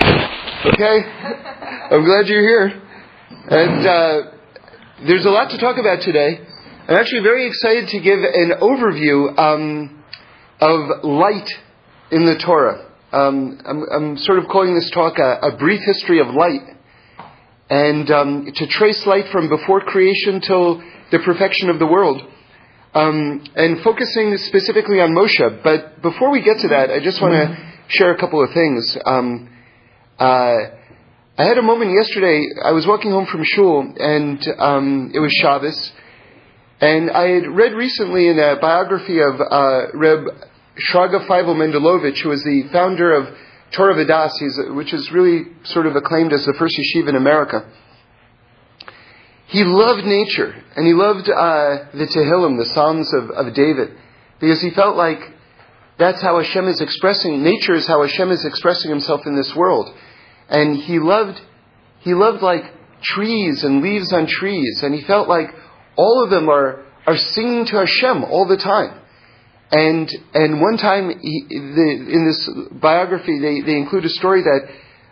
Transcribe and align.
Okay? 0.00 1.02
I'm 1.90 2.04
glad 2.04 2.26
you're 2.26 2.40
here. 2.42 2.82
And 3.50 3.86
uh, 3.86 4.30
there's 5.06 5.24
a 5.24 5.30
lot 5.30 5.50
to 5.50 5.58
talk 5.58 5.76
about 5.78 6.02
today. 6.02 6.38
I'm 6.88 6.96
actually 6.96 7.22
very 7.22 7.46
excited 7.46 7.88
to 7.88 8.00
give 8.00 8.18
an 8.20 8.52
overview 8.60 9.38
um, 9.38 10.04
of 10.60 11.04
light 11.04 11.48
in 12.10 12.24
the 12.24 12.36
Torah. 12.38 12.88
Um, 13.12 13.60
I'm, 13.64 13.82
I'm, 13.94 14.16
sort 14.18 14.38
of 14.38 14.46
calling 14.48 14.74
this 14.74 14.90
talk 14.90 15.18
a, 15.18 15.48
a 15.48 15.56
brief 15.56 15.80
history 15.84 16.20
of 16.20 16.28
light. 16.28 16.76
And 17.68 18.10
um, 18.10 18.52
to 18.54 18.66
trace 18.66 19.06
light 19.06 19.26
from 19.32 19.48
before 19.48 19.80
creation 19.80 20.40
till 20.40 20.82
the 21.10 21.18
perfection 21.18 21.70
of 21.70 21.78
the 21.78 21.86
world. 21.86 22.22
Um, 22.94 23.44
and 23.54 23.82
focusing 23.82 24.36
specifically 24.38 25.00
on 25.00 25.14
Moshe. 25.14 25.62
But 25.62 26.02
before 26.02 26.30
we 26.30 26.42
get 26.42 26.58
to 26.58 26.68
that, 26.68 26.90
I 26.90 27.00
just 27.00 27.20
want 27.20 27.34
to 27.34 27.72
share 27.88 28.14
a 28.14 28.18
couple 28.18 28.42
of 28.42 28.52
things. 28.52 28.96
Um, 29.04 29.51
uh, 30.18 30.56
I 31.38 31.44
had 31.44 31.58
a 31.58 31.62
moment 31.62 31.92
yesterday. 31.92 32.44
I 32.62 32.72
was 32.72 32.86
walking 32.86 33.10
home 33.10 33.26
from 33.26 33.42
shul, 33.44 33.94
and 33.98 34.46
um, 34.58 35.10
it 35.14 35.18
was 35.18 35.32
Shabbos, 35.32 35.92
and 36.80 37.10
I 37.10 37.28
had 37.28 37.46
read 37.46 37.72
recently 37.72 38.28
in 38.28 38.38
a 38.38 38.56
biography 38.60 39.20
of 39.20 39.40
uh, 39.40 39.86
Reb 39.94 40.26
Shraga 40.90 41.26
Feivel 41.26 41.56
Mendlowitz, 41.56 42.20
who 42.20 42.28
was 42.28 42.42
the 42.44 42.68
founder 42.72 43.12
of 43.12 43.34
Torah 43.72 43.94
Vodaas, 43.94 44.74
which 44.76 44.92
is 44.92 45.10
really 45.10 45.44
sort 45.64 45.86
of 45.86 45.96
acclaimed 45.96 46.32
as 46.32 46.44
the 46.44 46.54
first 46.58 46.76
yeshiva 46.76 47.08
in 47.08 47.16
America. 47.16 47.66
He 49.46 49.64
loved 49.64 50.04
nature, 50.04 50.54
and 50.76 50.86
he 50.86 50.92
loved 50.92 51.28
uh, 51.28 51.90
the 51.94 52.06
Tehillim, 52.06 52.58
the 52.58 52.66
Psalms 52.66 53.12
of, 53.14 53.30
of 53.30 53.54
David, 53.54 53.96
because 54.40 54.60
he 54.60 54.70
felt 54.70 54.96
like 54.96 55.20
that's 55.98 56.22
how 56.22 56.40
Hashem 56.40 56.68
is 56.68 56.80
expressing, 56.80 57.42
nature 57.42 57.74
is 57.74 57.86
how 57.86 58.02
Hashem 58.02 58.30
is 58.30 58.44
expressing 58.44 58.90
himself 58.90 59.26
in 59.26 59.36
this 59.36 59.54
world. 59.54 59.94
And 60.48 60.76
he 60.76 60.98
loved, 60.98 61.40
he 62.00 62.14
loved 62.14 62.42
like 62.42 62.64
trees 63.02 63.62
and 63.64 63.82
leaves 63.82 64.12
on 64.12 64.26
trees, 64.26 64.82
and 64.82 64.94
he 64.94 65.02
felt 65.02 65.28
like 65.28 65.48
all 65.96 66.24
of 66.24 66.30
them 66.30 66.48
are, 66.48 66.84
are 67.06 67.16
singing 67.16 67.66
to 67.66 67.76
Hashem 67.76 68.24
all 68.24 68.46
the 68.46 68.56
time. 68.56 69.00
And, 69.70 70.10
and 70.34 70.60
one 70.60 70.76
time 70.76 71.08
he, 71.20 71.46
the, 71.48 72.06
in 72.12 72.26
this 72.26 72.48
biography, 72.72 73.38
they, 73.40 73.62
they 73.62 73.78
include 73.78 74.04
a 74.04 74.10
story 74.10 74.42
that 74.42 74.68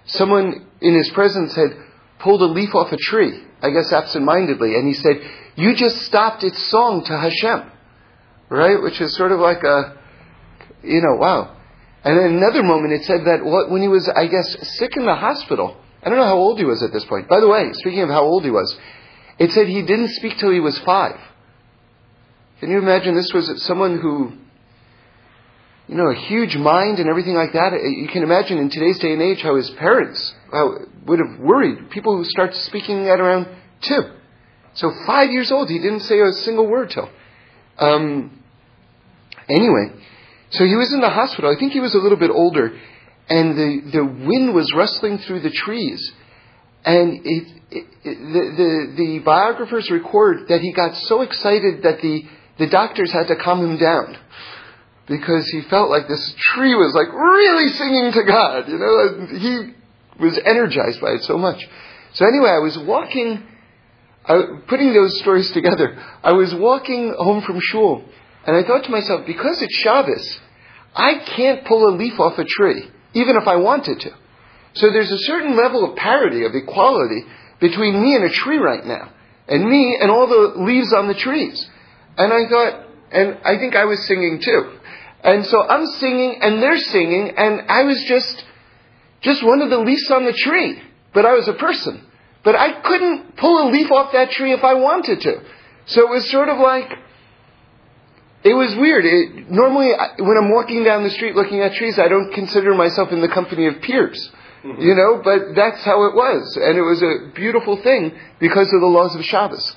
someone 0.07 0.67
in 0.81 0.95
his 0.95 1.11
presence 1.15 1.55
had 1.57 1.71
pulled 2.19 2.43
a 2.43 2.47
leaf 2.47 2.75
off 2.75 2.93
a 2.93 2.99
tree, 2.99 3.43
I 3.63 3.71
guess 3.71 3.93
absentmindedly, 3.93 4.75
and 4.75 4.87
he 4.87 4.95
said, 4.95 5.17
You 5.57 5.75
just 5.75 6.03
stopped 6.03 6.45
its 6.45 6.63
song 6.71 7.05
to 7.07 7.19
Hashem. 7.19 7.73
Right? 8.51 8.83
Which 8.83 9.01
is 9.01 9.17
sort 9.17 9.33
of 9.33 9.41
like 9.41 9.63
a, 9.63 9.97
you 10.83 11.01
know, 11.01 11.17
wow. 11.17 11.57
And 12.03 12.19
then 12.19 12.37
another 12.37 12.63
moment 12.63 12.93
it 12.93 13.05
said 13.05 13.25
that 13.27 13.45
when 13.45 13.83
he 13.83 13.89
was, 13.89 14.09
I 14.09 14.27
guess, 14.27 14.57
sick 14.79 14.97
in 14.97 15.05
the 15.05 15.15
hospital, 15.15 15.77
I 16.03 16.09
don't 16.09 16.19
know 16.19 16.25
how 16.25 16.39
old 16.39 16.59
he 16.59 16.65
was 16.65 16.83
at 16.83 16.93
this 16.93 17.05
point. 17.05 17.29
By 17.29 17.41
the 17.41 17.49
way, 17.49 17.71
speaking 17.75 18.01
of 18.01 18.09
how 18.09 18.25
old 18.25 18.45
he 18.45 18.51
was, 18.51 18.75
it 19.39 19.51
said 19.53 19.69
he 19.69 19.83
didn't 19.83 20.11
speak 20.11 20.39
till 20.39 20.51
he 20.51 20.61
was 20.61 20.79
five. 20.79 21.21
Can 22.61 22.71
you 22.71 22.79
imagine 22.79 23.15
this 23.15 23.33
was 23.33 23.63
someone 23.65 23.99
who, 23.99 24.33
you 25.89 25.95
know, 25.95 26.11
a 26.11 26.15
huge 26.15 26.57
mind 26.57 26.99
and 26.99 27.09
everything 27.09 27.35
like 27.35 27.53
that? 27.53 27.73
You 27.73 28.09
can 28.11 28.23
imagine 28.23 28.59
in 28.59 28.71
today's 28.71 28.99
day 28.99 29.13
and 29.13 29.23
age 29.23 29.41
how 29.43 29.57
his 29.57 29.69
parents 29.71 30.35
how, 30.53 30.79
would 31.07 31.19
have 31.19 31.41
worried. 31.41 31.91
People 31.91 32.17
who 32.17 32.25
start 32.25 32.55
speaking 32.55 33.09
at 33.09 33.21
around 33.21 33.47
two. 33.83 34.03
So 34.75 34.93
five 35.07 35.31
years 35.31 35.51
old, 35.51 35.69
he 35.69 35.79
didn't 35.79 36.01
say 36.01 36.21
a 36.21 36.33
single 36.33 36.67
word 36.67 36.91
till. 36.91 37.11
Um, 37.79 38.43
anyway, 39.49 39.93
so 40.51 40.65
he 40.65 40.75
was 40.77 40.93
in 40.93 41.01
the 41.01 41.11
hospital. 41.11 41.55
I 41.55 41.59
think 41.59 41.73
he 41.73 41.81
was 41.81 41.95
a 41.95 41.99
little 41.99 42.19
bit 42.19 42.31
older, 42.31 42.73
and 43.29 43.57
the, 43.57 43.91
the 43.93 44.05
wind 44.05 44.55
was 44.55 44.73
rustling 44.75 45.19
through 45.19 45.41
the 45.41 45.51
trees. 45.51 46.13
And 46.85 47.21
it, 47.25 47.49
it, 47.71 47.87
the, 48.05 48.11
the, 48.57 48.95
the 48.97 49.19
biographers 49.21 49.91
record 49.91 50.49
that 50.49 50.61
he 50.61 50.73
got 50.73 50.97
so 50.97 51.23
excited 51.23 51.83
that 51.83 52.01
the, 52.01 52.25
the 52.59 52.67
doctors 52.69 53.13
had 53.13 53.29
to 53.29 53.37
calm 53.37 53.65
him 53.65 53.77
down 53.77 54.17
because 55.07 55.47
he 55.49 55.63
felt 55.63 55.91
like 55.91 56.09
this 56.09 56.35
tree 56.39 56.75
was 56.75 56.95
like 56.95 57.13
really 57.13 57.69
singing 57.73 58.13
to 58.13 58.23
God. 58.25 58.69
You 58.69 58.79
know, 58.79 59.27
he 59.39 59.75
was 60.23 60.39
energized 60.39 61.01
by 61.01 61.13
it 61.13 61.25
so 61.25 61.37
much. 61.37 61.69
So 62.15 62.27
anyway, 62.27 62.51
I 62.51 62.59
was 62.59 62.79
walking, 62.79 63.43
I, 64.25 64.41
putting 64.69 64.95
those 64.95 65.19
stories 65.19 65.51
together. 65.51 65.97
I 66.23 66.33
was 66.33 66.55
walking 66.55 67.15
home 67.17 67.43
from 67.43 67.61
shul, 67.61 68.05
and 68.47 68.57
I 68.57 68.63
thought 68.67 68.85
to 68.85 68.91
myself, 68.91 69.27
because 69.27 69.61
it's 69.63 69.75
Shabbos, 69.77 70.41
I 70.95 71.19
can't 71.25 71.65
pull 71.65 71.89
a 71.89 71.97
leaf 71.97 72.19
off 72.19 72.39
a 72.39 72.45
tree, 72.45 72.91
even 73.15 73.37
if 73.37 73.47
I 73.47 73.57
wanted 73.57 74.01
to. 74.01 74.11
So 74.75 74.91
there's 74.91 75.11
a 75.11 75.19
certain 75.19 75.57
level 75.57 75.91
of 75.91 75.97
parity, 75.97 76.45
of 76.45 76.55
equality, 76.55 77.25
between 77.61 78.01
me 78.03 78.15
and 78.15 78.25
a 78.25 78.31
tree 78.31 78.59
right 78.59 78.85
now, 78.85 79.13
and 79.49 79.69
me 79.69 79.99
and 80.01 80.11
all 80.11 80.27
the 80.27 80.63
leaves 80.63 80.93
on 80.93 81.09
the 81.09 81.15
trees. 81.15 81.69
And 82.17 82.33
I 82.33 82.49
thought, 82.49 82.87
and 83.13 83.39
I 83.45 83.59
think 83.59 83.75
I 83.77 83.85
was 83.85 84.07
singing 84.07 84.41
too. 84.41 84.79
And 85.23 85.45
so 85.47 85.63
I'm 85.63 85.87
singing, 85.87 86.39
and 86.41 86.63
they're 86.63 86.79
singing, 86.79 87.35
and 87.37 87.63
I 87.69 87.83
was 87.83 88.03
just, 88.05 88.45
just 89.21 89.45
one 89.45 89.61
of 89.61 89.71
the 89.71 89.79
leaves 89.79 90.11
on 90.11 90.25
the 90.25 90.33
tree. 90.33 90.81
But 91.13 91.27
I 91.27 91.35
was 91.35 91.47
a 91.49 91.53
person. 91.55 92.07
But 92.43 92.57
I 92.57 92.81
couldn't 92.81 93.37
pull 93.37 93.69
a 93.69 93.71
leaf 93.71 93.91
off 93.91 94.13
that 94.13 94.31
tree 94.31 94.53
if 94.53 94.65
I 94.65 94.75
wanted 94.75 95.21
to. 95.23 95.43
So 95.87 96.07
it 96.07 96.11
was 96.11 96.31
sort 96.31 96.49
of 96.49 96.59
like, 96.59 96.91
it 98.43 98.55
was 98.55 98.75
weird. 98.79 99.05
It, 99.05 99.51
normally, 99.51 99.93
when 100.19 100.37
I'm 100.37 100.51
walking 100.51 100.85
down 100.85 101.05
the 101.05 101.11
street 101.11 101.35
looking 101.35 101.61
at 101.61 101.75
trees, 101.75 101.99
I 101.99 102.09
don't 102.09 102.33
consider 102.33 102.75
myself 102.75 103.11
in 103.13 103.21
the 103.21 103.29
company 103.29 103.67
of 103.67 103.83
peers. 103.83 104.31
Mm-hmm. 104.65 104.81
You 104.81 104.95
know, 104.95 105.23
but 105.25 105.55
that's 105.55 105.83
how 105.85 106.05
it 106.05 106.15
was. 106.15 106.59
And 106.61 106.77
it 106.77 106.83
was 106.83 107.03
a 107.03 107.33
beautiful 107.35 107.83
thing 107.83 108.13
because 108.39 108.71
of 108.73 108.81
the 108.81 108.87
laws 108.87 109.15
of 109.15 109.25
Shabbos. 109.25 109.75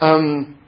Um, 0.00 0.58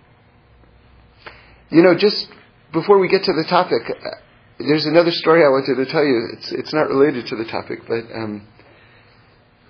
you 1.70 1.82
know, 1.82 1.96
just 1.96 2.28
before 2.72 2.98
we 2.98 3.08
get 3.08 3.24
to 3.24 3.32
the 3.32 3.44
topic, 3.48 3.82
uh, 3.88 4.10
there's 4.58 4.86
another 4.86 5.10
story 5.10 5.42
I 5.42 5.48
wanted 5.48 5.84
to 5.84 5.90
tell 5.90 6.04
you. 6.04 6.28
It's, 6.34 6.52
it's 6.52 6.72
not 6.72 6.88
related 6.88 7.26
to 7.28 7.36
the 7.36 7.44
topic, 7.44 7.80
but, 7.88 8.04
um, 8.14 8.46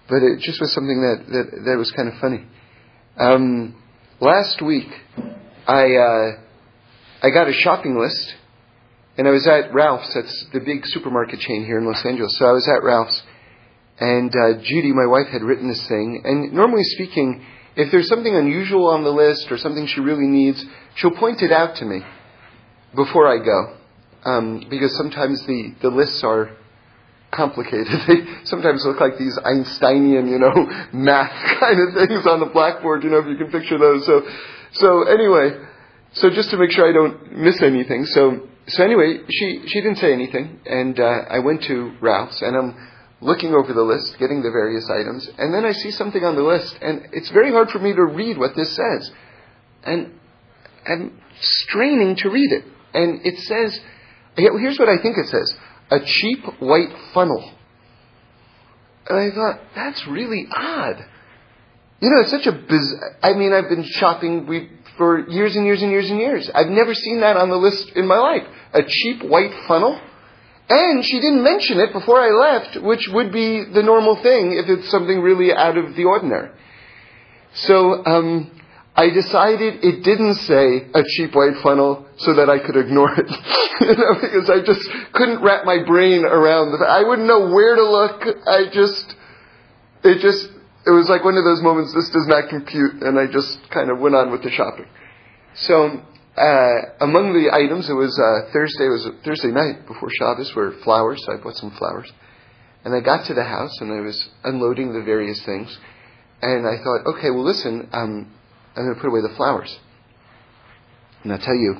but 0.08 0.22
it 0.22 0.40
just 0.40 0.60
was 0.60 0.72
something 0.74 1.00
that, 1.00 1.32
that, 1.32 1.64
that 1.64 1.76
was 1.78 1.90
kind 1.92 2.08
of 2.08 2.14
funny. 2.20 2.44
Um, 3.16 3.82
last 4.20 4.60
week, 4.60 4.88
I, 5.66 5.94
uh, 5.94 6.40
I 7.22 7.30
got 7.30 7.48
a 7.48 7.52
shopping 7.52 7.96
list, 7.96 8.34
and 9.16 9.28
I 9.28 9.30
was 9.30 9.46
at 9.46 9.72
Ralph's. 9.72 10.12
That's 10.12 10.46
the 10.52 10.58
big 10.58 10.84
supermarket 10.86 11.38
chain 11.38 11.64
here 11.64 11.78
in 11.78 11.86
Los 11.86 12.04
Angeles. 12.04 12.36
So 12.36 12.46
I 12.46 12.50
was 12.50 12.66
at 12.66 12.82
Ralph's, 12.82 13.22
and 14.00 14.34
uh, 14.34 14.60
Judy, 14.60 14.92
my 14.92 15.06
wife, 15.06 15.28
had 15.28 15.42
written 15.42 15.68
this 15.68 15.86
thing. 15.86 16.20
And 16.24 16.52
normally 16.52 16.82
speaking, 16.82 17.44
if 17.76 17.92
there's 17.92 18.08
something 18.08 18.34
unusual 18.34 18.88
on 18.88 19.04
the 19.04 19.12
list 19.12 19.52
or 19.52 19.56
something 19.56 19.86
she 19.86 20.00
really 20.00 20.26
needs, 20.26 20.64
she'll 20.96 21.12
point 21.12 21.42
it 21.42 21.52
out 21.52 21.76
to 21.76 21.84
me 21.84 22.02
before 22.96 23.28
I 23.28 23.38
go. 23.44 23.76
Um, 24.24 24.66
because 24.68 24.96
sometimes 24.96 25.46
the, 25.46 25.76
the 25.80 25.90
lists 25.90 26.24
are 26.24 26.56
complicated. 27.30 27.86
They 28.08 28.44
sometimes 28.44 28.84
look 28.84 29.00
like 29.00 29.16
these 29.16 29.38
Einsteinian, 29.38 30.26
you 30.26 30.40
know, 30.40 30.86
math 30.92 31.60
kind 31.60 31.78
of 31.88 31.94
things 31.94 32.26
on 32.26 32.40
the 32.40 32.50
blackboard, 32.52 33.04
you 33.04 33.10
know, 33.10 33.18
if 33.18 33.26
you 33.26 33.36
can 33.36 33.52
picture 33.52 33.78
those. 33.78 34.04
So, 34.06 34.26
so 34.72 35.04
anyway, 35.04 35.68
so 36.14 36.30
just 36.30 36.50
to 36.50 36.56
make 36.56 36.70
sure 36.70 36.88
I 36.88 36.92
don't 36.92 37.36
miss 37.36 37.62
anything. 37.62 38.04
So, 38.06 38.48
so 38.66 38.84
anyway, 38.84 39.18
she, 39.30 39.62
she 39.66 39.80
didn't 39.80 39.98
say 39.98 40.12
anything, 40.12 40.60
and 40.66 40.98
uh, 40.98 41.24
I 41.30 41.38
went 41.40 41.62
to 41.64 41.96
Ralph's, 42.00 42.42
and 42.42 42.56
I'm 42.56 42.88
looking 43.20 43.54
over 43.54 43.72
the 43.72 43.82
list, 43.82 44.16
getting 44.18 44.42
the 44.42 44.50
various 44.50 44.88
items, 44.90 45.28
and 45.38 45.54
then 45.54 45.64
I 45.64 45.72
see 45.72 45.90
something 45.90 46.22
on 46.22 46.36
the 46.36 46.42
list, 46.42 46.76
and 46.82 47.08
it's 47.12 47.30
very 47.30 47.50
hard 47.50 47.70
for 47.70 47.78
me 47.78 47.94
to 47.94 48.04
read 48.04 48.36
what 48.36 48.56
this 48.56 48.74
says. 48.74 49.10
And 49.84 50.18
I'm 50.86 51.20
straining 51.40 52.16
to 52.16 52.30
read 52.30 52.52
it. 52.52 52.64
And 52.94 53.20
it 53.24 53.38
says, 53.38 53.78
here's 54.36 54.78
what 54.78 54.88
I 54.88 55.00
think 55.00 55.16
it 55.18 55.28
says 55.28 55.54
a 55.90 55.98
cheap 56.04 56.44
white 56.60 56.94
funnel. 57.12 57.52
And 59.08 59.18
I 59.18 59.34
thought, 59.34 59.60
that's 59.74 60.06
really 60.06 60.46
odd. 60.54 61.04
You 62.00 62.10
know, 62.10 62.22
it's 62.22 62.30
such 62.30 62.46
a 62.46 62.52
biz. 62.52 62.94
I 63.22 63.34
mean, 63.34 63.52
I've 63.52 63.68
been 63.68 63.84
shopping 63.84 64.46
we, 64.46 64.70
for 64.96 65.28
years 65.28 65.56
and 65.56 65.64
years 65.64 65.82
and 65.82 65.90
years 65.90 66.10
and 66.10 66.18
years. 66.18 66.50
I've 66.54 66.68
never 66.68 66.94
seen 66.94 67.20
that 67.20 67.36
on 67.36 67.48
the 67.48 67.56
list 67.56 67.92
in 67.96 68.06
my 68.06 68.18
life. 68.18 68.46
A 68.72 68.82
cheap 68.86 69.22
white 69.22 69.52
funnel? 69.66 70.00
And 70.68 71.04
she 71.04 71.20
didn't 71.20 71.42
mention 71.42 71.80
it 71.80 71.92
before 71.92 72.20
I 72.20 72.30
left, 72.30 72.82
which 72.82 73.08
would 73.12 73.32
be 73.32 73.64
the 73.64 73.82
normal 73.82 74.16
thing 74.22 74.52
if 74.52 74.68
it's 74.68 74.90
something 74.90 75.20
really 75.20 75.52
out 75.52 75.76
of 75.76 75.96
the 75.96 76.04
ordinary. 76.04 76.50
So 77.54 78.04
um, 78.06 78.60
I 78.94 79.10
decided 79.10 79.84
it 79.84 80.04
didn't 80.04 80.36
say 80.36 80.88
a 80.94 81.02
cheap 81.16 81.34
white 81.34 81.62
funnel 81.62 82.06
so 82.18 82.34
that 82.34 82.48
I 82.48 82.58
could 82.64 82.76
ignore 82.76 83.12
it. 83.12 83.28
you 83.80 83.96
know, 83.96 84.14
because 84.20 84.50
I 84.50 84.64
just 84.64 84.80
couldn't 85.12 85.42
wrap 85.42 85.64
my 85.64 85.84
brain 85.84 86.24
around 86.24 86.72
the 86.72 86.86
I 86.86 87.02
wouldn't 87.06 87.26
know 87.26 87.52
where 87.52 87.76
to 87.76 87.84
look. 87.84 88.22
I 88.46 88.64
just, 88.72 89.14
it 90.04 90.20
just, 90.20 90.48
it 90.84 90.90
was 90.90 91.08
like 91.08 91.24
one 91.24 91.36
of 91.36 91.44
those 91.44 91.62
moments, 91.62 91.94
this 91.94 92.10
does 92.10 92.26
not 92.26 92.48
compute, 92.48 93.02
and 93.02 93.18
I 93.18 93.26
just 93.26 93.70
kind 93.70 93.90
of 93.90 93.98
went 93.98 94.14
on 94.14 94.30
with 94.30 94.42
the 94.42 94.50
shopping. 94.50 94.86
So 95.54 96.02
uh, 96.36 96.80
among 97.00 97.34
the 97.34 97.52
items, 97.52 97.90
it 97.90 97.94
was 97.94 98.16
uh, 98.16 98.52
Thursday. 98.52 98.86
It 98.86 98.88
was 98.88 99.08
Thursday 99.24 99.52
night 99.52 99.86
before 99.86 100.08
Shabbos, 100.18 100.54
were 100.56 100.72
flowers. 100.82 101.22
So 101.24 101.34
I 101.34 101.42
bought 101.42 101.56
some 101.56 101.72
flowers, 101.72 102.10
And 102.84 102.94
I 102.94 103.00
got 103.00 103.26
to 103.26 103.34
the 103.34 103.44
house 103.44 103.76
and 103.80 103.92
I 103.92 104.00
was 104.00 104.28
unloading 104.44 104.92
the 104.92 105.02
various 105.02 105.44
things. 105.44 105.76
And 106.40 106.66
I 106.66 106.82
thought, 106.82 107.14
okay, 107.16 107.30
well, 107.30 107.44
listen, 107.44 107.88
um, 107.92 108.32
I'm 108.74 108.84
going 108.84 108.94
to 108.94 109.00
put 109.00 109.08
away 109.08 109.20
the 109.20 109.34
flowers. 109.36 109.78
And 111.22 111.32
I'll 111.32 111.38
tell 111.38 111.54
you, 111.54 111.76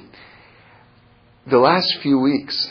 the 1.50 1.58
last 1.58 1.98
few 2.02 2.20
weeks, 2.20 2.70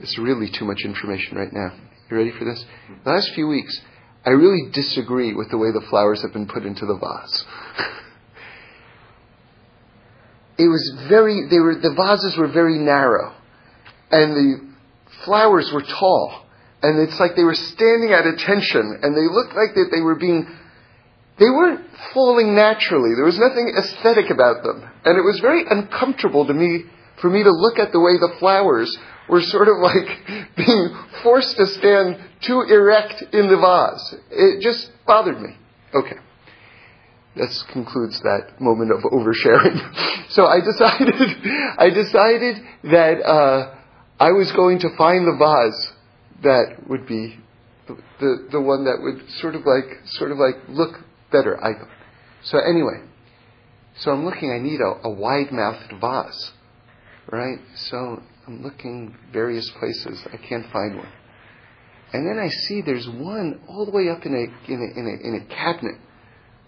it's 0.00 0.18
really 0.18 0.50
too 0.50 0.64
much 0.64 0.80
information 0.82 1.36
right 1.36 1.52
now. 1.52 1.76
You 2.10 2.16
ready 2.16 2.32
for 2.36 2.44
this? 2.44 2.64
The 3.04 3.10
last 3.10 3.30
few 3.34 3.46
weeks, 3.46 3.80
I 4.24 4.30
really 4.30 4.70
disagree 4.72 5.34
with 5.34 5.50
the 5.50 5.58
way 5.58 5.72
the 5.72 5.84
flowers 5.88 6.22
have 6.22 6.32
been 6.32 6.46
put 6.46 6.64
into 6.64 6.86
the 6.86 6.94
vase. 6.94 7.44
it 10.58 10.68
was 10.68 11.06
very, 11.08 11.48
they 11.48 11.58
were, 11.58 11.74
the 11.74 11.94
vases 11.94 12.36
were 12.36 12.52
very 12.52 12.78
narrow. 12.78 13.34
And 14.10 14.32
the 14.32 14.74
flowers 15.24 15.70
were 15.72 15.82
tall. 15.82 16.44
And 16.82 17.00
it's 17.00 17.18
like 17.18 17.36
they 17.36 17.44
were 17.44 17.54
standing 17.54 18.12
at 18.12 18.26
attention. 18.26 19.00
And 19.02 19.16
they 19.16 19.32
looked 19.32 19.54
like 19.54 19.74
that 19.74 19.88
they 19.90 20.00
were 20.00 20.16
being 20.16 20.46
they 21.40 21.48
weren't 21.48 21.80
falling 22.12 22.54
naturally. 22.54 23.16
There 23.16 23.24
was 23.24 23.38
nothing 23.38 23.72
aesthetic 23.72 24.30
about 24.30 24.62
them. 24.62 24.84
And 25.06 25.16
it 25.16 25.24
was 25.24 25.40
very 25.40 25.64
uncomfortable 25.66 26.46
to 26.46 26.52
me, 26.52 26.84
for 27.22 27.30
me 27.30 27.42
to 27.42 27.50
look 27.50 27.78
at 27.78 27.92
the 27.92 27.98
way 27.98 28.20
the 28.20 28.36
flowers 28.38 28.94
were 29.26 29.40
sort 29.40 29.68
of 29.68 29.80
like 29.80 30.52
being 30.56 30.94
forced 31.22 31.56
to 31.56 31.64
stand 31.64 32.20
too 32.42 32.62
erect 32.62 33.22
in 33.32 33.48
the 33.48 33.56
vase. 33.56 34.14
It 34.30 34.62
just 34.62 34.90
bothered 35.06 35.40
me. 35.40 35.56
Okay. 35.94 36.16
This 37.36 37.64
concludes 37.72 38.20
that 38.20 38.60
moment 38.60 38.90
of 38.90 39.00
oversharing. 39.02 40.28
so 40.30 40.46
I 40.46 40.60
decided, 40.60 41.14
I 41.78 41.90
decided 41.90 42.56
that 42.84 43.22
uh, 43.24 43.74
I 44.18 44.32
was 44.32 44.50
going 44.52 44.80
to 44.80 44.88
find 44.96 45.26
the 45.26 45.36
vase 45.38 45.92
that 46.42 46.88
would 46.88 47.06
be 47.06 47.38
the, 47.86 47.96
the, 48.18 48.48
the 48.52 48.60
one 48.60 48.84
that 48.84 48.98
would 49.00 49.28
sort 49.40 49.54
of 49.54 49.62
like 49.64 50.00
sort 50.06 50.32
of 50.32 50.38
like 50.38 50.56
look 50.68 51.00
better, 51.30 51.62
I. 51.62 51.72
So 52.42 52.58
anyway, 52.58 53.02
so 53.98 54.12
I'm 54.12 54.24
looking, 54.24 54.50
I 54.50 54.58
need 54.58 54.80
a, 54.80 55.08
a 55.08 55.10
wide-mouthed 55.10 56.00
vase, 56.00 56.52
right? 57.30 57.58
So 57.76 58.22
I'm 58.46 58.62
looking 58.62 59.14
various 59.32 59.70
places. 59.78 60.26
I 60.32 60.36
can't 60.36 60.70
find 60.72 60.96
one. 60.96 61.12
And 62.12 62.26
then 62.26 62.38
I 62.38 62.48
see 62.48 62.82
there's 62.82 63.08
one 63.08 63.60
all 63.68 63.86
the 63.86 63.92
way 63.92 64.08
up 64.08 64.26
in 64.26 64.34
a, 64.34 64.72
in 64.72 64.80
a, 64.80 64.98
in 64.98 65.06
a, 65.06 65.28
in 65.28 65.42
a 65.42 65.54
cabinet. 65.54 65.96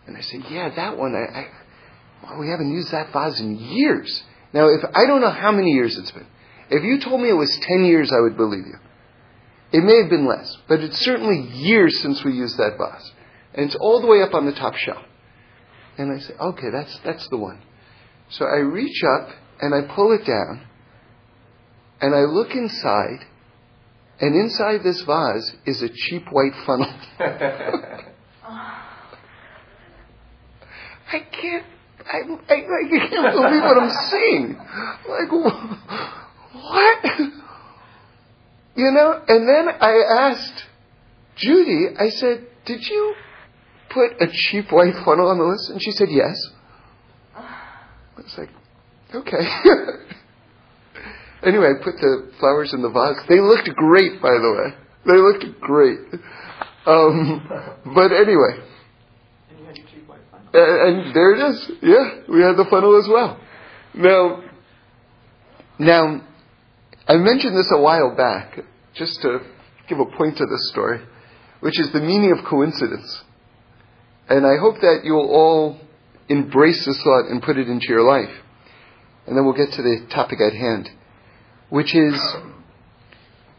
And 0.07 0.17
I 0.17 0.21
say, 0.21 0.39
yeah, 0.51 0.75
that 0.75 0.97
one, 0.97 1.15
I, 1.15 1.41
I 1.41 1.47
well, 2.23 2.39
we 2.39 2.49
haven't 2.49 2.73
used 2.73 2.93
that 2.93 3.13
vase 3.13 3.41
in 3.41 3.57
years. 3.57 4.23
Now, 4.53 4.69
if 4.69 4.85
I 4.95 5.07
don't 5.07 5.21
know 5.21 5.31
how 5.31 5.51
many 5.51 5.71
years 5.71 5.97
it's 5.97 6.11
been. 6.11 6.27
If 6.71 6.85
you 6.85 7.01
told 7.01 7.21
me 7.21 7.29
it 7.29 7.35
was 7.35 7.51
10 7.69 7.85
years, 7.85 8.13
I 8.13 8.21
would 8.21 8.37
believe 8.37 8.67
you. 8.67 8.79
It 9.73 9.83
may 9.83 10.01
have 10.01 10.11
been 10.11 10.27
less, 10.27 10.57
but 10.69 10.81
it's 10.81 10.99
certainly 10.99 11.49
years 11.55 12.01
since 12.01 12.23
we 12.25 12.33
used 12.33 12.59
that 12.59 12.77
vase 12.79 13.13
and 13.55 13.67
it's 13.67 13.77
all 13.77 14.01
the 14.01 14.07
way 14.07 14.23
up 14.23 14.35
on 14.35 14.47
the 14.47 14.53
top 14.53 14.75
shelf. 14.75 15.05
And 15.99 16.13
I 16.13 16.19
say, 16.21 16.35
okay, 16.35 16.71
that's, 16.73 16.99
that's 17.05 17.29
the 17.29 17.37
one. 17.37 17.61
So 18.31 18.47
I 18.47 18.59
reach 18.59 19.03
up 19.05 19.29
and 19.61 19.75
I 19.75 19.95
pull 19.95 20.13
it 20.13 20.27
down 20.27 20.67
and 22.01 22.15
I 22.15 22.21
look 22.21 22.51
inside 22.53 23.27
and 24.23 24.37
inside 24.37 24.85
this 24.85 25.03
vase 25.03 25.53
is 25.67 25.83
a 25.83 25.89
cheap 25.89 26.29
white 26.31 26.55
funnel. 26.65 26.95
I 31.13 31.19
can't, 31.33 31.67
I, 32.07 32.19
I, 32.49 32.55
I 32.55 32.89
can't 32.89 33.35
believe 33.35 33.63
what 33.65 33.79
I'm 33.83 33.91
seeing. 34.11 34.57
Like, 35.09 35.33
what? 36.53 37.05
You 38.77 38.93
know, 38.93 39.21
and 39.27 39.49
then 39.49 39.69
I 39.81 40.03
asked 40.21 40.67
Judy, 41.37 41.89
I 41.99 42.09
said, 42.11 42.47
did 42.65 42.87
you 42.87 43.15
put 43.91 44.13
a 44.21 44.29
cheap 44.31 44.71
white 44.71 44.95
funnel 45.05 45.29
on 45.31 45.39
the 45.39 45.45
list? 45.45 45.69
And 45.71 45.83
she 45.83 45.91
said, 45.91 46.09
yes. 46.11 46.37
I 47.35 47.75
was 48.17 48.39
like, 48.39 48.51
okay. 49.13 49.49
anyway, 51.45 51.73
I 51.79 51.85
put 51.85 51.97
the 51.97 52.33
flowers 52.39 52.73
in 52.75 52.83
the 52.83 52.91
vase. 52.91 53.25
They 53.29 53.41
looked 53.41 53.69
great, 53.77 54.21
by 54.21 54.31
the 54.31 54.53
way. 54.57 54.75
They 55.07 55.19
looked 55.19 55.61
great. 55.61 55.99
Um, 56.87 57.49
but 57.95 58.13
anyway. 58.13 58.69
And, 60.55 61.07
and 61.07 61.15
there 61.15 61.35
it 61.35 61.51
is. 61.51 61.71
Yeah, 61.83 62.33
we 62.33 62.43
had 62.43 62.57
the 62.57 62.67
funnel 62.71 62.99
as 62.99 63.09
well. 63.09 63.41
Now, 63.95 64.43
now, 65.79 66.23
I 67.09 67.17
mentioned 67.17 67.57
this 67.57 67.71
a 67.73 67.81
while 67.81 68.15
back, 68.17 68.59
just 68.95 69.21
to 69.23 69.41
give 69.89 69.99
a 69.99 70.07
point 70.17 70.37
to 70.39 70.47
this 70.47 70.71
story, 70.71 71.01
which 71.61 71.79
is 71.81 71.93
the 71.93 72.01
meaning 72.01 72.33
of 72.37 72.45
coincidence. 72.45 73.23
And 74.29 74.47
I 74.47 74.61
hope 74.61 74.77
that 74.81 75.01
you'll 75.05 75.29
all 75.29 75.81
embrace 76.29 76.85
this 76.87 77.03
thought 77.03 77.31
and 77.31 77.43
put 77.43 77.59
it 77.59 77.69
into 77.69 77.87
your 77.89 78.03
life. 78.03 78.35
And 79.27 79.37
then 79.37 79.45
we'll 79.45 79.55
get 79.55 79.73
to 79.73 79.83
the 79.83 80.07
topic 80.13 80.41
at 80.41 80.53
hand, 80.53 80.89
which 81.73 81.95
is 81.95 82.21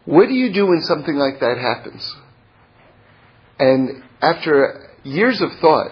what 0.06 0.28
do 0.28 0.36
you 0.36 0.54
do 0.54 0.68
when 0.68 0.82
something 0.82 1.16
like 1.16 1.40
that 1.40 1.58
happens? 1.58 2.16
And 3.58 4.04
after 4.22 4.88
years 5.04 5.42
of 5.42 5.50
thought, 5.60 5.90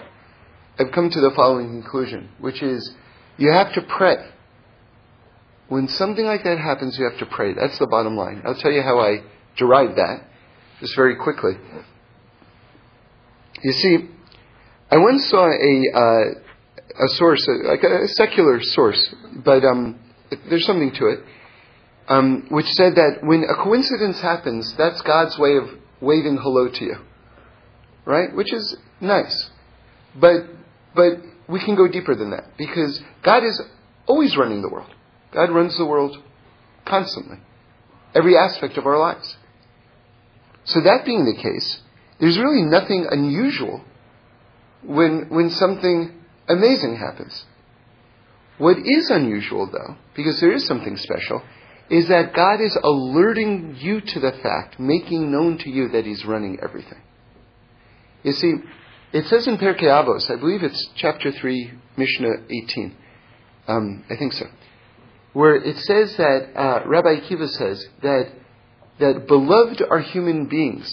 I've 0.78 0.92
come 0.92 1.10
to 1.10 1.20
the 1.20 1.32
following 1.34 1.82
conclusion, 1.82 2.28
which 2.38 2.62
is 2.62 2.92
you 3.38 3.50
have 3.50 3.72
to 3.74 3.82
pray. 3.82 4.18
When 5.68 5.88
something 5.88 6.24
like 6.24 6.44
that 6.44 6.58
happens, 6.58 6.96
you 6.96 7.10
have 7.10 7.18
to 7.18 7.26
pray. 7.26 7.54
That's 7.54 7.76
the 7.80 7.88
bottom 7.88 8.16
line. 8.16 8.42
I'll 8.46 8.54
tell 8.54 8.70
you 8.70 8.82
how 8.82 9.00
I 9.00 9.24
derived 9.58 9.98
that, 9.98 10.28
just 10.78 10.94
very 10.94 11.16
quickly. 11.16 11.54
You 13.64 13.72
see, 13.72 13.96
I 14.92 14.98
once 14.98 15.28
saw 15.28 15.44
a 15.44 15.98
uh, 15.98 17.04
a 17.04 17.08
source, 17.16 17.48
like 17.64 17.82
a 17.82 18.06
secular 18.06 18.60
source, 18.62 19.12
but 19.44 19.64
um, 19.64 19.98
there's 20.48 20.66
something 20.66 20.92
to 21.00 21.06
it, 21.06 21.20
um, 22.08 22.46
which 22.50 22.66
said 22.66 22.94
that 22.96 23.18
when 23.22 23.44
a 23.44 23.62
coincidence 23.62 24.20
happens, 24.20 24.74
that's 24.76 25.00
God's 25.02 25.38
way 25.38 25.56
of 25.56 25.68
waving 26.00 26.36
hello 26.36 26.68
to 26.68 26.84
you, 26.84 26.96
right? 28.04 28.34
Which 28.34 28.52
is 28.52 28.76
nice, 29.00 29.50
but 30.14 30.42
but 30.94 31.18
we 31.48 31.64
can 31.64 31.76
go 31.76 31.88
deeper 31.88 32.14
than 32.14 32.30
that 32.30 32.56
because 32.56 33.00
God 33.22 33.44
is 33.44 33.60
always 34.06 34.36
running 34.36 34.62
the 34.62 34.68
world. 34.68 34.90
God 35.32 35.50
runs 35.50 35.76
the 35.76 35.86
world 35.86 36.16
constantly, 36.84 37.38
every 38.14 38.36
aspect 38.36 38.76
of 38.76 38.86
our 38.86 38.98
lives. 38.98 39.36
So 40.64 40.80
that 40.80 41.04
being 41.04 41.24
the 41.24 41.40
case, 41.40 41.80
there's 42.20 42.38
really 42.38 42.62
nothing 42.62 43.06
unusual 43.10 43.82
when, 44.84 45.28
when 45.28 45.50
something 45.50 46.12
amazing 46.48 46.96
happens. 46.96 47.44
What 48.58 48.78
is 48.78 49.10
unusual, 49.10 49.68
though, 49.70 49.96
because 50.14 50.40
there 50.40 50.52
is 50.52 50.66
something 50.66 50.96
special, 50.96 51.42
is 51.92 52.08
that 52.08 52.34
God 52.34 52.62
is 52.62 52.74
alerting 52.82 53.76
you 53.78 54.00
to 54.00 54.20
the 54.20 54.32
fact, 54.42 54.80
making 54.80 55.30
known 55.30 55.58
to 55.58 55.68
you 55.68 55.88
that 55.90 56.06
He's 56.06 56.24
running 56.24 56.58
everything. 56.62 57.02
You 58.22 58.32
see, 58.32 58.54
it 59.12 59.26
says 59.26 59.46
in 59.46 59.58
Pirkei 59.58 59.82
Avos, 59.82 60.30
I 60.30 60.36
believe 60.36 60.62
it's 60.62 60.88
chapter 60.96 61.30
3, 61.30 61.70
Mishnah 61.98 62.32
18. 62.48 62.96
Um, 63.68 64.04
I 64.08 64.16
think 64.16 64.32
so. 64.32 64.46
Where 65.34 65.56
it 65.56 65.76
says 65.76 66.16
that, 66.16 66.48
uh, 66.56 66.88
Rabbi 66.88 67.20
Akiva 67.20 67.46
says 67.48 67.84
that, 68.00 68.32
that 68.98 69.26
beloved 69.28 69.82
are 69.90 70.00
human 70.00 70.46
beings, 70.46 70.90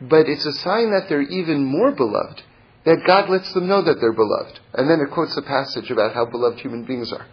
but 0.00 0.28
it's 0.28 0.46
a 0.46 0.52
sign 0.52 0.92
that 0.92 1.06
they're 1.08 1.22
even 1.22 1.64
more 1.64 1.90
beloved 1.90 2.42
that 2.84 3.02
God 3.04 3.30
lets 3.30 3.52
them 3.52 3.66
know 3.66 3.82
that 3.82 3.96
they're 4.00 4.12
beloved. 4.12 4.60
And 4.74 4.88
then 4.88 5.00
it 5.00 5.12
quotes 5.12 5.36
a 5.36 5.42
passage 5.42 5.90
about 5.90 6.14
how 6.14 6.26
beloved 6.26 6.60
human 6.60 6.84
beings 6.84 7.12
are. 7.12 7.26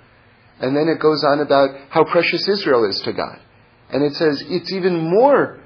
And 0.62 0.76
then 0.76 0.88
it 0.88 1.00
goes 1.00 1.24
on 1.24 1.40
about 1.40 1.70
how 1.90 2.04
precious 2.04 2.48
Israel 2.48 2.86
is 2.86 3.00
to 3.02 3.14
God. 3.14 3.40
And 3.92 4.04
it 4.04 4.16
says 4.16 4.44
it's 4.48 4.72
even 4.72 5.10
more, 5.10 5.60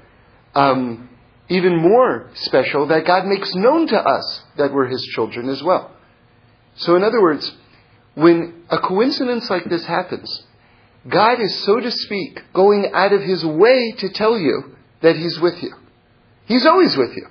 um, 0.54 1.10
even 1.48 1.76
more 1.80 2.30
special 2.34 2.86
that 2.88 3.06
God 3.06 3.26
makes 3.26 3.54
known 3.54 3.86
to 3.88 3.96
us 3.96 4.42
that 4.56 4.72
we're 4.72 4.86
His 4.86 5.02
children 5.14 5.48
as 5.48 5.62
well. 5.62 5.92
So 6.76 6.96
in 6.96 7.04
other 7.04 7.20
words, 7.20 7.54
when 8.14 8.64
a 8.70 8.78
coincidence 8.78 9.48
like 9.50 9.64
this 9.64 9.84
happens, 9.84 10.44
God 11.08 11.40
is, 11.40 11.54
so 11.64 11.78
to 11.78 11.90
speak, 11.90 12.42
going 12.52 12.90
out 12.92 13.12
of 13.12 13.22
His 13.22 13.44
way 13.44 13.92
to 13.98 14.08
tell 14.08 14.36
you 14.38 14.76
that 15.02 15.16
He's 15.16 15.38
with 15.38 15.62
you. 15.62 15.74
He's 16.46 16.64
always 16.64 16.96
with 16.96 17.14
you. 17.16 17.28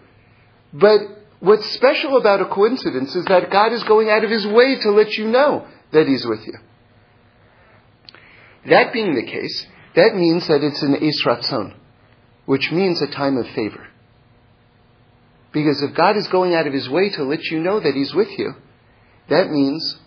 But 0.74 1.00
what's 1.39 1.69
special 1.72 2.17
about 2.17 2.41
a 2.41 2.45
coincidence 2.45 3.15
is 3.15 3.25
that 3.25 3.50
God 3.50 3.72
is 3.72 3.84
going 3.84 4.10
out 4.10 4.24
of 4.24 4.29
his 4.29 4.45
way 4.45 4.77
to 4.79 4.91
let 4.91 5.13
you 5.13 5.27
know 5.27 5.67
that 5.91 6.07
he's 6.07 6.25
with 6.25 6.45
you. 6.45 6.53
That 8.69 8.93
being 8.93 9.15
the 9.15 9.25
case, 9.25 9.65
that 9.95 10.15
means 10.15 10.48
that 10.48 10.63
it's 10.63 10.81
an 10.81 10.95
Eis 10.95 11.24
Ratzon, 11.25 11.75
which 12.45 12.72
means 12.72 13.01
a 13.01 13.07
time 13.07 13.38
of 13.38 13.45
favor. 13.55 13.88
Because 15.53 15.81
if 15.81 15.95
God 15.95 16.17
is 16.17 16.27
going 16.27 16.53
out 16.53 16.67
of 16.67 16.74
his 16.74 16.89
way 16.89 17.10
to 17.12 17.24
let 17.24 17.43
you 17.45 17.60
know 17.60 17.79
that 17.79 17.93
he's 17.93 18.13
with 18.13 18.27
you, 18.38 18.53
that 19.29 19.50
means 19.50 19.98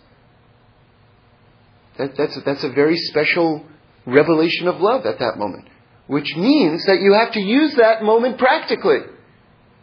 that 1.97 2.11
that's, 2.17 2.37
that's 2.45 2.63
a 2.63 2.71
very 2.71 2.97
special 2.97 3.65
revelation 4.05 4.67
of 4.67 4.79
love 4.79 5.05
at 5.05 5.19
that 5.19 5.37
moment. 5.37 5.67
which 6.09 6.35
means 6.35 6.83
that 6.87 7.01
you 7.01 7.13
have 7.13 7.31
to 7.33 7.39
use 7.39 7.75
that 7.75 8.01
moment 8.01 8.39
practically. 8.39 8.97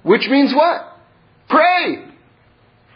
Which 0.03 0.27
means 0.29 0.53
what? 0.53 0.99
Pray! 1.49 2.05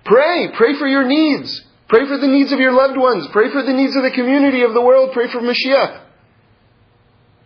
Pray! 0.04 0.48
Pray 0.56 0.76
for 0.76 0.88
your 0.88 1.06
needs. 1.06 1.64
Pray 1.90 2.06
for 2.06 2.18
the 2.18 2.28
needs 2.28 2.52
of 2.52 2.60
your 2.60 2.70
loved 2.70 2.96
ones. 2.96 3.26
Pray 3.32 3.50
for 3.50 3.64
the 3.64 3.72
needs 3.72 3.96
of 3.96 4.04
the 4.04 4.12
community, 4.12 4.62
of 4.62 4.74
the 4.74 4.80
world. 4.80 5.10
Pray 5.12 5.26
for 5.26 5.40
Mashiach. 5.40 6.06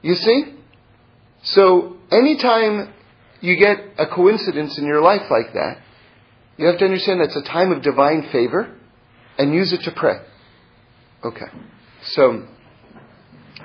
You 0.02 0.14
see? 0.16 0.44
So, 1.44 1.96
anytime 2.12 2.92
you 3.40 3.56
get 3.56 3.78
a 3.96 4.06
coincidence 4.06 4.76
in 4.76 4.84
your 4.84 5.00
life 5.00 5.30
like 5.30 5.54
that, 5.54 5.78
you 6.58 6.66
have 6.66 6.78
to 6.78 6.84
understand 6.84 7.20
that's 7.20 7.34
a 7.34 7.42
time 7.42 7.72
of 7.72 7.82
divine 7.82 8.28
favor 8.30 8.76
and 9.38 9.54
use 9.54 9.72
it 9.72 9.80
to 9.84 9.92
pray. 9.92 10.18
Okay. 11.24 11.46
So, 12.02 12.46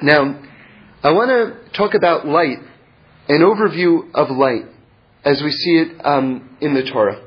now, 0.01 0.41
I 1.03 1.11
want 1.11 1.29
to 1.29 1.71
talk 1.77 1.93
about 1.93 2.25
light, 2.25 2.57
an 3.27 3.41
overview 3.41 4.13
of 4.13 4.29
light 4.29 4.63
as 5.25 5.41
we 5.41 5.51
see 5.51 5.71
it 5.71 6.05
um, 6.05 6.57
in 6.61 6.73
the 6.73 6.89
Torah. 6.89 7.21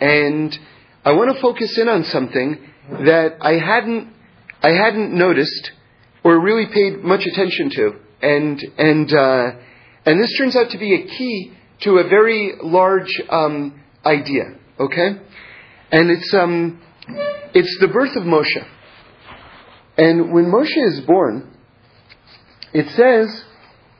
And 0.00 0.58
I 1.04 1.12
want 1.12 1.34
to 1.34 1.42
focus 1.42 1.76
in 1.78 1.88
on 1.88 2.04
something 2.04 2.58
that 2.90 3.38
I 3.40 3.54
hadn't, 3.54 4.12
I 4.62 4.70
hadn't 4.70 5.12
noticed 5.12 5.72
or 6.22 6.40
really 6.40 6.66
paid 6.66 7.02
much 7.02 7.26
attention 7.26 7.70
to. 7.70 7.92
And, 8.22 8.62
and, 8.78 9.12
uh, 9.12 9.50
and 10.06 10.22
this 10.22 10.32
turns 10.38 10.54
out 10.54 10.70
to 10.70 10.78
be 10.78 10.94
a 10.94 11.06
key 11.06 11.52
to 11.80 11.98
a 11.98 12.08
very 12.08 12.52
large 12.62 13.10
um, 13.28 13.82
idea, 14.04 14.54
okay? 14.78 15.08
And 15.90 16.10
it's, 16.10 16.32
um, 16.34 16.80
it's 17.52 17.76
the 17.80 17.88
birth 17.88 18.14
of 18.14 18.22
Moshe. 18.22 18.64
And 19.98 20.32
when 20.32 20.44
Moshe 20.44 20.86
is 20.86 21.00
born, 21.00 21.50
it 22.72 22.88
says 22.90 23.44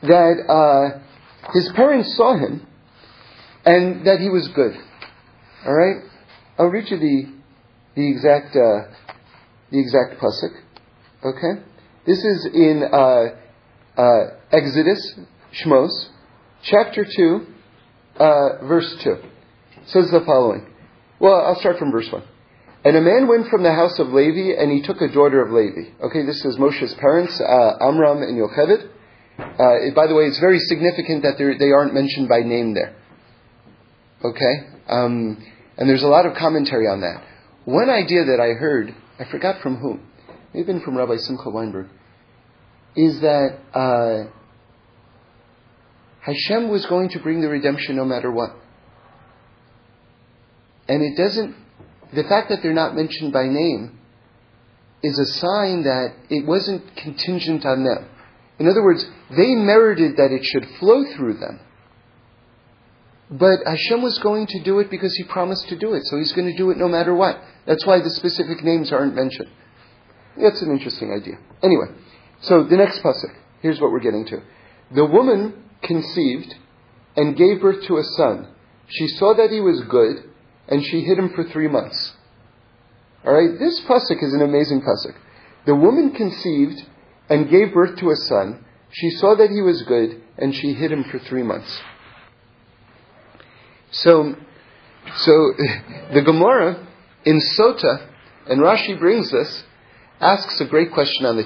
that 0.02 0.44
uh, 0.49 1.50
his 1.52 1.68
parents 1.75 2.16
saw 2.16 2.37
him 2.37 2.64
and 3.64 4.06
that 4.06 4.21
he 4.21 4.28
was 4.28 4.47
good. 4.54 4.76
All 5.66 5.75
right? 5.75 6.12
I'll 6.59 6.66
read 6.66 6.85
you 6.90 6.99
the, 6.99 7.32
the 7.97 8.11
exact, 8.11 8.54
uh, 8.54 8.92
the 9.71 9.80
exact 9.80 10.21
pasuk. 10.21 10.52
Okay? 11.25 11.62
This 12.06 12.18
is 12.18 12.49
in 12.52 12.82
uh, 12.92 14.00
uh, 14.00 14.37
Exodus, 14.50 15.18
Shmos, 15.64 15.90
chapter 16.62 17.06
2, 17.16 17.47
uh, 18.16 18.66
verse 18.66 18.97
2. 19.02 19.11
It 19.11 19.23
says 19.87 20.11
the 20.11 20.21
following. 20.26 20.66
Well, 21.18 21.35
I'll 21.35 21.59
start 21.61 21.78
from 21.78 21.90
verse 21.90 22.09
1. 22.11 22.23
And 22.85 22.97
a 22.97 23.00
man 23.00 23.28
went 23.28 23.49
from 23.49 23.62
the 23.62 23.73
house 23.73 23.99
of 23.99 24.09
Levi, 24.09 24.61
and 24.61 24.71
he 24.71 24.82
took 24.82 25.00
a 25.00 25.09
daughter 25.09 25.40
of 25.40 25.52
Levi. 25.52 25.94
Okay, 26.04 26.26
this 26.26 26.44
is 26.44 26.59
Moshe's 26.59 26.94
parents, 26.94 27.40
uh, 27.40 27.78
Amram 27.80 28.23
and 28.23 28.37
Yocheved. 28.37 28.88
Uh, 29.38 29.87
it, 29.87 29.94
by 29.94 30.06
the 30.06 30.14
way, 30.14 30.25
it's 30.25 30.40
very 30.40 30.59
significant 30.59 31.23
that 31.23 31.38
they 31.38 31.71
aren't 31.71 31.94
mentioned 31.94 32.28
by 32.28 32.40
name 32.40 32.75
there. 32.75 32.94
Okay? 34.25 34.54
Um, 34.88 35.38
and 35.83 35.91
there's 35.91 36.05
a 36.05 36.09
lot 36.09 36.27
of 36.27 36.37
commentary 36.37 36.87
on 36.87 37.01
that. 37.01 37.25
One 37.65 37.91
idea 37.91 38.25
that 38.27 38.39
I 38.39 38.55
heard, 38.57 38.95
I 39.19 39.25
forgot 39.29 39.61
from 39.62 39.79
whom, 39.79 40.07
maybe 40.55 40.79
from 40.79 40.97
Rabbi 40.97 41.17
Simcha 41.17 41.51
Weinberg, 41.51 41.89
is 42.95 43.21
that 43.21 43.59
uh, 43.75 44.31
Hashem 46.21 46.69
was 46.69 46.87
going 46.87 47.09
to 47.09 47.19
bring 47.19 47.41
the 47.41 47.49
redemption 47.49 47.97
no 47.97 48.05
matter 48.05 48.31
what. 48.31 48.51
And 50.87 51.03
it 51.03 51.21
doesn't, 51.21 51.57
the 52.15 52.23
fact 52.29 52.51
that 52.51 52.61
they're 52.62 52.73
not 52.73 52.95
mentioned 52.95 53.33
by 53.33 53.49
name 53.49 53.99
is 55.03 55.19
a 55.19 55.27
sign 55.27 55.83
that 55.83 56.15
it 56.31 56.47
wasn't 56.47 56.95
contingent 56.95 57.67
on 57.67 57.83
them. 57.83 58.09
In 58.61 58.69
other 58.69 58.85
words, 58.85 59.05
they 59.37 59.57
merited 59.57 60.17
that 60.19 60.31
it 60.31 60.45
should 60.45 60.79
flow 60.79 61.03
through 61.17 61.39
them. 61.39 61.59
But 63.33 63.61
Hashem 63.65 64.03
was 64.03 64.19
going 64.19 64.47
to 64.47 64.62
do 64.62 64.79
it 64.81 64.91
because 64.91 65.15
He 65.15 65.25
promised 65.25 65.67
to 65.69 65.77
do 65.77 65.95
it, 65.95 66.03
so 66.05 66.19
He's 66.19 66.33
going 66.33 66.51
to 66.51 66.57
do 66.57 66.71
it 66.71 66.77
no 66.77 66.89
matter 66.89 67.15
what. 67.15 67.41
That's 67.67 67.87
why 67.87 68.01
the 68.01 68.11
specific 68.11 68.62
names 68.62 68.93
aren't 68.93 69.15
mentioned. 69.15 69.49
That's 70.37 70.61
an 70.61 70.71
interesting 70.71 71.12
idea. 71.12 71.39
Anyway, 71.62 71.87
so 72.43 72.65
the 72.65 72.77
next 72.77 73.03
pasuk. 73.03 73.35
Here's 73.61 73.81
what 73.81 73.91
we're 73.91 74.01
getting 74.01 74.27
to. 74.27 74.43
The 74.95 75.07
woman 75.07 75.65
conceived 75.83 76.55
and 77.17 77.37
gave 77.37 77.61
birth 77.61 77.87
to 77.87 77.97
a 77.97 78.05
son. 78.05 78.49
She 78.89 79.09
saw 79.09 79.35
that 79.35 79.51
he 79.51 79.61
was 79.61 79.81
good, 79.89 80.25
and 80.69 80.85
she 80.85 81.03
hid 81.03 81.19
him 81.19 81.31
for 81.31 81.45
three 81.45 81.69
months. 81.69 82.12
All 83.25 83.33
right, 83.33 83.59
this 83.59 83.81
pasuk 83.83 84.23
is 84.23 84.35
an 84.35 84.43
amazing 84.43 84.83
pasuk. 84.83 85.15
The 85.65 85.75
woman 85.75 86.11
conceived 86.12 86.83
and 87.31 87.49
gave 87.49 87.73
birth 87.73 87.99
to 87.99 88.11
a 88.11 88.17
son. 88.17 88.65
She 88.91 89.11
saw 89.11 89.37
that 89.37 89.51
he 89.51 89.62
was 89.62 89.83
good, 89.83 90.21
and 90.37 90.55
she 90.55 90.75
hid 90.75 90.93
him 90.93 91.05
for 91.05 91.19
three 91.19 91.43
months. 91.43 91.81
So, 93.93 94.35
so 95.17 95.33
the 96.15 96.23
Gemara 96.25 96.87
in 97.25 97.41
Sota, 97.59 98.09
and 98.47 98.61
Rashi 98.61 98.99
brings 98.99 99.31
this, 99.31 99.63
asks 100.21 100.61
a 100.61 100.67
great 100.67 100.93
question 100.93 101.27
on 101.27 101.37
the 101.37 101.45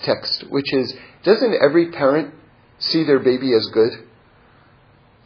text, 0.00 0.44
which 0.50 0.72
is, 0.72 0.94
doesn't 1.24 1.54
every 1.62 1.90
parent 1.90 2.34
see 2.78 3.04
their 3.04 3.18
baby 3.18 3.54
as 3.54 3.68
good? 3.72 3.92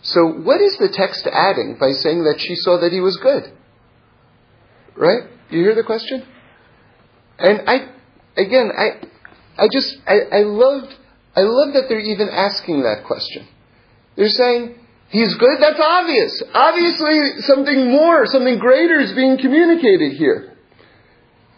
So 0.03 0.27
what 0.27 0.61
is 0.61 0.77
the 0.79 0.89
text 0.93 1.27
adding 1.31 1.77
by 1.79 1.93
saying 1.93 2.25
that 2.25 2.41
she 2.41 2.55
saw 2.57 2.81
that 2.81 2.93
he 2.93 3.01
was 3.01 3.17
good? 3.17 3.53
Right? 4.97 5.29
You 5.51 5.61
hear 5.61 5.75
the 5.75 5.85
question? 5.85 6.27
And 7.39 7.63
I, 7.69 7.89
again, 8.37 8.71
I, 8.77 9.07
I 9.63 9.69
just, 9.73 9.97
I, 10.07 10.39
I 10.39 10.43
loved, 10.43 10.93
I 11.37 11.41
love 11.43 11.75
that 11.75 11.85
they're 11.89 12.01
even 12.01 12.29
asking 12.29 12.83
that 12.83 13.05
question. 13.07 13.47
They're 14.17 14.29
saying, 14.29 14.77
He's 15.13 15.35
good, 15.35 15.59
that's 15.61 15.79
obvious. 15.79 16.43
Obviously, 16.55 17.43
something 17.43 17.91
more, 17.91 18.25
something 18.27 18.59
greater 18.59 18.99
is 18.99 19.13
being 19.13 19.37
communicated 19.37 20.13
here. 20.17 20.57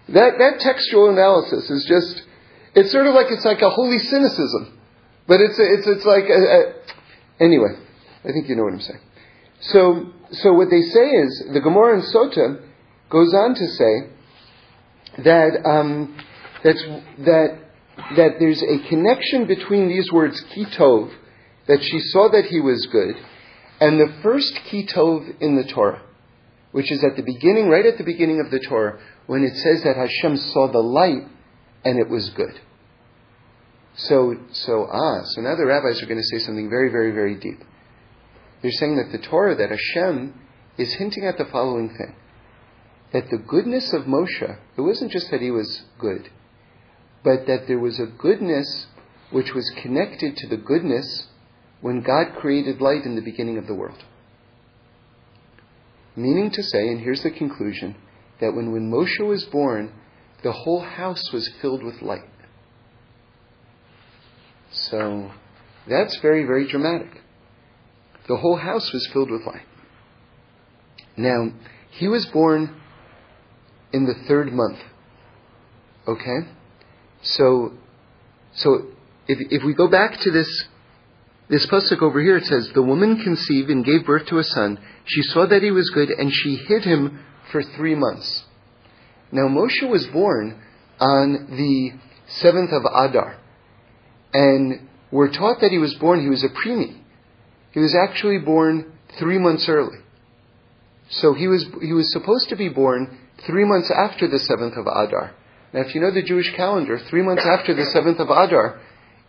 That, 0.09 0.39
that 0.39 0.59
textual 0.59 1.09
analysis 1.09 1.71
is 1.71 1.87
just, 1.89 2.23
it's 2.75 2.91
sort 2.91 3.07
of 3.07 3.15
like, 3.15 3.27
it's 3.31 3.45
like 3.45 3.63
a 3.63 3.71
holy 3.71 4.01
cynicism. 4.01 4.77
But 5.29 5.41
it's, 5.41 5.57
it's, 5.57 5.87
it's 5.87 6.05
like, 6.05 6.25
a, 6.25 6.35
a, 6.35 6.75
anyway, 7.39 7.79
I 8.25 8.33
think 8.33 8.49
you 8.49 8.57
know 8.57 8.65
what 8.65 8.75
I'm 8.75 8.81
saying. 8.81 9.01
So, 9.61 10.13
so 10.33 10.53
what 10.53 10.69
they 10.69 10.83
say 10.83 11.07
is, 11.23 11.45
the 11.55 11.61
Gemara 11.61 11.95
in 11.95 12.03
Sota 12.13 12.61
goes 13.09 13.33
on 13.35 13.55
to 13.55 13.67
say 13.69 15.23
that, 15.23 15.63
um, 15.65 16.19
that's, 16.65 16.83
that, 17.19 17.59
that 18.17 18.31
there's 18.41 18.63
a 18.63 18.89
connection 18.89 19.47
between 19.47 19.89
these 19.89 20.11
words, 20.11 20.43
kitov, 20.57 21.15
that 21.69 21.79
she 21.83 22.01
saw 22.01 22.29
that 22.33 22.47
he 22.47 22.59
was 22.59 22.89
good, 22.91 23.15
and 23.81 23.99
the 23.99 24.15
first 24.23 24.55
kitov 24.71 25.41
in 25.41 25.57
the 25.57 25.65
Torah, 25.65 26.03
which 26.73 26.91
is 26.91 27.03
at 27.05 27.17
the 27.17 27.23
beginning, 27.23 27.69
right 27.69 27.87
at 27.87 27.99
the 27.99 28.05
beginning 28.05 28.41
of 28.41 28.51
the 28.51 28.61
Torah, 28.61 29.01
when 29.27 29.43
it 29.43 29.57
says 29.57 29.83
that 29.85 29.97
Hashem 29.97 30.37
saw 30.37 30.71
the 30.71 30.79
light 30.79 31.27
and 31.85 31.99
it 31.99 32.09
was 32.09 32.31
good. 32.31 32.61
So, 33.97 34.35
so 34.51 34.89
ah, 34.91 35.23
so 35.25 35.41
now 35.41 35.55
the 35.55 35.67
rabbis 35.67 36.03
are 36.03 36.07
going 36.07 36.21
to 36.21 36.39
say 36.39 36.45
something 36.45 36.69
very, 36.69 36.91
very, 36.91 37.13
very 37.13 37.37
deep. 37.37 37.63
They're 38.63 38.73
saying 38.73 38.97
that 38.97 39.13
the 39.13 39.25
Torah, 39.25 39.55
that 39.55 39.71
Hashem 39.71 40.35
is 40.79 40.95
hinting 40.95 41.27
at 41.27 41.39
the 41.39 41.45
following 41.45 41.91
thing. 41.91 42.17
That 43.13 43.31
the 43.31 43.39
goodness 43.39 43.93
of 43.93 44.05
Moshe, 44.05 44.59
it 44.77 44.81
wasn't 44.81 45.13
just 45.13 45.31
that 45.31 45.41
he 45.41 45.51
was 45.51 45.83
good, 45.99 46.31
but 47.23 47.47
that 47.47 47.69
there 47.69 47.79
was 47.79 48.01
a 48.01 48.07
goodness 48.07 48.87
which 49.31 49.55
was 49.55 49.71
connected 49.77 50.37
to 50.39 50.49
the 50.49 50.57
goodness 50.57 51.29
when 51.81 52.01
God 52.01 52.37
created 52.41 52.81
light 52.81 53.05
in 53.05 53.15
the 53.15 53.23
beginning 53.23 53.59
of 53.59 53.67
the 53.67 53.75
world. 53.75 54.03
Meaning 56.17 56.51
to 56.53 56.63
say, 56.63 56.89
and 56.89 57.01
here's 57.01 57.23
the 57.23 57.31
conclusion, 57.31 57.97
that 58.41 58.55
when, 58.55 58.73
when 58.73 58.91
Moshe 58.91 59.21
was 59.27 59.45
born, 59.45 59.93
the 60.43 60.53
whole 60.53 60.83
house 60.83 61.33
was 61.33 61.49
filled 61.61 61.83
with 61.83 62.03
light. 62.03 62.29
So 64.71 65.31
that's 65.89 66.19
very, 66.21 66.45
very 66.45 66.69
dramatic. 66.69 67.23
The 68.29 68.37
whole 68.37 68.57
house 68.57 68.93
was 68.93 69.09
filled 69.13 69.31
with 69.31 69.43
light. 69.47 69.67
Now, 71.17 71.53
he 71.91 72.09
was 72.09 72.27
born 72.27 72.81
in 73.93 74.07
the 74.07 74.15
third 74.27 74.53
month. 74.53 74.79
Okay? 76.09 76.49
So, 77.23 77.73
so 78.55 78.89
if, 79.29 79.39
if 79.51 79.65
we 79.65 79.75
go 79.75 79.89
back 79.89 80.19
to 80.21 80.31
this 80.31 80.65
this 81.49 81.67
pasuk 81.67 82.01
over 82.01 82.21
here, 82.23 82.39
it 82.39 82.45
says, 82.45 82.71
The 82.75 82.83
woman 82.83 83.23
conceived 83.23 83.69
and 83.69 83.85
gave 83.85 84.07
birth 84.07 84.27
to 84.29 84.39
a 84.39 84.45
son. 84.45 84.79
She 85.05 85.23
saw 85.23 85.47
that 85.47 85.63
he 85.63 85.71
was 85.71 85.91
good, 85.91 86.09
and 86.09 86.33
she 86.33 86.57
hid 86.57 86.85
him 86.85 87.21
for 87.53 87.63
three 87.63 87.95
months. 87.95 88.45
Now, 89.31 89.49
Moshe 89.49 89.89
was 89.89 90.07
born 90.07 90.61
on 90.99 91.47
the 91.51 91.93
seventh 92.29 92.71
of 92.73 92.83
Adar. 92.85 93.37
And 94.33 94.89
we're 95.11 95.33
taught 95.33 95.61
that 95.61 95.71
he 95.71 95.79
was 95.79 95.95
born, 95.95 96.23
he 96.23 96.29
was 96.29 96.45
a 96.45 96.49
preemie. 96.49 97.01
He 97.73 97.81
was 97.81 97.95
actually 97.95 98.39
born 98.39 98.93
three 99.19 99.39
months 99.39 99.69
early. 99.69 99.99
So 101.11 101.35
he 101.35 101.49
was, 101.49 101.67
he 101.83 101.93
was 101.93 102.11
supposed 102.13 102.49
to 102.49 102.57
be 102.57 102.69
born 102.69 103.19
three 103.47 103.65
months 103.65 103.91
after 103.91 104.29
the 104.29 104.39
seventh 104.39 104.77
of 104.77 104.87
Adar. 104.87 105.35
Now, 105.73 105.81
if 105.81 105.95
you 105.95 106.01
know 106.01 106.13
the 106.13 106.23
Jewish 106.23 106.55
calendar, 106.57 106.99
three 107.11 107.23
months 107.23 107.45
after 107.45 107.75
the 107.75 107.87
seventh 107.87 108.21
of 108.21 108.31
Adar 108.31 108.81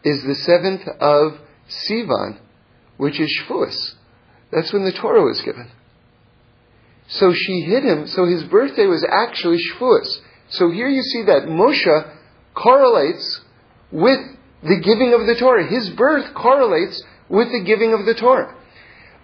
is 0.04 0.24
the 0.24 0.36
seventh 0.36 0.88
of 1.00 1.40
Sivan, 1.70 2.40
which 2.98 3.20
is 3.20 3.30
Shavuos. 3.40 3.94
That's 4.52 4.72
when 4.72 4.86
the 4.86 4.92
Torah 4.92 5.24
was 5.24 5.42
given. 5.42 5.70
So 7.08 7.34
she 7.34 7.62
hid 7.62 7.84
him, 7.84 8.08
so 8.08 8.26
his 8.26 8.44
birthday 8.44 8.86
was 8.86 9.06
actually 9.10 9.58
Shavuos. 9.58 10.22
So 10.50 10.72
here 10.72 10.88
you 10.88 11.02
see 11.02 11.24
that 11.24 11.44
Moshe 11.44 12.12
correlates 12.54 13.42
with 13.92 14.20
the 14.64 14.80
giving 14.84 15.14
of 15.14 15.28
the 15.28 15.36
Torah. 15.40 15.68
His 15.68 15.90
birth 15.92 16.34
correlates 16.34 17.04
with 17.30 17.50
the 17.52 17.64
giving 17.66 17.94
of 17.94 18.06
the 18.06 18.16
Torah. 18.16 18.56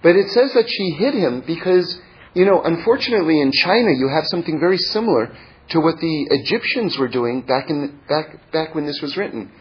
But 0.04 0.16
it 0.16 0.30
says 0.30 0.54
that 0.54 0.70
she 0.70 0.92
hid 0.92 1.14
him 1.14 1.44
because, 1.46 2.00
you 2.34 2.46
know, 2.46 2.62
unfortunately 2.64 3.40
in 3.40 3.52
China 3.52 3.92
you 3.92 4.10
have 4.14 4.26
something 4.26 4.60
very 4.60 4.78
similar 4.78 5.36
to 5.70 5.80
what 5.80 6.00
the 6.00 6.28
Egyptians 6.30 6.98
were 6.98 7.08
doing 7.08 7.42
back 7.42 7.70
in 7.70 7.82
the, 7.82 7.88
back 8.08 8.52
back 8.52 8.76
when 8.76 8.86
this 8.86 9.00
was 9.02 9.16
written. 9.16 9.52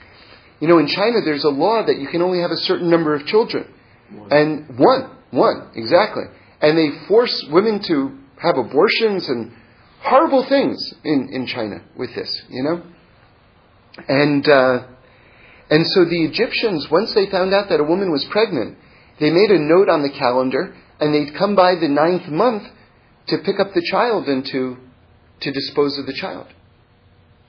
You 0.61 0.69
know, 0.69 0.79
in 0.79 0.87
China 0.87 1.21
there's 1.25 1.45
a 1.45 1.51
law 1.51 1.85
that 1.85 1.99
you 1.99 2.09
can 2.09 2.23
only 2.23 2.41
have 2.41 2.51
a 2.51 2.57
certain 2.57 2.91
number 2.91 3.15
of 3.15 3.27
children. 3.27 3.73
One. 4.13 4.33
And 4.33 4.79
one, 4.79 5.11
one, 5.31 5.71
exactly. 5.75 6.25
And 6.61 6.77
they 6.77 7.07
force 7.09 7.47
women 7.51 7.83
to 7.85 8.19
have 8.41 8.57
abortions 8.59 9.29
and 9.29 9.53
horrible 10.03 10.47
things 10.49 10.95
in, 11.05 11.29
in 11.33 11.47
China 11.47 11.83
with 11.97 12.15
this, 12.15 12.43
you 12.49 12.63
know? 12.63 12.83
And, 14.09 14.49
uh, 14.49 14.87
and 15.71 15.87
so 15.87 16.05
the 16.05 16.25
Egyptians, 16.25 16.89
once 16.91 17.15
they 17.15 17.31
found 17.31 17.55
out 17.55 17.69
that 17.69 17.81
a 17.81 17.85
woman 17.85 18.11
was 18.11 18.25
pregnant, 18.31 18.77
they 19.19 19.31
made 19.31 19.51
a 19.51 19.59
note 19.59 19.89
on 19.89 20.03
the 20.03 20.11
calendar 20.11 20.75
and 20.99 21.15
they'd 21.15 21.35
come 21.37 21.55
by 21.55 21.75
the 21.75 21.89
ninth 21.89 22.29
month 22.29 22.65
to 23.29 23.39
pick 23.39 23.61
up 23.61 23.73
the 23.75 23.87
child 23.91 24.27
and 24.27 24.45
to, 24.47 24.77
to 25.41 25.53
dispose 25.53 25.99
of 25.99 26.07
the 26.07 26.15
child. 26.15 26.47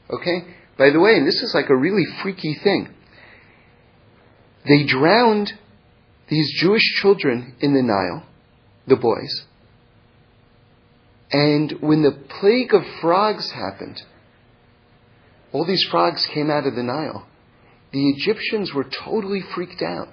Okay? 0.10 0.46
By 0.78 0.90
the 0.90 1.00
way, 1.00 1.16
and 1.16 1.28
this 1.28 1.42
is 1.42 1.54
like 1.54 1.70
a 1.70 1.76
really 1.76 2.06
freaky 2.22 2.58
thing. 2.64 2.94
They 4.68 4.86
drowned 4.86 5.54
these 6.30 6.52
Jewish 6.60 6.84
children 7.02 7.56
in 7.60 7.74
the 7.74 7.82
Nile, 7.82 8.24
the 8.88 8.96
boys. 8.96 9.44
And 11.32 11.74
when 11.82 12.04
the 12.04 12.18
plague 12.40 12.74
of 12.74 12.84
frogs 13.02 13.52
happened, 13.52 14.02
all 15.52 15.66
these 15.66 15.86
frogs 15.90 16.26
came 16.34 16.50
out 16.50 16.68
of 16.68 16.76
the 16.76 16.84
Nile. 16.84 17.28
The 17.92 18.10
Egyptians 18.10 18.74
were 18.74 18.86
totally 19.04 19.42
freaked 19.54 19.82
out 19.82 20.08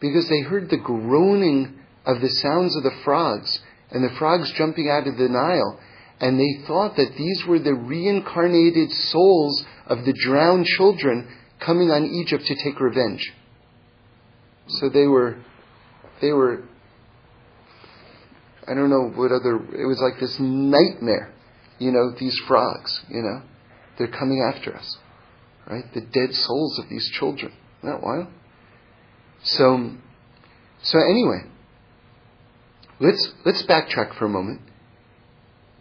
because 0.00 0.28
they 0.28 0.40
heard 0.40 0.68
the 0.68 0.78
groaning 0.78 1.78
of 2.04 2.20
the 2.20 2.28
sounds 2.28 2.76
of 2.76 2.82
the 2.82 2.98
frogs 3.04 3.60
and 3.90 4.02
the 4.02 4.14
frogs 4.18 4.52
jumping 4.56 4.90
out 4.90 5.06
of 5.06 5.16
the 5.16 5.28
Nile. 5.28 5.80
And 6.20 6.38
they 6.38 6.66
thought 6.66 6.96
that 6.96 7.14
these 7.16 7.44
were 7.46 7.58
the 7.58 7.74
reincarnated 7.74 8.90
souls 8.90 9.64
of 9.86 10.04
the 10.04 10.12
drowned 10.12 10.66
children 10.66 11.28
coming 11.64 11.90
on 11.90 12.04
Egypt 12.04 12.44
to 12.46 12.54
take 12.54 12.80
revenge. 12.80 13.32
So 14.68 14.88
they 14.88 15.06
were, 15.06 15.36
they 16.20 16.32
were, 16.32 16.64
I 18.66 18.74
don't 18.74 18.90
know 18.90 19.10
what 19.14 19.32
other, 19.32 19.56
it 19.56 19.86
was 19.86 20.00
like 20.00 20.20
this 20.20 20.36
nightmare, 20.38 21.32
you 21.78 21.90
know, 21.90 22.12
these 22.18 22.38
frogs, 22.46 23.02
you 23.08 23.22
know. 23.22 23.42
They're 23.98 24.08
coming 24.08 24.42
after 24.54 24.74
us, 24.76 24.96
right? 25.68 25.84
The 25.92 26.00
dead 26.00 26.34
souls 26.34 26.78
of 26.78 26.88
these 26.88 27.10
children. 27.10 27.52
Isn't 27.82 27.92
that 27.92 28.02
wild? 28.02 28.28
So, 29.42 29.90
so 30.82 30.98
anyway, 30.98 31.42
let's, 33.00 33.32
let's 33.44 33.62
backtrack 33.64 34.16
for 34.16 34.26
a 34.26 34.30
moment. 34.30 34.60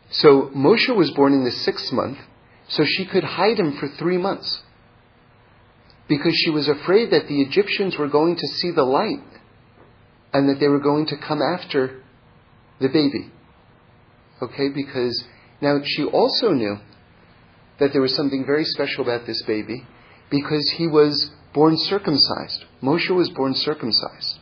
So 0.10 0.50
Moshe 0.56 0.94
was 0.96 1.12
born 1.12 1.34
in 1.34 1.46
the 1.46 1.52
sixth 1.52 1.94
month, 1.94 2.18
so 2.68 2.84
she 2.86 3.06
could 3.06 3.24
hide 3.24 3.60
him 3.60 3.78
for 3.80 3.88
three 3.88 4.18
months 4.18 4.62
because 6.12 6.36
she 6.44 6.50
was 6.50 6.68
afraid 6.68 7.10
that 7.12 7.30
the 7.30 7.41
Egyptians 7.41 7.98
were 7.98 8.10
going 8.10 8.36
to 8.36 8.48
see 8.60 8.72
the 8.72 8.84
light 8.84 9.24
and 10.34 10.50
that 10.50 10.60
they 10.60 10.68
were 10.68 10.82
going 10.82 11.06
to 11.06 11.15
come 11.15 11.39
after 11.41 12.03
the 12.82 12.89
baby. 12.89 13.32
Okay, 14.41 14.68
because 14.75 15.24
now 15.62 15.79
she 15.86 16.03
also 16.03 16.50
knew 16.51 16.75
that 17.79 17.94
there 17.94 18.01
was 18.01 18.14
something 18.14 18.44
very 18.46 18.66
special 18.66 19.03
about 19.03 19.25
this 19.25 19.42
baby 19.48 19.88
because 20.29 20.70
he 20.75 20.86
was 20.86 21.31
born 21.53 21.77
circumcised. 21.77 22.66
Moshe 22.83 23.09
was 23.16 23.29
born 23.29 23.53
circumcised. 23.55 24.40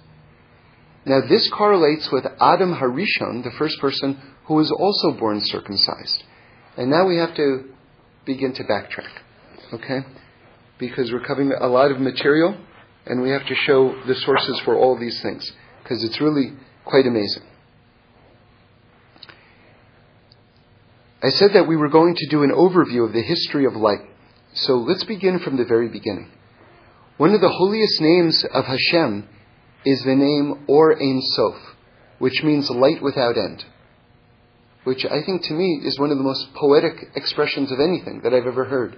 Now, 1.06 1.20
this 1.30 1.52
correlates 1.56 2.10
with 2.12 2.26
Adam 2.42 2.74
Harishon, 2.74 3.44
the 3.44 3.54
first 3.60 3.80
person 3.80 4.20
who 4.46 4.56
was 4.56 4.72
also 4.72 5.20
born 5.20 5.40
circumcised. 5.44 6.24
And 6.78 6.90
now 6.90 7.08
we 7.08 7.18
have 7.18 7.36
to 7.36 7.70
begin 8.26 8.54
to 8.56 8.64
backtrack, 8.64 9.12
okay? 9.74 10.00
Because 10.80 11.12
we're 11.12 11.26
covering 11.26 11.52
a 11.52 11.68
lot 11.68 11.92
of 11.92 12.00
material 12.00 12.58
and 13.06 13.22
we 13.22 13.30
have 13.30 13.46
to 13.46 13.56
show 13.56 14.02
the 14.08 14.16
sources 14.16 14.60
for 14.66 14.76
all 14.76 14.98
these 14.98 15.22
things 15.22 15.52
because 15.84 16.04
it's 16.04 16.22
really 16.22 16.54
quite 16.86 17.06
amazing. 17.06 17.44
I 21.22 21.30
said 21.30 21.50
that 21.54 21.68
we 21.68 21.76
were 21.76 21.90
going 21.90 22.16
to 22.16 22.30
do 22.30 22.44
an 22.44 22.52
overview 22.52 23.06
of 23.06 23.14
the 23.14 23.22
history 23.22 23.66
of 23.66 23.74
light. 23.74 24.00
So 24.54 24.76
let's 24.76 25.04
begin 25.04 25.40
from 25.40 25.58
the 25.58 25.66
very 25.66 25.90
beginning. 25.90 26.32
One 27.18 27.34
of 27.34 27.42
the 27.42 27.50
holiest 27.50 28.00
names 28.00 28.46
of 28.54 28.66
Hashem 28.66 29.28
is 29.86 30.02
the 30.04 30.16
name 30.16 30.64
Or 30.68 30.96
Ein 30.96 31.22
Sof, 31.22 31.76
which 32.20 32.42
means 32.44 32.70
light 32.70 33.02
without 33.02 33.38
end. 33.38 33.66
Which 34.86 35.06
I 35.06 35.22
think 35.26 35.44
to 35.44 35.54
me 35.54 35.82
is 35.84 36.00
one 36.00 36.12
of 36.12 36.18
the 36.18 36.24
most 36.24 36.54
poetic 36.54 37.12
expressions 37.16 37.72
of 37.72 37.80
anything 37.80 38.22
that 38.24 38.34
I've 38.34 38.48
ever 38.48 38.66
heard. 38.66 38.96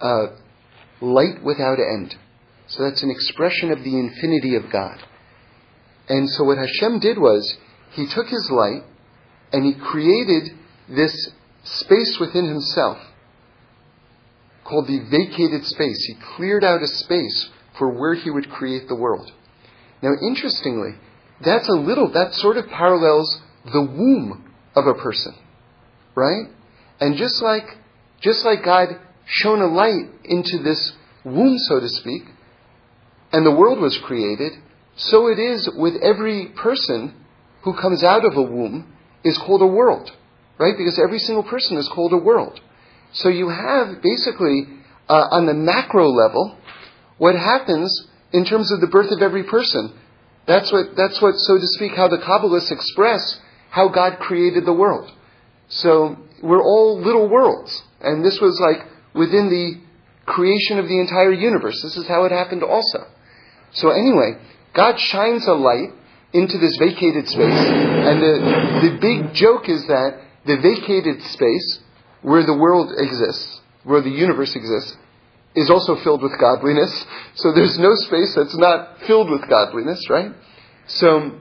Uh, 0.00 0.26
light 1.00 1.42
without 1.42 1.78
end. 1.78 2.16
So 2.66 2.82
that's 2.82 3.02
an 3.02 3.10
expression 3.10 3.70
of 3.70 3.82
the 3.82 3.98
infinity 3.98 4.56
of 4.56 4.70
God. 4.70 4.98
And 6.08 6.28
so 6.30 6.44
what 6.44 6.58
Hashem 6.58 7.00
did 7.00 7.18
was, 7.18 7.56
He 7.92 8.06
took 8.06 8.26
His 8.26 8.50
light 8.50 8.82
and 9.52 9.64
He 9.64 9.74
created 9.80 10.50
this 10.88 11.30
space 11.64 12.18
within 12.18 12.46
himself 12.46 12.98
called 14.64 14.86
the 14.86 15.00
vacated 15.10 15.64
space. 15.64 16.04
He 16.06 16.16
cleared 16.36 16.64
out 16.64 16.82
a 16.82 16.86
space 16.86 17.48
for 17.78 17.88
where 17.88 18.14
he 18.14 18.30
would 18.30 18.50
create 18.50 18.88
the 18.88 18.94
world. 18.94 19.30
Now, 20.02 20.12
interestingly, 20.26 20.92
that's 21.44 21.68
a 21.68 21.72
little, 21.72 22.12
that 22.12 22.34
sort 22.34 22.56
of 22.56 22.66
parallels 22.68 23.40
the 23.64 23.80
womb 23.80 24.52
of 24.74 24.86
a 24.86 24.94
person, 24.94 25.34
right? 26.14 26.46
And 27.00 27.16
just 27.16 27.42
like, 27.42 27.64
just 28.20 28.44
like 28.44 28.64
God 28.64 29.00
shone 29.28 29.60
a 29.60 29.66
light 29.66 30.10
into 30.24 30.58
this 30.58 30.92
womb, 31.24 31.56
so 31.58 31.80
to 31.80 31.88
speak, 31.88 32.22
and 33.32 33.46
the 33.46 33.54
world 33.54 33.78
was 33.78 33.96
created, 33.98 34.52
so 34.96 35.28
it 35.28 35.38
is 35.38 35.70
with 35.76 35.94
every 36.02 36.48
person 36.56 37.14
who 37.62 37.74
comes 37.74 38.02
out 38.02 38.24
of 38.24 38.36
a 38.36 38.42
womb 38.42 38.92
is 39.22 39.38
called 39.38 39.62
a 39.62 39.66
world 39.66 40.10
right? 40.58 40.74
Because 40.76 40.98
every 40.98 41.18
single 41.18 41.44
person 41.44 41.76
is 41.76 41.88
called 41.94 42.12
a 42.12 42.18
world. 42.18 42.60
So 43.12 43.28
you 43.28 43.48
have 43.48 44.02
basically, 44.02 44.64
uh, 45.08 45.28
on 45.30 45.46
the 45.46 45.54
macro 45.54 46.08
level, 46.08 46.58
what 47.16 47.34
happens 47.34 48.08
in 48.32 48.44
terms 48.44 48.70
of 48.72 48.80
the 48.80 48.88
birth 48.88 49.10
of 49.10 49.22
every 49.22 49.44
person. 49.44 49.96
That's 50.46 50.70
what, 50.72 50.96
that's 50.96 51.20
what, 51.22 51.34
so 51.36 51.56
to 51.56 51.66
speak, 51.66 51.92
how 51.92 52.08
the 52.08 52.18
Kabbalists 52.18 52.70
express 52.70 53.40
how 53.70 53.88
God 53.88 54.18
created 54.18 54.64
the 54.66 54.72
world. 54.72 55.10
So 55.68 56.16
we're 56.42 56.62
all 56.62 57.00
little 57.00 57.28
worlds. 57.28 57.82
And 58.00 58.24
this 58.24 58.38
was 58.40 58.58
like 58.60 58.86
within 59.18 59.50
the 59.50 59.80
creation 60.24 60.78
of 60.78 60.86
the 60.86 61.00
entire 61.00 61.32
universe. 61.32 61.80
This 61.82 61.96
is 61.96 62.06
how 62.06 62.24
it 62.24 62.32
happened 62.32 62.62
also. 62.62 63.06
So 63.72 63.90
anyway, 63.90 64.38
God 64.74 64.98
shines 64.98 65.46
a 65.46 65.54
light 65.54 65.90
into 66.32 66.58
this 66.58 66.76
vacated 66.78 67.26
space. 67.28 67.60
And 68.08 68.22
the, 68.22 68.88
the 68.88 68.98
big 69.00 69.34
joke 69.34 69.68
is 69.68 69.86
that 69.86 70.20
the 70.46 70.56
vacated 70.56 71.22
space 71.22 71.80
where 72.22 72.44
the 72.44 72.54
world 72.56 72.92
exists, 72.96 73.60
where 73.84 74.02
the 74.02 74.10
universe 74.10 74.54
exists, 74.54 74.96
is 75.54 75.70
also 75.70 75.96
filled 76.04 76.22
with 76.22 76.38
godliness. 76.38 76.92
So 77.34 77.52
there's 77.52 77.78
no 77.78 77.94
space 77.94 78.34
that's 78.36 78.56
not 78.56 79.00
filled 79.06 79.30
with 79.30 79.48
godliness, 79.48 80.08
right? 80.10 80.32
So, 80.86 81.40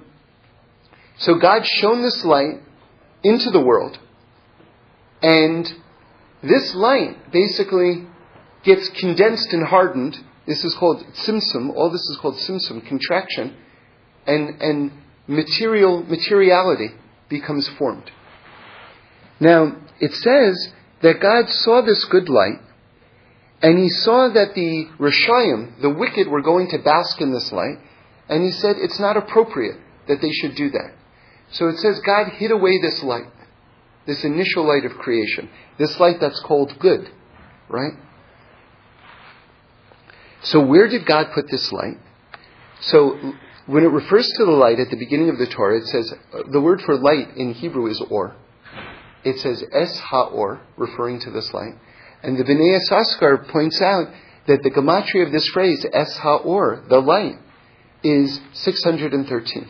so 1.18 1.36
God 1.36 1.66
shone 1.66 2.02
this 2.02 2.24
light 2.26 2.62
into 3.24 3.50
the 3.50 3.62
world, 3.62 3.98
and 5.22 5.68
this 6.43 6.76
light 6.76 7.32
basically 7.32 8.08
gets 8.63 8.89
condensed 8.89 9.54
and 9.54 9.65
hardened. 9.65 10.17
This 10.45 10.63
is 10.63 10.73
called 10.76 11.04
tzimtzum. 11.13 11.76
All 11.76 11.89
this 11.89 12.02
is 12.02 12.17
called 12.21 12.36
tzimtzum, 12.36 12.86
contraction, 12.88 13.56
and 14.26 14.62
and 14.62 14.91
material 15.28 16.04
materiality 16.04 16.89
becomes 17.30 17.67
formed. 17.78 18.10
Now, 19.39 19.76
it 20.00 20.13
says 20.13 20.73
that 21.02 21.19
God 21.21 21.50
saw 21.50 21.82
this 21.82 22.06
good 22.06 22.30
light, 22.30 22.60
and 23.62 23.78
he 23.78 23.89
saw 23.89 24.30
that 24.30 24.56
the 24.56 24.88
Rishayim, 25.00 25.82
the 25.82 25.89
wicked, 25.89 26.28
were 26.28 26.41
going 26.41 26.69
to 26.69 26.80
bask 26.80 27.19
in 27.21 27.34
this 27.34 27.52
light, 27.52 27.78
and 28.30 28.43
he 28.43 28.52
said 28.52 28.78
it's 28.78 29.00
not 29.00 29.17
appropriate 29.17 29.78
that 30.08 30.21
they 30.21 30.32
should 30.32 30.56
do 30.56 30.69
that. 30.71 30.93
So 31.52 31.67
it 31.67 31.78
says 31.78 32.00
God 32.06 32.30
hid 32.34 32.52
away 32.52 32.80
this 32.82 33.04
light, 33.04 33.32
this 34.08 34.24
initial 34.24 34.67
light 34.67 34.86
of 34.86 34.93
creation, 34.93 35.50
this 35.78 36.00
light 36.00 36.20
that's 36.20 36.39
called 36.39 36.74
good, 36.80 37.12
right? 37.70 37.93
So 40.41 40.65
where 40.65 40.88
did 40.88 41.06
God 41.06 41.28
put 41.34 41.50
this 41.52 41.72
light? 41.72 41.98
So 42.80 43.34
when 43.65 43.84
it 43.84 43.88
refers 43.88 44.28
to 44.38 44.46
the 44.46 44.52
light 44.52 44.80
at 44.80 44.89
the 44.89 44.98
beginning 44.98 45.30
of 45.30 45.38
the 45.38 45.48
Torah, 45.48 45.78
it 45.78 45.88
says 45.88 46.13
the 46.50 46.62
word 46.62 46.82
for 46.82 46.96
light 46.96 47.36
in 47.36 47.54
Hebrew 47.54 47.88
is 47.88 48.02
or. 48.10 48.36
It 49.24 49.39
says 49.39 49.63
es 49.74 50.00
ha-or, 50.00 50.62
referring 50.78 51.20
to 51.22 51.32
this 51.32 51.54
light. 51.54 51.76
And 52.24 52.38
the 52.38 52.43
Bnei 52.43 52.80
Yissaschar 52.80 53.50
points 53.50 53.82
out 53.82 54.08
that 54.48 54.63
the 54.63 54.72
gematria 54.72 55.26
of 55.26 55.34
this 55.34 55.48
phrase, 55.50 55.86
es 55.91 56.17
ha-or, 56.17 56.84
the 56.88 57.00
light, 57.00 57.39
is 58.04 58.39
613. 58.54 59.67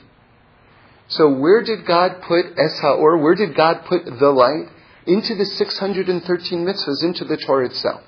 So 1.09 1.33
where 1.33 1.63
did 1.63 1.85
God 1.85 2.21
put 2.27 2.45
es 2.57 2.81
where 2.81 3.35
did 3.35 3.55
God 3.55 3.85
put 3.85 4.05
the 4.05 4.29
light? 4.29 4.69
Into 5.05 5.35
the 5.35 5.45
613 5.45 6.65
mitzvahs, 6.65 7.03
into 7.03 7.23
the 7.23 7.37
Torah 7.37 7.67
itself. 7.67 8.01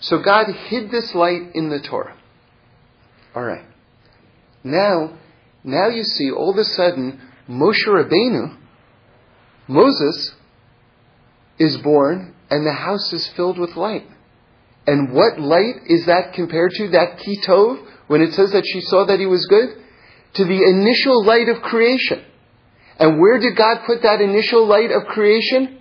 So 0.00 0.20
God 0.20 0.46
hid 0.68 0.90
this 0.90 1.14
light 1.14 1.54
in 1.54 1.68
the 1.68 1.80
Torah. 1.80 2.16
Alright. 3.36 3.64
Now, 4.64 5.18
now 5.62 5.88
you 5.88 6.02
see 6.02 6.32
all 6.32 6.50
of 6.50 6.56
a 6.56 6.64
sudden 6.64 7.20
Moshe 7.48 7.86
Rabbeinu, 7.86 8.56
Moses, 9.68 10.34
is 11.58 11.76
born 11.78 12.34
and 12.50 12.66
the 12.66 12.72
house 12.72 13.12
is 13.12 13.28
filled 13.36 13.58
with 13.58 13.76
light. 13.76 14.06
And 14.86 15.12
what 15.12 15.38
light 15.38 15.82
is 15.86 16.06
that 16.06 16.32
compared 16.34 16.72
to? 16.72 16.88
That 16.88 17.18
kitov, 17.18 17.86
when 18.08 18.22
it 18.22 18.32
says 18.32 18.50
that 18.52 18.64
she 18.66 18.80
saw 18.80 19.06
that 19.06 19.20
he 19.20 19.26
was 19.26 19.46
good? 19.46 19.79
To 20.34 20.44
the 20.44 20.62
initial 20.62 21.24
light 21.24 21.48
of 21.48 21.62
creation. 21.62 22.24
And 22.98 23.20
where 23.20 23.38
did 23.38 23.56
God 23.56 23.78
put 23.86 24.02
that 24.02 24.20
initial 24.20 24.66
light 24.66 24.90
of 24.90 25.06
creation? 25.06 25.78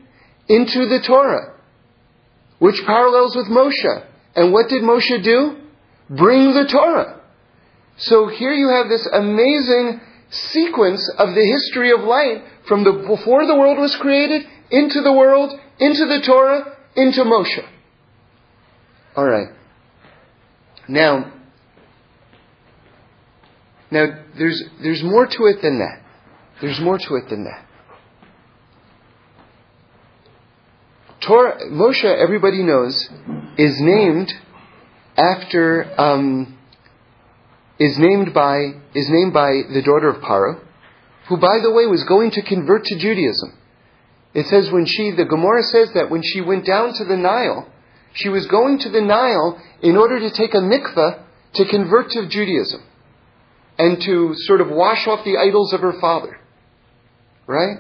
Into 0.48 0.88
the 0.88 1.02
Torah, 1.06 1.54
which 2.58 2.82
parallels 2.86 3.36
with 3.36 3.46
Moshe. 3.48 4.06
And 4.36 4.52
what 4.52 4.70
did 4.70 4.82
Moshe 4.82 5.24
do? 5.24 5.58
Bring 6.10 6.54
the 6.54 6.66
Torah. 6.66 7.22
So 7.98 8.28
here 8.28 8.54
you 8.54 8.70
have 8.70 8.90
this 8.90 9.08
amazing 9.14 10.02
sequence 10.32 11.08
of 11.18 11.36
the 11.36 11.46
history 11.46 11.92
of 11.92 12.02
light 12.02 12.44
from 12.68 12.84
the, 12.84 12.94
before 12.94 13.46
the 13.46 13.56
world 13.56 13.78
was 13.78 13.96
created, 13.98 14.44
into 14.72 15.02
the 15.02 15.12
world, 15.12 15.52
into 15.80 16.06
the 16.06 16.22
Torah, 16.26 16.78
into 16.96 17.22
Moshe. 17.22 17.66
Alright. 19.18 19.50
Now, 20.88 21.32
now 23.92 24.06
there's, 24.38 24.64
there's 24.82 25.04
more 25.04 25.26
to 25.26 25.46
it 25.46 25.62
than 25.62 25.80
that. 25.80 26.02
There's 26.62 26.80
more 26.80 26.98
to 26.98 27.16
it 27.16 27.30
than 27.30 27.46
that. 27.46 27.66
Torah, 31.26 31.70
Moshe, 31.70 32.06
everybody 32.06 32.64
knows, 32.64 32.96
is 33.58 33.76
named 33.80 34.32
after 35.18 36.00
um, 36.00 36.58
is 37.78 37.98
named 37.98 38.34
by 38.34 38.72
is 38.96 39.10
named 39.10 39.34
by 39.34 39.62
the 39.74 39.82
daughter 39.84 40.10
of 40.10 40.22
Paro, 40.22 40.62
who, 41.28 41.38
by 41.38 41.60
the 41.62 41.72
way, 41.72 41.86
was 41.88 42.04
going 42.06 42.32
to 42.32 42.42
convert 42.42 42.86
to 42.86 42.98
Judaism. 42.98 43.58
It 44.34 44.46
says 44.48 44.72
when 44.72 44.86
she, 44.86 45.12
the 45.12 45.26
Gemara 45.26 45.64
says 45.64 45.90
that 45.96 46.10
when 46.10 46.22
she 46.24 46.40
went 46.42 46.66
down 46.66 46.94
to 46.94 47.04
the 47.04 47.18
Nile, 47.18 47.68
she 48.14 48.30
was 48.30 48.46
going 48.46 48.80
to 48.80 48.90
the 48.90 49.02
Nile 49.02 49.60
in 49.82 49.98
order 49.98 50.20
to 50.20 50.30
take 50.30 50.54
a 50.54 50.58
mikveh 50.58 51.24
to 51.56 51.66
convert 51.66 52.12
to 52.12 52.30
Judaism 52.30 52.84
and 53.80 54.02
to 54.02 54.34
sort 54.36 54.62
of 54.62 54.70
wash 54.70 55.08
off 55.08 55.26
the 55.26 55.38
idols 55.38 55.74
of 55.74 55.80
her 55.80 55.94
father. 56.00 56.38
Right? 57.48 57.78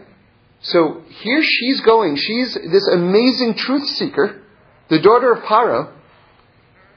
So 0.62 1.03
here 1.21 1.41
she's 1.43 1.81
going. 1.81 2.15
She's 2.15 2.53
this 2.53 2.88
amazing 2.88 3.55
truth 3.55 3.88
seeker, 3.88 4.41
the 4.89 4.99
daughter 4.99 5.31
of 5.33 5.43
Paro, 5.43 5.93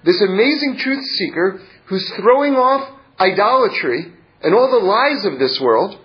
this 0.04 0.20
amazing 0.20 0.78
truth 0.78 1.04
seeker 1.04 1.60
who's 1.86 2.08
throwing 2.16 2.54
off 2.54 2.88
idolatry 3.20 4.12
and 4.42 4.54
all 4.54 4.70
the 4.70 4.84
lies 4.84 5.24
of 5.24 5.38
this 5.38 5.60
world 5.60 5.98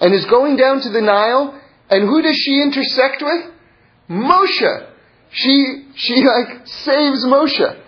and 0.00 0.14
is 0.14 0.24
going 0.26 0.56
down 0.56 0.80
to 0.80 0.90
the 0.90 1.00
Nile. 1.00 1.60
And 1.90 2.08
who 2.08 2.22
does 2.22 2.36
she 2.36 2.60
intersect 2.60 3.22
with? 3.22 3.54
Moshe. 4.10 4.86
She, 5.30 5.86
she 5.94 6.24
like 6.24 6.66
saves 6.66 7.24
Moshe. 7.24 7.80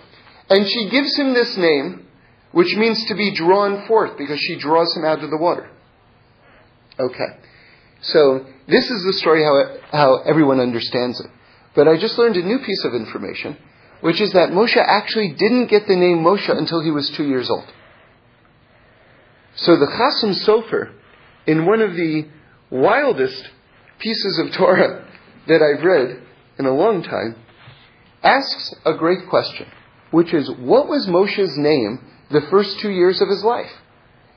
And 0.49 0.67
she 0.67 0.89
gives 0.91 1.17
him 1.17 1.35
this 1.35 1.57
name, 1.57 2.07
which 2.53 2.75
means 2.77 3.05
to 3.07 3.15
be 3.15 3.35
drawn 3.35 3.87
forth 3.87 4.19
because 4.19 4.41
she 4.41 4.57
draws 4.57 4.95
him 4.97 5.05
out 5.05 5.23
of 5.23 5.31
the 5.31 5.37
water. 5.37 5.71
Okay. 6.99 7.37
So 8.03 8.47
this 8.67 8.91
is 8.91 9.05
the 9.05 9.13
story 9.15 9.45
how, 9.45 9.57
it, 9.59 9.81
how 9.93 10.17
everyone 10.23 10.61
understands 10.61 11.21
it. 11.21 11.31
But 11.75 11.87
I 11.87 11.99
just 11.99 12.19
learned 12.19 12.37
a 12.37 12.43
new 12.43 12.59
piece 12.59 12.85
of 12.85 12.95
information, 12.95 13.57
which 14.01 14.21
is 14.21 14.33
that 14.33 14.51
Moshe 14.51 14.77
actually 14.77 15.35
didn't 15.35 15.67
get 15.67 15.87
the 15.87 15.97
name 15.97 16.19
Moshe 16.19 16.49
until 16.49 16.83
he 16.83 16.91
was 16.91 17.09
two 17.11 17.25
years 17.25 17.49
old. 17.49 17.67
So 19.55 19.77
the 19.77 19.87
Chasam 19.87 20.35
Sofer, 20.45 20.93
in 21.47 21.67
one 21.67 21.81
of 21.81 21.95
the 21.95 22.29
wildest 22.71 23.51
pieces 23.99 24.39
of 24.39 24.53
Torah 24.53 25.07
that 25.47 25.61
I've 25.63 25.85
read 25.85 26.23
in 26.59 26.67
a 26.67 26.73
long 26.73 27.03
time, 27.03 27.37
asks 28.23 28.75
a 28.85 28.95
great 28.95 29.29
question, 29.29 29.67
which 30.11 30.33
is, 30.33 30.51
what 30.59 30.89
was 30.89 31.07
Moshe's 31.07 31.57
name 31.57 32.10
the 32.31 32.43
first 32.51 32.79
two 32.81 32.91
years 32.91 33.21
of 33.21 33.29
his 33.29 33.43
life? 33.43 33.71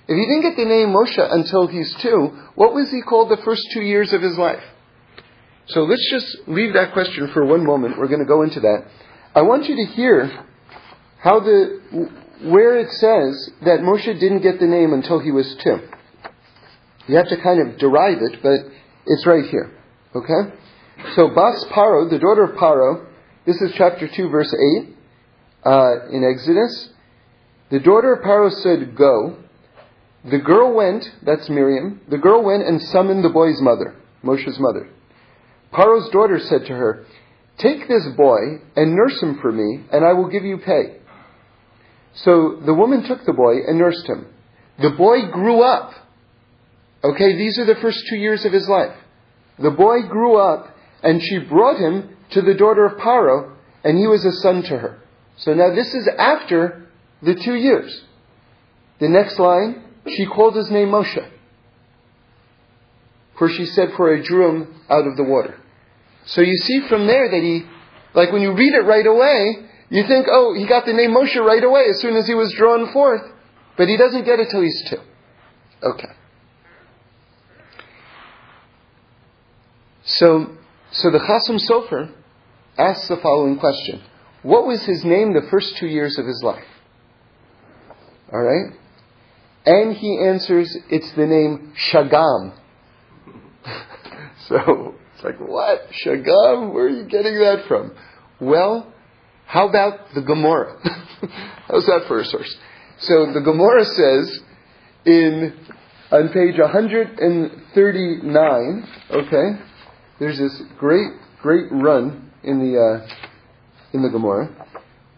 If 0.08 0.18
he 0.18 0.26
didn't 0.26 0.42
get 0.42 0.58
the 0.58 0.66
name 0.66 0.90
Moshe 0.90 1.34
until 1.34 1.68
he's 1.68 1.94
two, 1.96 2.38
what 2.56 2.74
was 2.74 2.92
he 2.92 3.02
called 3.02 3.30
the 3.30 3.42
first 3.44 3.62
two 3.74 3.82
years 3.82 4.12
of 4.12 4.22
his 4.22 4.38
life? 4.38 4.64
So 5.68 5.84
let's 5.84 6.10
just 6.10 6.48
leave 6.48 6.74
that 6.74 6.92
question 6.92 7.30
for 7.32 7.46
one 7.46 7.66
moment. 7.66 7.98
We're 7.98 8.08
going 8.08 8.20
to 8.20 8.26
go 8.26 8.42
into 8.42 8.60
that. 8.60 8.86
I 9.34 9.44
want 9.44 9.70
you 9.70 9.76
to 9.78 9.92
hear 9.94 10.46
how 11.20 11.40
the, 11.40 12.10
where 12.44 12.78
it 12.80 12.90
says 12.92 13.52
that 13.62 13.80
Moshe 13.80 14.20
didn't 14.20 14.42
get 14.42 14.60
the 14.60 14.68
name 14.68 14.92
until 14.92 15.20
he 15.20 15.32
was 15.32 15.56
two. 15.64 15.80
You 17.08 17.16
have 17.16 17.30
to 17.30 17.38
kind 17.38 17.66
of 17.66 17.78
derive 17.78 18.18
it, 18.22 18.44
but 18.44 18.60
it's 19.06 19.26
right 19.26 19.46
here. 19.46 19.72
Okay? 20.16 20.56
So 21.16 21.30
Bas 21.30 21.64
Paro, 21.72 22.10
the 22.10 22.20
daughter 22.20 22.44
of 22.44 22.58
Paro, 22.58 23.08
this 23.46 23.62
is 23.62 23.74
chapter 23.76 24.08
2, 24.08 24.30
verse 24.30 24.54
8, 24.54 24.96
uh, 25.66 26.10
in 26.12 26.24
Exodus. 26.24 26.90
The 27.70 27.80
daughter 27.80 28.14
of 28.14 28.24
Paro 28.24 28.52
said, 28.52 28.96
Go. 28.96 29.38
The 30.26 30.40
girl 30.40 30.74
went, 30.74 31.04
that's 31.24 31.50
Miriam, 31.50 32.02
the 32.08 32.18
girl 32.18 32.44
went 32.44 32.64
and 32.64 32.82
summoned 32.82 33.26
the 33.26 33.30
boy's 33.30 33.60
mother, 33.60 33.96
Moshe's 34.24 34.58
mother. 34.58 34.90
Paro's 35.74 36.10
daughter 36.12 36.40
said 36.40 36.66
to 36.68 36.74
her, 36.74 37.06
Take 37.58 37.88
this 37.88 38.08
boy 38.16 38.62
and 38.76 38.96
nurse 38.96 39.22
him 39.22 39.40
for 39.42 39.52
me, 39.52 39.84
and 39.92 40.06
I 40.06 40.14
will 40.14 40.30
give 40.30 40.46
you 40.46 40.58
pay. 40.60 40.98
So 42.14 42.62
the 42.66 42.74
woman 42.74 43.04
took 43.04 43.26
the 43.26 43.34
boy 43.34 43.58
and 43.68 43.78
nursed 43.78 44.08
him. 44.08 44.28
The 44.80 44.92
boy 44.92 45.28
grew 45.32 45.62
up. 45.62 45.94
Okay, 47.04 47.36
these 47.38 47.60
are 47.60 47.66
the 47.66 47.80
first 47.82 48.04
two 48.10 48.16
years 48.16 48.46
of 48.46 48.54
his 48.54 48.68
life. 48.70 48.96
The 49.60 49.72
boy 49.72 50.04
grew 50.04 50.38
up, 50.38 50.76
and 51.04 51.22
she 51.22 51.40
brought 51.40 51.78
him 51.78 52.16
to 52.32 52.42
the 52.42 52.54
daughter 52.54 52.86
of 52.86 52.98
Paro, 52.98 53.56
and 53.84 53.98
he 53.98 54.08
was 54.08 54.26
a 54.26 54.32
son 54.32 54.64
to 54.64 54.78
her. 54.78 55.00
So 55.38 55.54
now 55.54 55.76
this 55.76 55.94
is 55.94 56.08
after 56.18 56.83
the 57.24 57.36
two 57.36 57.56
years. 57.56 58.04
The 59.00 59.10
next 59.10 59.40
line, 59.40 59.84
she 60.08 60.26
called 60.26 60.56
his 60.56 60.70
name 60.70 60.90
Moshe. 60.90 61.30
For 63.38 63.50
she 63.50 63.66
said, 63.66 63.90
For 63.98 64.16
I 64.16 64.22
drew 64.22 64.50
him 64.50 64.82
out 64.90 65.08
of 65.08 65.18
the 65.18 65.24
water. 65.24 65.58
So 66.26 66.42
you 66.42 66.56
see 66.56 66.88
from 66.88 67.08
there 67.08 67.30
that 67.30 67.42
he, 67.42 67.64
like 68.14 68.32
when 68.32 68.42
you 68.42 68.54
read 68.54 68.74
it 68.74 68.86
right 68.86 69.06
away, 69.06 69.68
you 69.90 70.08
think, 70.08 70.28
oh, 70.30 70.54
he 70.54 70.68
got 70.68 70.86
the 70.86 70.94
name 70.94 71.12
Moshe 71.14 71.36
right 71.36 71.64
away 71.64 71.86
as 71.90 72.00
soon 72.00 72.16
as 72.16 72.28
he 72.28 72.34
was 72.34 72.54
drawn 72.54 72.92
forth. 72.94 73.22
But 73.78 73.88
he 73.88 73.98
doesn't 73.98 74.24
get 74.24 74.40
it 74.40 74.50
till 74.50 74.62
he's 74.62 74.90
two. 74.90 75.02
Okay. 75.82 76.10
So, 80.06 80.58
so 80.92 81.10
the 81.12 81.20
Chasam 81.20 81.60
Sofer 81.70 82.12
asks 82.78 83.08
the 83.08 83.18
following 83.18 83.58
question. 83.58 84.02
What 84.44 84.68
was 84.68 84.84
his 84.86 85.04
name 85.04 85.34
the 85.34 85.48
first 85.50 85.78
two 85.78 85.88
years 85.88 86.18
of 86.18 86.26
his 86.26 86.42
life? 86.44 86.66
Alright? 88.32 88.74
And 89.66 89.96
he 89.96 90.20
answers, 90.28 90.76
it's 90.90 91.10
the 91.14 91.26
name 91.26 91.74
Shagam. 91.92 92.54
so, 94.48 94.96
it's 95.16 95.24
like, 95.24 95.40
what? 95.40 95.90
Shagam? 96.06 96.74
Where 96.74 96.86
are 96.86 96.90
you 96.90 97.06
getting 97.06 97.40
that 97.40 97.66
from? 97.68 97.96
Well, 98.42 98.94
how 99.46 99.70
about 99.70 100.14
the 100.14 100.22
Gemara? 100.22 100.78
How's 101.68 101.86
that 101.86 102.04
for 102.08 102.20
a 102.20 102.26
source? 102.26 102.54
So 103.00 103.32
the 103.34 103.42
Gemara 103.42 103.86
says 103.86 104.40
in 105.06 105.58
on 106.12 106.30
page 106.30 106.60
139, 106.60 108.88
okay, 109.12 109.60
there's 110.20 110.38
this 110.38 110.62
great, 110.78 111.12
great 111.42 111.72
run 111.72 112.32
in 112.44 112.60
the 112.60 112.78
uh, 112.80 113.02
in 113.94 114.04
the 114.04 114.10
Gemara 114.10 114.50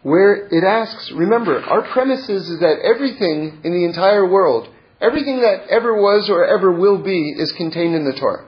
where 0.06 0.48
it 0.52 0.64
asks, 0.64 1.12
remember, 1.12 1.60
our 1.62 1.82
premise 1.92 2.30
is, 2.30 2.48
is 2.48 2.60
that 2.60 2.78
everything 2.84 3.60
in 3.64 3.72
the 3.74 3.86
entire 3.86 4.30
world, 4.30 4.70
everything 5.02 5.42
that 5.42 5.66
ever 5.68 6.00
was 6.00 6.30
or 6.30 6.46
ever 6.46 6.72
will 6.72 7.02
be, 7.02 7.34
is 7.36 7.52
contained 7.54 7.96
in 7.96 8.06
the 8.06 8.14
Torah. 8.14 8.46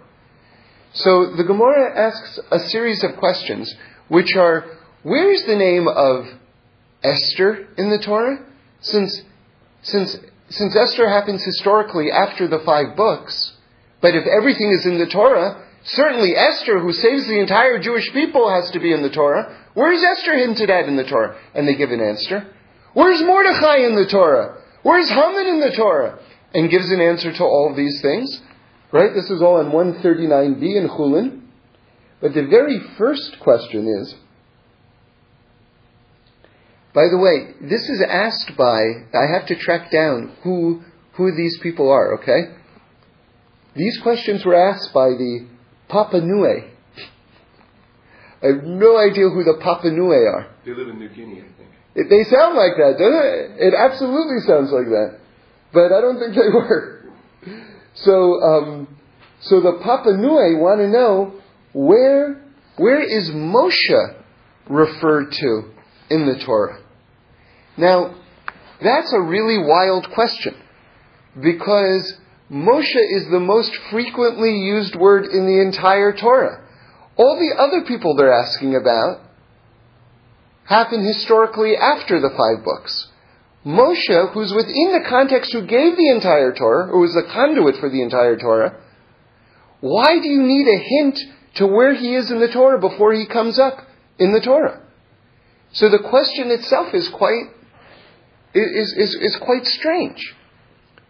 So 0.94 1.34
the 1.36 1.44
Gemara 1.44 1.98
asks 1.98 2.40
a 2.52 2.60
series 2.60 3.04
of 3.04 3.18
questions, 3.18 3.74
which 4.08 4.36
are, 4.36 4.66
where's 5.02 5.42
the 5.48 5.56
name 5.56 5.88
of 5.88 6.28
Esther 7.02 7.68
in 7.76 7.90
the 7.90 8.04
Torah? 8.06 8.46
Since, 8.82 9.24
since 9.82 10.16
since 10.50 10.76
Esther 10.76 11.10
happens 11.10 11.44
historically 11.44 12.12
after 12.12 12.48
the 12.48 12.60
five 12.60 12.96
books, 12.96 13.54
but 14.00 14.16
if 14.16 14.26
everything 14.28 14.72
is 14.72 14.86
in 14.86 15.00
the 15.00 15.08
Torah, 15.08 15.67
certainly 15.84 16.36
Esther, 16.36 16.80
who 16.80 16.94
saves 16.94 17.28
the 17.28 17.40
entire 17.40 17.80
Jewish 17.80 18.12
people, 18.14 18.50
has 18.50 18.70
to 18.72 18.80
be 18.80 18.92
in 18.92 19.02
the 19.02 19.10
Torah. 19.10 19.66
Where's 19.74 20.04
Esther 20.04 20.38
hinted 20.38 20.70
at 20.70 20.86
in 20.86 20.96
the 20.96 21.04
Torah? 21.04 21.38
And 21.54 21.68
they 21.68 21.76
give 21.76 21.92
an 21.92 22.02
answer. 22.02 22.48
Where's 22.94 23.22
Mordechai 23.22 23.78
in 23.78 23.96
the 23.96 24.08
Torah? 24.08 24.62
Where's 24.84 25.10
Haman 25.10 25.48
in 25.48 25.60
the 25.60 25.76
Torah? 25.76 26.20
And 26.54 26.70
gives 26.70 26.90
an 26.92 27.02
answer 27.02 27.32
to 27.32 27.44
all 27.44 27.74
these 27.76 28.02
things. 28.02 28.42
Right? 28.92 29.14
This 29.14 29.30
is 29.30 29.42
all 29.42 29.60
in 29.60 29.68
139b 29.68 30.62
in 30.62 30.90
Chulin. 30.90 31.42
But 32.22 32.34
the 32.34 32.48
very 32.48 32.80
first 32.98 33.38
question 33.40 33.88
is, 34.02 34.16
by 36.94 37.10
the 37.12 37.18
way, 37.20 37.54
this 37.62 37.88
is 37.90 38.02
asked 38.02 38.58
by, 38.58 38.82
I 39.14 39.28
have 39.32 39.46
to 39.48 39.56
track 39.56 39.92
down 39.92 40.36
who, 40.42 40.82
who 41.14 41.36
these 41.36 41.60
people 41.62 41.92
are, 41.92 42.16
okay? 42.16 42.56
These 43.76 44.00
questions 44.02 44.44
were 44.44 44.56
asked 44.56 44.92
by 44.96 45.10
the 45.10 45.46
Papa. 45.90 46.18
I 48.44 48.48
have 48.48 48.64
no 48.64 48.98
idea 48.98 49.30
who 49.30 49.44
the 49.44 49.60
Papa 49.62 49.88
are. 49.88 50.48
They 50.66 50.74
live 50.74 50.90
in 50.90 51.00
New 51.00 51.10
Guinea, 51.10 51.42
I 51.42 51.58
think. 51.58 51.70
It, 51.96 52.10
they 52.10 52.24
sound 52.30 52.56
like 52.56 52.78
that, 52.78 52.98
doesn't 53.00 53.26
it? 53.26 53.68
It 53.68 53.74
absolutely 53.74 54.40
sounds 54.46 54.72
like 54.72 54.86
that. 54.86 55.20
But 55.74 55.92
I 55.92 56.02
don't 56.02 56.20
think 56.20 56.36
they 56.36 56.50
were. 56.54 57.04
So, 57.96 58.42
um, 58.42 58.88
so 59.42 59.62
the 59.62 59.80
Papa 59.84 60.12
want 60.12 60.82
to 60.82 60.88
know 60.88 61.42
where, 61.74 62.42
where 62.78 63.02
is 63.02 63.30
Moshe 63.32 64.24
referred 64.70 65.32
to 65.32 65.72
in 66.10 66.28
the 66.28 66.44
Torah? 66.46 66.80
Now, 67.78 68.16
that's 68.82 69.12
a 69.14 69.22
really 69.22 69.58
wild 69.58 70.10
question 70.14 70.56
because 71.42 72.14
Moshe 72.52 72.96
is 72.96 73.30
the 73.30 73.40
most 73.40 73.76
frequently 73.92 74.52
used 74.52 74.96
word 74.96 75.26
in 75.26 75.46
the 75.46 75.62
entire 75.62 76.14
Torah. 76.14 76.64
All 77.18 77.36
the 77.36 77.62
other 77.62 77.86
people 77.86 78.16
they're 78.16 78.32
asking 78.34 78.76
about 78.76 79.22
happen 80.64 81.06
historically 81.06 81.76
after 81.76 82.22
the 82.22 82.30
five 82.30 82.64
books. 82.64 83.08
Moshe, 83.66 84.32
who's 84.34 84.54
within 84.54 84.94
the 84.94 85.06
context 85.10 85.52
who 85.52 85.66
gave 85.66 85.98
the 85.98 86.10
entire 86.10 86.54
Torah, 86.54 86.88
who 86.88 87.00
was 87.00 87.14
the 87.14 87.28
conduit 87.34 87.76
for 87.78 87.90
the 87.90 88.02
entire 88.02 88.38
Torah, 88.38 88.82
why 89.82 90.20
do 90.20 90.28
you 90.28 90.42
need 90.42 90.68
a 90.68 90.78
hint 90.78 91.20
to 91.56 91.68
where 91.68 91.94
he 91.94 92.16
is 92.16 92.32
in 92.32 92.40
the 92.40 92.48
Torah 92.48 92.80
before 92.80 93.14
he 93.14 93.26
comes 93.26 93.60
up 93.60 93.80
in 94.20 94.32
the 94.32 94.40
Torah? 94.40 94.82
So 95.74 95.90
the 95.90 96.00
question 96.00 96.50
itself 96.50 96.94
is 96.94 97.10
quite 97.10 97.44
is, 98.54 98.94
is, 98.94 99.16
is 99.16 99.36
quite 99.42 99.66
strange. 99.66 100.34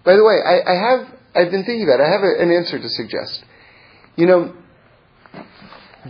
By 0.04 0.16
the 0.16 0.24
way, 0.24 0.36
I, 0.44 0.72
I 0.72 0.90
have 0.90 1.17
I've 1.38 1.52
been 1.52 1.64
thinking 1.64 1.84
about 1.84 2.00
it. 2.00 2.08
I 2.08 2.12
have 2.12 2.24
a, 2.24 2.42
an 2.42 2.52
answer 2.52 2.80
to 2.80 2.90
suggest. 2.90 3.44
You 4.16 4.26
know, 4.26 4.56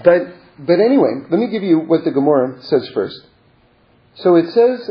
but 0.03 0.21
but 0.59 0.79
anyway, 0.79 1.21
let 1.29 1.39
me 1.39 1.49
give 1.49 1.63
you 1.63 1.79
what 1.79 2.03
the 2.03 2.11
Gemara 2.11 2.61
says 2.63 2.89
first. 2.93 3.19
So 4.15 4.35
it 4.35 4.49
says, 4.49 4.89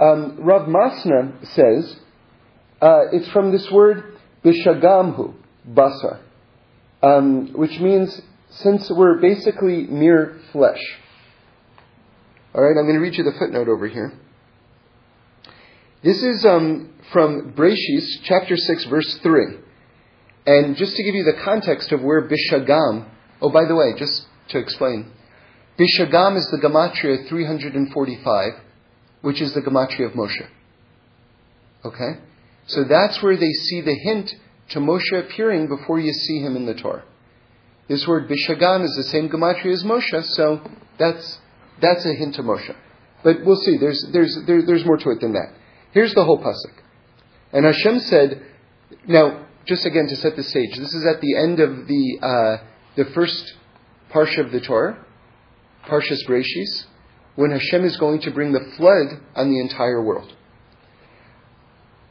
um, 0.00 0.38
Rav 0.40 0.68
Masna 0.68 1.46
says, 1.54 1.96
uh, 2.80 3.02
it's 3.12 3.28
from 3.30 3.52
this 3.52 3.70
word 3.70 4.16
bishagamhu, 4.44 5.34
basar, 5.68 6.20
um, 7.02 7.52
which 7.54 7.78
means 7.78 8.20
since 8.50 8.90
we're 8.90 9.20
basically 9.20 9.86
mere 9.86 10.40
flesh. 10.52 10.80
All 12.54 12.62
right, 12.62 12.76
I'm 12.76 12.86
going 12.86 12.94
to 12.94 13.00
read 13.00 13.14
you 13.14 13.24
the 13.24 13.38
footnote 13.38 13.68
over 13.68 13.86
here. 13.86 14.12
This 16.02 16.22
is 16.22 16.44
um, 16.44 16.94
from 17.12 17.52
Breshis, 17.52 18.22
chapter 18.24 18.56
6, 18.56 18.84
verse 18.86 19.18
3. 19.22 19.58
And 20.46 20.76
just 20.76 20.94
to 20.94 21.02
give 21.02 21.14
you 21.14 21.24
the 21.24 21.42
context 21.42 21.90
of 21.92 22.02
where 22.02 22.28
Bishagam, 22.28 23.08
oh, 23.42 23.50
by 23.50 23.64
the 23.64 23.74
way, 23.74 23.98
just 23.98 24.26
to 24.50 24.58
explain, 24.58 25.10
Bishagam 25.78 26.36
is 26.36 26.48
the 26.50 26.58
Gematria 26.62 27.28
345, 27.28 28.52
which 29.22 29.40
is 29.40 29.52
the 29.54 29.60
Gematria 29.60 30.06
of 30.06 30.12
Moshe. 30.12 30.46
Okay? 31.84 32.20
So 32.66 32.84
that's 32.84 33.22
where 33.22 33.36
they 33.36 33.50
see 33.50 33.80
the 33.80 33.94
hint 33.94 34.34
to 34.70 34.78
Moshe 34.78 35.12
appearing 35.12 35.68
before 35.68 35.98
you 35.98 36.12
see 36.12 36.40
him 36.40 36.56
in 36.56 36.66
the 36.66 36.74
Torah. 36.74 37.04
This 37.88 38.06
word 38.06 38.28
Bishagam 38.28 38.84
is 38.84 38.94
the 38.96 39.04
same 39.04 39.28
Gematria 39.28 39.72
as 39.72 39.84
Moshe, 39.84 40.24
so 40.34 40.60
that's, 40.98 41.38
that's 41.80 42.04
a 42.04 42.14
hint 42.14 42.36
to 42.36 42.42
Moshe. 42.42 42.74
But 43.22 43.44
we'll 43.44 43.56
see, 43.56 43.76
there's, 43.78 44.06
there's, 44.12 44.38
there, 44.46 44.62
there's 44.64 44.84
more 44.84 44.96
to 44.96 45.10
it 45.10 45.20
than 45.20 45.32
that. 45.32 45.54
Here's 45.92 46.14
the 46.14 46.24
whole 46.24 46.38
pasuk. 46.42 46.72
And 47.52 47.64
Hashem 47.64 48.00
said, 48.00 48.42
now, 49.06 49.45
just 49.66 49.84
again 49.84 50.06
to 50.08 50.16
set 50.16 50.36
the 50.36 50.42
stage, 50.42 50.76
this 50.76 50.94
is 50.94 51.04
at 51.06 51.20
the 51.20 51.36
end 51.36 51.60
of 51.60 51.86
the, 51.86 52.18
uh, 52.22 52.64
the 52.96 53.10
first 53.12 53.54
parsha 54.12 54.44
of 54.44 54.52
the 54.52 54.60
Torah, 54.60 55.04
Parshas 55.88 56.24
Breshis, 56.28 56.84
when 57.34 57.50
Hashem 57.50 57.84
is 57.84 57.96
going 57.96 58.20
to 58.22 58.30
bring 58.30 58.52
the 58.52 58.72
flood 58.76 59.20
on 59.34 59.50
the 59.50 59.60
entire 59.60 60.02
world. 60.02 60.32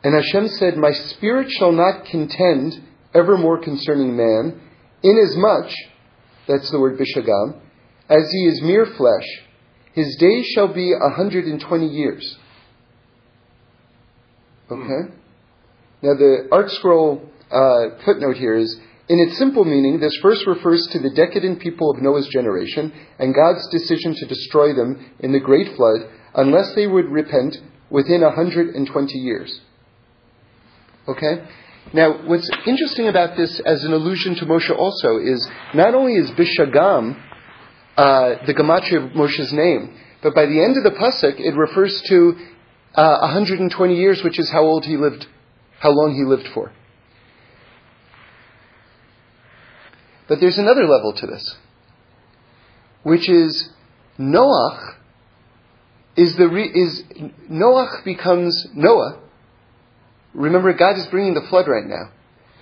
And 0.04 0.14
Hashem 0.14 0.50
said, 0.50 0.78
My 0.78 0.92
spirit 0.92 1.50
shall 1.50 1.72
not 1.72 2.06
contend 2.06 2.74
evermore 3.14 3.64
concerning 3.64 4.16
man, 4.16 4.62
inasmuch, 5.02 5.72
that's 6.48 6.70
the 6.72 6.80
word 6.80 7.00
Bishagam, 7.00 7.60
as 8.10 8.30
he 8.32 8.46
is 8.46 8.62
mere 8.62 8.86
flesh, 8.86 9.26
his 9.94 10.16
days 10.20 10.46
shall 10.54 10.72
be 10.72 10.94
a 10.94 11.16
hundred 11.16 11.46
and 11.46 11.60
twenty 11.60 11.88
years. 11.88 12.38
Okay? 14.70 15.14
Now, 16.02 16.14
the 16.14 16.48
ArtScroll 16.52 17.30
uh, 17.52 18.04
footnote 18.04 18.38
here 18.38 18.56
is 18.56 18.80
in 19.08 19.20
its 19.20 19.38
simple 19.38 19.66
meaning, 19.66 20.00
this 20.00 20.18
verse 20.22 20.44
refers 20.48 20.88
to 20.88 21.00
the 21.00 21.12
decadent 21.12 21.60
people 21.60 21.92
of 21.92 22.02
Noah's 22.02 22.28
generation 22.30 22.92
and 23.20 23.36
God's 23.36 23.68
decision 23.70 24.16
to 24.16 24.26
destroy 24.26 24.74
them 24.74 25.14
in 25.20 25.32
the 25.32 25.40
great 25.40 25.76
flood 25.76 26.10
unless 26.34 26.74
they 26.74 26.88
would 26.88 27.06
repent 27.06 27.58
within 27.92 28.22
120 28.22 29.18
years. 29.20 29.62
Okay? 31.08 31.48
Now, 31.94 32.28
what's 32.28 32.50
interesting 32.66 33.08
about 33.08 33.38
this 33.38 33.60
as 33.60 33.84
an 33.84 33.94
allusion 33.94 34.36
to 34.36 34.46
Moshe 34.46 34.76
also 34.76 35.18
is 35.18 35.48
not 35.76 35.94
only 35.94 36.16
is 36.16 36.32
Bishagam 36.32 37.22
uh, 37.96 38.46
the 38.48 38.54
gematria 38.54 39.06
of 39.06 39.12
Moshe's 39.12 39.54
name, 39.54 39.96
but 40.24 40.34
by 40.34 40.48
the 40.48 40.64
end 40.64 40.78
of 40.78 40.84
the 40.84 41.00
pasuk, 41.00 41.40
it 41.40 41.56
refers 41.56 42.02
to 42.08 42.36
uh, 42.96 43.20
120 43.22 43.96
years, 43.96 44.24
which 44.24 44.40
is 44.40 44.50
how 44.50 44.64
old 44.64 44.84
he 44.84 44.98
lived, 44.98 45.28
how 45.80 45.92
long 45.92 46.16
he 46.16 46.24
lived 46.26 46.48
for. 46.54 46.72
But 50.28 50.40
there's 50.40 50.58
another 50.58 50.88
level 50.88 51.14
to 51.14 51.28
this, 51.28 51.56
which 53.04 53.30
is 53.30 53.70
Noach 54.20 54.96
is 56.18 56.36
the 56.38 56.48
re, 56.48 56.64
is 56.64 57.04
Noach 57.52 58.04
becomes 58.04 58.68
Noah. 58.74 59.20
Remember, 60.34 60.74
God 60.74 60.98
is 60.98 61.06
bringing 61.08 61.34
the 61.34 61.46
flood 61.50 61.68
right 61.68 61.86
now. 61.86 62.12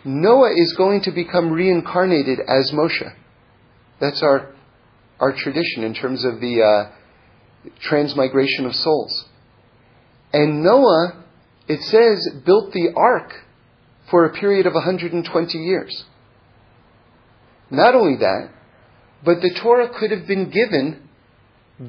Noah 0.06 0.52
is 0.52 0.74
going 0.78 1.02
to 1.04 1.12
become 1.12 1.52
reincarnated 1.52 2.40
as 2.40 2.72
Moshe. 2.72 3.14
That's 4.00 4.22
our 4.22 4.54
our 5.20 5.32
tradition 5.32 5.84
in 5.84 5.94
terms 5.94 6.26
of 6.26 6.42
the 6.42 6.62
uh, 6.62 7.70
transmigration 7.80 8.66
of 8.66 8.76
souls. 8.76 9.26
And 10.34 10.64
Noah, 10.64 11.24
it 11.68 11.82
says, 11.82 12.42
built 12.46 12.74
the 12.74 12.90
ark 12.96 13.32
for 14.10 14.26
a 14.26 14.34
period 14.34 14.66
of 14.66 14.74
120 14.74 15.58
years. 15.58 16.04
Not 17.70 17.96
only 17.96 18.18
that, 18.18 18.50
but 19.24 19.42
the 19.42 19.54
Torah 19.62 19.90
could 19.90 20.12
have 20.12 20.28
been 20.28 20.50
given 20.50 21.10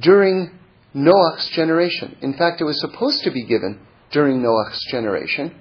during 0.00 0.58
Noah's 0.92 1.46
generation. 1.48 2.16
In 2.22 2.34
fact, 2.34 2.60
it 2.60 2.64
was 2.64 2.80
supposed 2.80 3.24
to 3.24 3.30
be 3.30 3.44
given 3.44 3.80
during 4.12 4.42
Noah's 4.42 4.80
generation. 4.90 5.54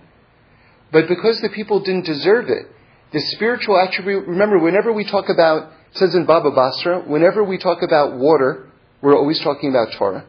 But 0.91 1.08
because 1.08 1.41
the 1.41 1.49
people 1.49 1.80
didn't 1.80 2.06
deserve 2.06 2.49
it, 2.49 2.67
the 3.12 3.19
spiritual 3.36 3.78
attribute, 3.78 4.28
remember, 4.28 4.60
whenever 4.60 4.93
we 4.93 5.04
talk 5.04 5.30
about, 5.30 5.71
says 5.93 6.15
in 6.15 6.26
Baba 6.26 6.52
Basra, 6.52 7.02
whenever 7.02 7.43
we 7.43 7.58
talk 7.58 7.82
about 7.82 8.17
water, 8.17 8.69
we're 9.02 9.17
always 9.17 9.39
talking 9.39 9.69
about 9.69 9.91
Torah 9.97 10.26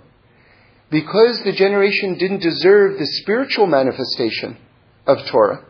because 0.95 1.43
the 1.43 1.53
generation 1.53 2.17
didn't 2.19 2.39
deserve 2.39 2.99
the 2.99 3.07
spiritual 3.07 3.67
manifestation 3.67 4.57
of 5.09 5.19
Torah, 5.27 5.65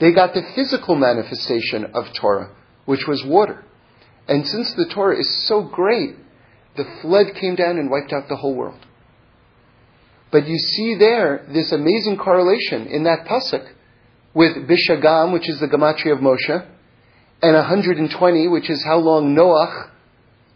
they 0.00 0.12
got 0.12 0.34
the 0.34 0.42
physical 0.54 0.96
manifestation 0.96 1.86
of 1.94 2.12
Torah, 2.12 2.54
which 2.84 3.06
was 3.06 3.24
water. 3.24 3.64
And 4.28 4.46
since 4.46 4.72
the 4.74 4.90
Torah 4.94 5.18
is 5.18 5.46
so 5.46 5.62
great, 5.62 6.16
the 6.76 6.84
flood 7.02 7.34
came 7.40 7.54
down 7.54 7.78
and 7.78 7.90
wiped 7.90 8.12
out 8.12 8.28
the 8.28 8.36
whole 8.36 8.54
world. 8.54 8.80
But 10.32 10.46
you 10.46 10.58
see 10.58 10.96
there 10.98 11.46
this 11.52 11.70
amazing 11.72 12.16
correlation 12.16 12.86
in 12.86 13.04
that 13.04 13.26
pasuk 13.26 13.68
with 14.34 14.56
Bishagam, 14.68 15.32
which 15.32 15.48
is 15.48 15.60
the 15.60 15.68
gematria 15.68 16.12
of 16.12 16.18
Moshe, 16.18 16.66
and 17.42 17.54
120, 17.54 18.48
which 18.48 18.68
is 18.68 18.82
how 18.84 18.98
long 18.98 19.34
Noach 19.34 19.90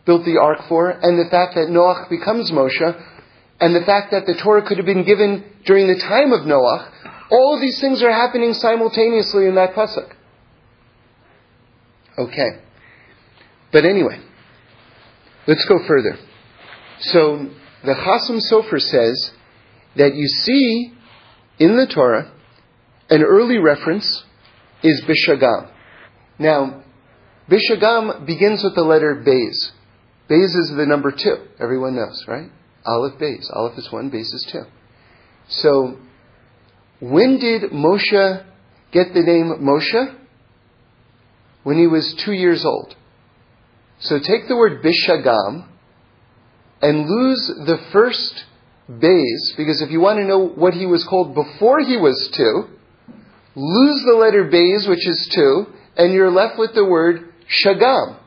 built 0.04 0.24
the 0.24 0.38
ark 0.38 0.60
for, 0.68 0.90
and 0.90 1.18
the 1.18 1.30
fact 1.30 1.54
that 1.54 1.68
Noach 1.68 2.08
becomes 2.08 2.50
Moshe, 2.50 3.04
and 3.60 3.74
the 3.74 3.84
fact 3.84 4.10
that 4.10 4.26
the 4.26 4.34
Torah 4.42 4.66
could 4.66 4.78
have 4.78 4.86
been 4.86 5.04
given 5.04 5.44
during 5.64 5.86
the 5.86 6.00
time 6.00 6.32
of 6.32 6.46
Noah, 6.46 6.90
All 7.30 7.54
of 7.54 7.60
these 7.60 7.80
things 7.80 8.02
are 8.02 8.12
happening 8.12 8.54
simultaneously 8.54 9.46
in 9.46 9.54
that 9.56 9.74
pasuk. 9.74 10.10
Okay. 12.18 12.48
But 13.72 13.84
anyway, 13.84 14.20
let's 15.46 15.64
go 15.66 15.76
further. 15.86 16.18
So 17.00 17.48
the 17.84 17.94
Chasam 17.94 18.40
Sofer 18.50 18.80
says 18.80 19.32
that 19.96 20.14
you 20.14 20.26
see 20.26 20.92
in 21.58 21.76
the 21.76 21.86
Torah 21.86 22.32
an 23.08 23.22
early 23.22 23.58
reference 23.58 24.24
is 24.82 25.02
Bishagam. 25.06 25.70
Now, 26.38 26.82
Bishagam 27.48 28.26
begins 28.26 28.62
with 28.62 28.74
the 28.74 28.82
letter 28.82 29.22
Beis. 29.26 29.72
Beis 30.30 30.56
is 30.56 30.72
the 30.76 30.86
number 30.86 31.10
two. 31.10 31.36
Everyone 31.60 31.96
knows, 31.96 32.24
right? 32.28 32.50
Aleph 32.84 33.18
Beis. 33.18 33.44
Aleph 33.54 33.78
is 33.78 33.90
one, 33.90 34.10
Beis 34.10 34.32
is 34.34 34.46
two. 34.52 34.64
So, 35.48 35.98
when 37.00 37.38
did 37.38 37.70
Moshe 37.70 38.44
get 38.92 39.14
the 39.14 39.22
name 39.22 39.54
Moshe? 39.62 40.14
When 41.62 41.78
he 41.78 41.86
was 41.86 42.14
two 42.24 42.32
years 42.32 42.64
old. 42.64 42.94
So 44.00 44.18
take 44.18 44.46
the 44.48 44.56
word 44.56 44.82
Bishagam 44.82 45.68
and 46.80 47.08
lose 47.08 47.46
the 47.66 47.78
first 47.92 48.44
Beis, 48.88 49.56
because 49.56 49.82
if 49.82 49.90
you 49.90 50.00
want 50.00 50.18
to 50.18 50.24
know 50.24 50.46
what 50.46 50.72
he 50.72 50.86
was 50.86 51.04
called 51.04 51.34
before 51.34 51.80
he 51.80 51.96
was 51.96 52.30
two, 52.34 52.68
lose 53.54 54.04
the 54.06 54.16
letter 54.16 54.44
Beis, 54.44 54.88
which 54.88 55.06
is 55.06 55.30
two, 55.34 55.66
and 55.96 56.12
you're 56.12 56.30
left 56.30 56.58
with 56.58 56.74
the 56.74 56.84
word 56.84 57.32
Shagam. 57.48 58.18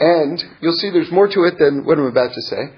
And 0.00 0.42
you'll 0.60 0.72
see 0.72 0.90
there's 0.90 1.12
more 1.12 1.28
to 1.28 1.44
it 1.44 1.58
than 1.58 1.84
what 1.84 1.98
I'm 1.98 2.06
about 2.06 2.32
to 2.32 2.42
say. 2.42 2.72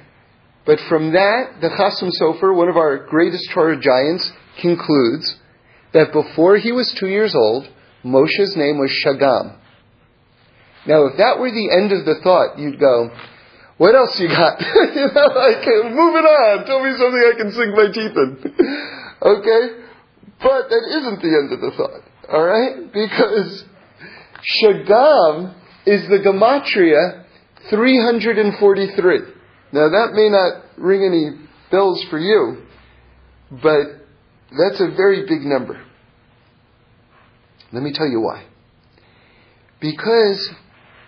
But 0.66 0.81
from 0.88 1.12
that, 1.12 1.61
the 1.61 1.68
Chasam 1.68 2.11
Sofer, 2.21 2.55
one 2.55 2.68
of 2.68 2.77
our 2.77 3.07
greatest 3.07 3.49
Torah 3.55 3.79
giants, 3.81 4.31
concludes 4.61 5.37
that 5.92 6.12
before 6.12 6.57
he 6.57 6.73
was 6.73 6.92
two 6.99 7.09
years 7.09 7.35
old, 7.35 7.68
Moshe's 8.05 8.57
name 8.57 8.79
was 8.79 8.91
Shagam. 9.05 9.59
Now, 10.87 11.07
if 11.07 11.17
that 11.19 11.38
were 11.38 11.51
the 11.51 11.71
end 11.71 11.93
of 11.93 12.05
the 12.05 12.21
thought, 12.23 12.59
you'd 12.59 12.81
go, 12.81 13.11
what 13.79 13.95
else 13.95 14.19
you 14.19 14.29
got? 14.29 14.61
you 14.95 15.07
know, 15.15 15.29
like, 15.35 15.67
move 15.91 16.15
on. 16.15 16.67
Tell 16.67 16.83
me 16.83 16.93
something 16.99 17.23
I 17.23 17.37
can 17.37 17.53
sink 17.53 17.75
my 17.75 17.87
teeth 17.87 18.17
in. 18.17 18.31
okay? 19.23 19.62
But 20.43 20.69
that 20.69 20.85
isn't 20.99 21.23
the 21.23 21.33
end 21.38 21.53
of 21.53 21.61
the 21.61 21.71
thought. 21.77 22.03
Alright? 22.29 22.93
Because 22.93 23.65
Shagam 24.43 25.55
is 25.87 26.09
the 26.09 26.19
Gematria 26.19 27.25
343. 27.71 29.19
Now 29.73 29.88
that 29.88 30.12
may 30.15 30.29
not 30.29 30.65
ring 30.77 31.05
any 31.05 31.49
bells 31.71 32.05
for 32.11 32.19
you, 32.19 32.62
but 33.51 34.03
that's 34.51 34.81
a 34.81 34.95
very 34.97 35.23
big 35.27 35.43
number. 35.43 35.81
Let 37.73 37.83
me 37.83 37.93
tell 37.93 38.09
you 38.09 38.21
why. 38.21 38.45
Because 39.81 40.51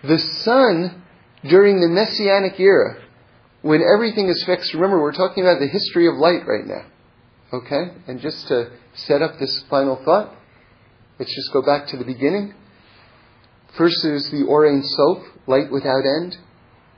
the 0.03 0.17
sun 0.17 1.03
during 1.47 1.79
the 1.79 1.87
Messianic 1.87 2.59
era, 2.59 3.01
when 3.61 3.81
everything 3.81 4.27
is 4.27 4.43
fixed, 4.45 4.73
remember 4.73 5.01
we're 5.01 5.13
talking 5.13 5.43
about 5.43 5.59
the 5.59 5.67
history 5.67 6.07
of 6.07 6.15
light 6.15 6.45
right 6.47 6.65
now. 6.65 6.85
Okay? 7.53 7.93
And 8.07 8.19
just 8.19 8.47
to 8.47 8.71
set 8.95 9.21
up 9.21 9.39
this 9.39 9.63
final 9.69 10.01
thought, 10.03 10.35
let's 11.19 11.33
just 11.33 11.53
go 11.53 11.61
back 11.61 11.87
to 11.87 11.97
the 11.97 12.05
beginning. 12.05 12.53
First 13.77 14.05
is 14.05 14.29
the 14.31 14.43
Or 14.43 14.67
Ein 14.67 14.83
Sof, 14.83 15.23
light 15.47 15.71
without 15.71 16.03
end. 16.05 16.37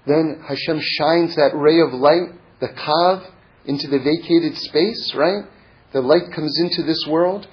Then 0.06 0.41
Hashem 0.47 0.80
shines 0.82 1.36
that 1.36 1.51
ray 1.56 1.80
of 1.82 1.93
light, 1.93 2.30
the 2.60 2.69
Kav, 2.69 3.30
into 3.65 3.88
the 3.88 3.99
vacated 3.99 4.58
space, 4.58 5.13
right? 5.15 5.43
The 5.93 6.01
light 6.01 6.32
comes 6.34 6.58
into 6.60 6.84
this 6.84 7.06
world. 7.10 7.47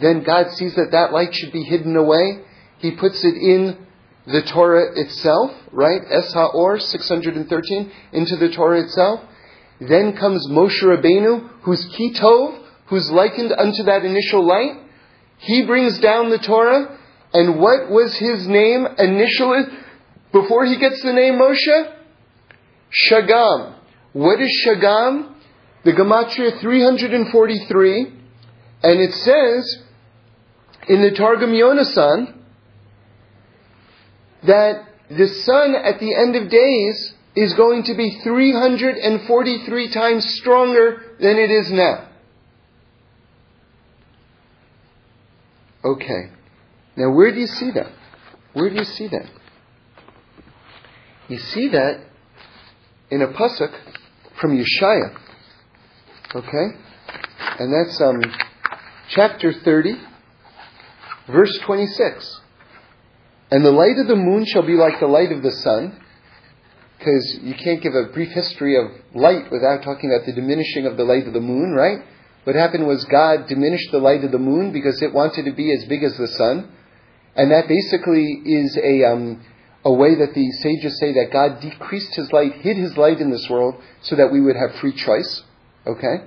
Then 0.00 0.22
God 0.22 0.50
sees 0.52 0.74
that 0.76 0.92
that 0.92 1.12
light 1.12 1.34
should 1.34 1.52
be 1.52 1.62
hidden 1.62 1.96
away. 1.96 2.42
He 2.78 2.92
puts 2.92 3.22
it 3.24 3.34
in 3.34 3.86
the 4.26 4.42
Torah 4.42 4.98
itself, 4.98 5.50
right? 5.72 6.00
Es 6.10 6.32
HaOr, 6.34 6.80
613, 6.80 7.92
into 8.12 8.36
the 8.36 8.50
Torah 8.50 8.82
itself. 8.82 9.20
Then 9.80 10.16
comes 10.16 10.46
Moshe 10.48 10.82
Rabbeinu, 10.82 11.62
who's 11.62 11.84
Kitov, 11.98 12.64
who's 12.86 13.10
likened 13.10 13.52
unto 13.52 13.84
that 13.84 14.04
initial 14.04 14.46
light. 14.46 14.78
He 15.38 15.64
brings 15.66 15.98
down 16.00 16.30
the 16.30 16.38
Torah, 16.38 16.98
and 17.32 17.58
what 17.58 17.90
was 17.90 18.14
his 18.16 18.46
name 18.46 18.86
initially 18.98 19.62
before 20.32 20.66
he 20.66 20.78
gets 20.78 21.02
the 21.02 21.12
name 21.12 21.34
Moshe? 21.34 21.94
Shagam. 23.10 23.74
What 24.12 24.40
is 24.40 24.50
Shagam? 24.66 25.34
The 25.84 25.92
Gematria 25.92 26.60
343, 26.60 28.00
and 28.82 29.00
it 29.00 29.14
says 29.14 29.82
in 30.90 31.02
the 31.02 31.12
Targum 31.16 31.50
Yonasan, 31.50 32.34
that 34.44 34.86
the 35.08 35.28
sun 35.44 35.76
at 35.76 36.00
the 36.00 36.12
end 36.16 36.34
of 36.34 36.50
days 36.50 37.14
is 37.36 37.54
going 37.54 37.84
to 37.84 37.94
be 37.94 38.18
343 38.24 39.94
times 39.94 40.26
stronger 40.40 41.14
than 41.20 41.36
it 41.36 41.52
is 41.52 41.70
now. 41.70 42.08
Okay. 45.84 46.32
Now, 46.96 47.12
where 47.12 47.32
do 47.32 47.38
you 47.38 47.46
see 47.46 47.70
that? 47.70 47.92
Where 48.54 48.68
do 48.68 48.74
you 48.74 48.84
see 48.84 49.06
that? 49.06 49.30
You 51.28 51.38
see 51.38 51.68
that 51.68 52.04
in 53.12 53.22
a 53.22 53.28
pasuk 53.28 53.72
from 54.40 54.58
Yeshaya. 54.58 55.16
Okay? 56.34 56.66
And 57.60 57.72
that's 57.72 58.00
um, 58.00 58.20
chapter 59.10 59.52
30, 59.52 60.09
verse 61.30 61.56
26. 61.60 62.40
And 63.50 63.64
the 63.64 63.72
light 63.72 63.98
of 63.98 64.06
the 64.06 64.16
moon 64.16 64.44
shall 64.44 64.62
be 64.62 64.74
like 64.74 65.00
the 65.00 65.06
light 65.06 65.32
of 65.32 65.42
the 65.42 65.50
sun, 65.50 66.00
because 66.98 67.38
you 67.42 67.54
can't 67.54 67.82
give 67.82 67.94
a 67.94 68.12
brief 68.12 68.30
history 68.30 68.76
of 68.76 68.90
light 69.14 69.50
without 69.50 69.82
talking 69.82 70.12
about 70.12 70.26
the 70.26 70.32
diminishing 70.32 70.86
of 70.86 70.96
the 70.96 71.04
light 71.04 71.26
of 71.26 71.32
the 71.32 71.40
moon, 71.40 71.72
right? 71.72 71.98
What 72.44 72.56
happened 72.56 72.86
was 72.86 73.04
God 73.04 73.48
diminished 73.48 73.90
the 73.90 73.98
light 73.98 74.24
of 74.24 74.32
the 74.32 74.38
moon 74.38 74.72
because 74.72 75.00
it 75.02 75.12
wanted 75.12 75.44
to 75.46 75.52
be 75.52 75.72
as 75.72 75.84
big 75.86 76.02
as 76.02 76.16
the 76.16 76.28
sun. 76.28 76.70
And 77.36 77.50
that 77.50 77.68
basically 77.68 78.24
is 78.44 78.76
a, 78.76 79.04
um, 79.04 79.44
a 79.84 79.92
way 79.92 80.14
that 80.14 80.34
the 80.34 80.50
sages 80.52 80.98
say 80.98 81.12
that 81.14 81.32
God 81.32 81.60
decreased 81.60 82.14
his 82.14 82.32
light, 82.32 82.54
hid 82.56 82.76
his 82.76 82.96
light 82.96 83.20
in 83.20 83.30
this 83.30 83.48
world 83.48 83.76
so 84.02 84.16
that 84.16 84.32
we 84.32 84.40
would 84.40 84.56
have 84.56 84.74
free 84.76 84.92
choice. 84.92 85.42
Okay? 85.86 86.24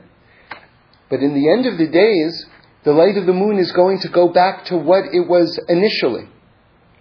But 1.09 1.21
in 1.21 1.33
the 1.33 1.51
end 1.51 1.65
of 1.65 1.77
the 1.77 1.87
days, 1.87 2.45
the 2.83 2.91
light 2.91 3.17
of 3.17 3.25
the 3.25 3.33
moon 3.33 3.59
is 3.59 3.71
going 3.71 3.99
to 3.99 4.09
go 4.09 4.29
back 4.29 4.65
to 4.65 4.77
what 4.77 5.05
it 5.13 5.27
was 5.27 5.59
initially 5.69 6.27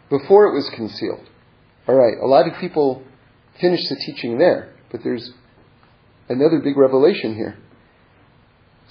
before 0.09 0.47
it 0.47 0.55
was 0.55 0.69
concealed. 0.71 1.29
All 1.89 1.95
right, 1.95 2.17
a 2.23 2.27
lot 2.27 2.47
of 2.47 2.59
people 2.61 3.03
finish 3.61 3.89
the 3.89 3.97
teaching 3.97 4.39
there, 4.39 4.75
but 4.91 5.03
there's 5.03 5.33
another 6.29 6.61
big 6.61 6.77
revelation 6.77 7.35
here. 7.35 7.59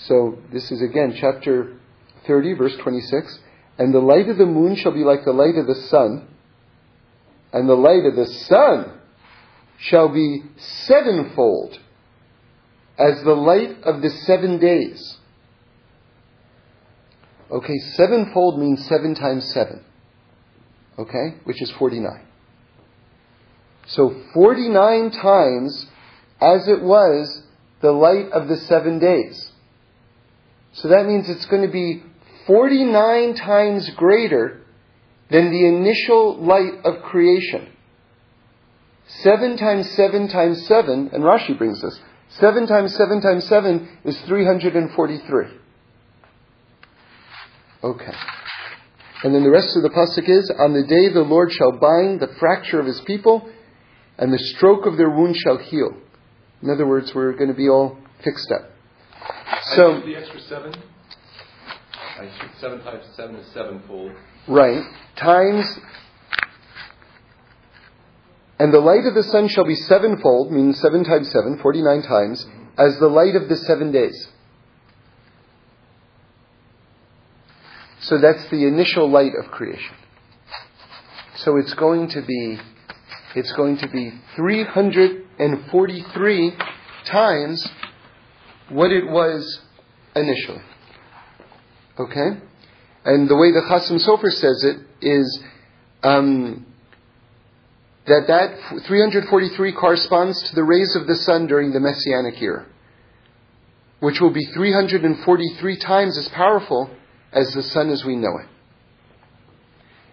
So 0.07 0.39
this 0.51 0.71
is 0.71 0.81
again 0.81 1.15
chapter 1.19 1.77
30, 2.27 2.53
verse 2.53 2.75
26. 2.77 3.39
And 3.77 3.93
the 3.93 3.99
light 3.99 4.27
of 4.29 4.37
the 4.37 4.45
moon 4.45 4.75
shall 4.75 4.91
be 4.91 5.03
like 5.03 5.23
the 5.23 5.31
light 5.31 5.55
of 5.55 5.67
the 5.67 5.75
sun, 5.75 6.27
and 7.53 7.69
the 7.69 7.75
light 7.75 8.05
of 8.05 8.15
the 8.15 8.25
sun 8.25 8.99
shall 9.77 10.09
be 10.09 10.43
sevenfold 10.57 11.79
as 12.97 13.23
the 13.23 13.33
light 13.33 13.81
of 13.83 14.01
the 14.01 14.09
seven 14.09 14.59
days. 14.59 15.17
Okay, 17.51 17.77
sevenfold 17.95 18.59
means 18.59 18.85
seven 18.87 19.13
times 19.13 19.51
seven 19.51 19.83
okay, 21.01 21.35
which 21.43 21.61
is 21.61 21.71
49. 21.71 22.21
So 23.87 24.15
49 24.33 25.11
times 25.11 25.87
as 26.39 26.67
it 26.67 26.81
was 26.81 27.43
the 27.81 27.91
light 27.91 28.31
of 28.31 28.47
the 28.47 28.57
seven 28.57 28.99
days. 28.99 29.51
So 30.73 30.87
that 30.89 31.05
means 31.05 31.29
it's 31.29 31.45
going 31.45 31.63
to 31.63 31.71
be 31.71 32.03
49 32.47 33.35
times 33.35 33.89
greater 33.91 34.61
than 35.29 35.51
the 35.51 35.65
initial 35.65 36.37
light 36.37 36.85
of 36.85 37.03
creation. 37.03 37.67
7 39.23 39.57
times 39.57 39.89
7 39.91 40.29
times 40.29 40.65
7, 40.67 41.09
and 41.11 41.23
Rashi 41.23 41.57
brings 41.57 41.81
this, 41.81 41.99
7 42.39 42.65
times 42.67 42.95
7 42.95 43.21
times 43.21 43.45
7 43.47 43.89
is 44.05 44.19
343. 44.21 45.60
Okay. 47.83 48.13
And 49.23 49.35
then 49.35 49.43
the 49.43 49.51
rest 49.51 49.75
of 49.75 49.83
the 49.83 49.89
pasuk 49.89 50.27
is, 50.27 50.51
On 50.59 50.73
the 50.73 50.83
day 50.87 51.13
the 51.13 51.21
Lord 51.21 51.51
shall 51.51 51.71
bind 51.73 52.19
the 52.19 52.33
fracture 52.39 52.79
of 52.79 52.85
his 52.85 53.01
people, 53.01 53.49
and 54.17 54.33
the 54.33 54.39
stroke 54.39 54.85
of 54.85 54.97
their 54.97 55.09
wound 55.09 55.35
shall 55.37 55.57
heal. 55.57 55.91
In 56.61 56.69
other 56.69 56.87
words, 56.87 57.13
we're 57.13 57.33
going 57.33 57.49
to 57.49 57.55
be 57.55 57.69
all 57.69 57.97
fixed 58.23 58.51
up. 58.51 58.71
So 59.75 60.01
the 60.01 60.15
extra 60.15 60.41
seven. 60.41 60.73
Seven 62.59 62.81
times 62.81 63.05
seven 63.15 63.35
is 63.35 63.47
sevenfold. 63.47 64.11
Right. 64.47 64.83
Times 65.15 65.65
and 68.61 68.71
the 68.71 68.79
light 68.79 69.07
of 69.07 69.15
the 69.15 69.23
sun 69.23 69.47
shall 69.47 69.65
be 69.65 69.73
sevenfold, 69.73 70.51
meaning 70.51 70.73
seven 70.73 71.03
times 71.03 71.31
seven, 71.31 71.57
forty-nine 71.63 72.03
times, 72.03 72.45
as 72.77 72.95
the 72.99 73.07
light 73.07 73.35
of 73.35 73.49
the 73.49 73.55
seven 73.57 73.91
days. 73.91 74.27
So 78.01 78.17
that's 78.17 78.49
the 78.49 78.65
initial 78.65 79.09
light 79.09 79.35
of 79.35 79.51
creation. 79.51 79.95
So 81.35 81.55
it's 81.57 81.75
going 81.75 82.07
to 82.09 82.21
be, 82.21 82.59
it's 83.35 83.53
going 83.53 83.77
to 83.77 83.87
be 83.87 84.11
343 84.35 86.53
times 87.05 87.65
what 88.69 88.91
it 88.91 89.07
was 89.07 89.61
initially. 90.15 90.61
Okay? 91.99 92.31
And 93.05 93.29
the 93.29 93.35
way 93.35 93.51
the 93.51 93.61
Chasam 93.61 93.99
Sofer 94.05 94.31
says 94.31 94.63
it 94.63 94.77
is 95.01 95.43
um, 96.03 96.65
that 98.07 98.25
that 98.27 98.57
343 98.87 99.73
corresponds 99.73 100.41
to 100.49 100.55
the 100.55 100.63
rays 100.63 100.95
of 100.95 101.05
the 101.07 101.15
sun 101.15 101.47
during 101.47 101.71
the 101.71 101.79
Messianic 101.79 102.41
era, 102.41 102.65
which 103.99 104.19
will 104.19 104.33
be 104.33 104.45
343 104.45 105.77
times 105.77 106.17
as 106.17 106.27
powerful 106.29 106.89
as 107.31 107.53
the 107.53 107.63
sun 107.63 107.89
as 107.89 108.03
we 108.03 108.15
know 108.15 108.37
it. 108.37 108.47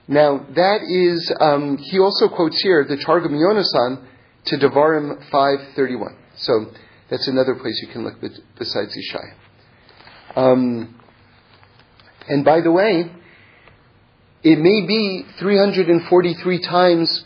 Now, 0.06 0.46
that 0.54 0.82
is, 0.82 1.32
um, 1.38 1.76
he 1.76 1.98
also 1.98 2.28
quotes 2.28 2.60
here 2.62 2.84
the 2.88 2.96
Targum 2.96 3.32
Yonasan 3.32 4.04
to 4.46 4.56
Devarim 4.56 5.30
5.31. 5.30 6.16
So 6.36 6.72
that's 7.10 7.28
another 7.28 7.54
place 7.56 7.78
you 7.82 7.92
can 7.92 8.04
look 8.04 8.14
besides 8.58 8.96
Yeshaya. 8.96 9.34
Um, 10.34 10.98
and 12.26 12.44
by 12.44 12.60
the 12.62 12.70
way, 12.70 13.10
it 14.42 14.58
may 14.58 14.86
be 14.86 15.24
343 15.38 16.62
times 16.62 17.24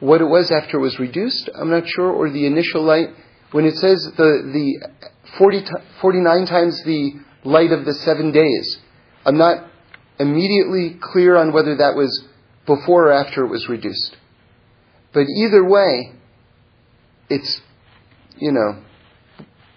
what 0.00 0.20
it 0.20 0.26
was 0.26 0.50
after 0.50 0.78
it 0.78 0.80
was 0.80 0.98
reduced, 0.98 1.50
I'm 1.54 1.70
not 1.70 1.84
sure, 1.86 2.10
or 2.10 2.30
the 2.30 2.46
initial 2.46 2.82
light. 2.82 3.08
When 3.50 3.64
it 3.64 3.74
says 3.76 4.10
the, 4.16 4.50
the 4.52 4.88
40, 5.38 5.64
49 6.00 6.46
times 6.46 6.82
the 6.84 7.12
light 7.44 7.72
of 7.72 7.84
the 7.84 7.94
seven 7.94 8.32
days, 8.32 8.78
I'm 9.26 9.38
not 9.38 9.66
immediately 10.20 10.98
clear 11.00 11.36
on 11.36 11.52
whether 11.52 11.76
that 11.76 11.96
was 11.96 12.26
before 12.64 13.08
or 13.08 13.12
after 13.12 13.44
it 13.44 13.48
was 13.48 13.68
reduced. 13.68 14.16
But 15.12 15.26
either 15.36 15.64
way, 15.68 16.12
it's, 17.28 17.60
you 18.38 18.52
know, 18.52 18.82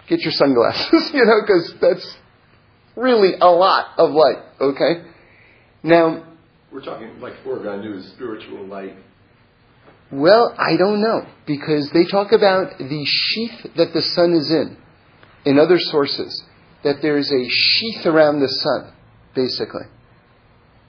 get 0.07 0.19
your 0.19 0.31
sunglasses, 0.33 1.11
you 1.13 1.25
know, 1.25 1.41
because 1.41 1.73
that's 1.81 2.17
really 2.95 3.33
a 3.41 3.49
lot 3.49 3.97
of 3.97 4.11
light, 4.11 4.37
okay? 4.61 5.03
Now, 5.81 6.25
we're 6.71 6.83
talking 6.83 7.19
like 7.19 7.33
organu, 7.45 8.03
spiritual 8.13 8.65
light. 8.67 8.95
Well, 10.11 10.55
I 10.57 10.77
don't 10.77 11.01
know, 11.01 11.25
because 11.47 11.89
they 11.91 12.05
talk 12.05 12.31
about 12.31 12.77
the 12.77 13.05
sheath 13.05 13.73
that 13.77 13.93
the 13.93 14.01
sun 14.01 14.33
is 14.33 14.51
in, 14.51 14.77
in 15.45 15.57
other 15.57 15.79
sources, 15.79 16.43
that 16.83 16.97
there's 17.01 17.31
a 17.31 17.49
sheath 17.49 18.05
around 18.05 18.39
the 18.39 18.47
sun, 18.47 18.93
basically. 19.39 19.87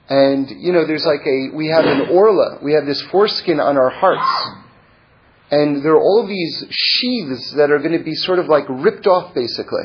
And, 0.09 0.49
you 0.49 0.73
know, 0.73 0.85
there's 0.85 1.05
like 1.05 1.25
a, 1.25 1.55
we 1.55 1.67
have 1.67 1.85
an 1.85 2.09
orla, 2.09 2.59
we 2.61 2.73
have 2.73 2.85
this 2.85 3.01
foreskin 3.03 3.59
on 3.61 3.77
our 3.77 3.89
hearts. 3.89 4.31
And 5.51 5.83
there 5.83 5.93
are 5.93 6.01
all 6.01 6.27
these 6.27 6.65
sheaths 6.69 7.51
that 7.51 7.71
are 7.71 7.79
going 7.79 7.97
to 7.97 8.03
be 8.03 8.15
sort 8.15 8.39
of 8.39 8.47
like 8.47 8.65
ripped 8.67 9.07
off, 9.07 9.33
basically. 9.33 9.83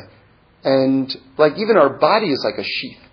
And 0.63 1.15
like 1.37 1.53
even 1.57 1.77
our 1.77 1.97
body 1.97 2.29
is 2.31 2.43
like 2.43 2.57
a 2.57 2.63
sheath. 2.63 3.03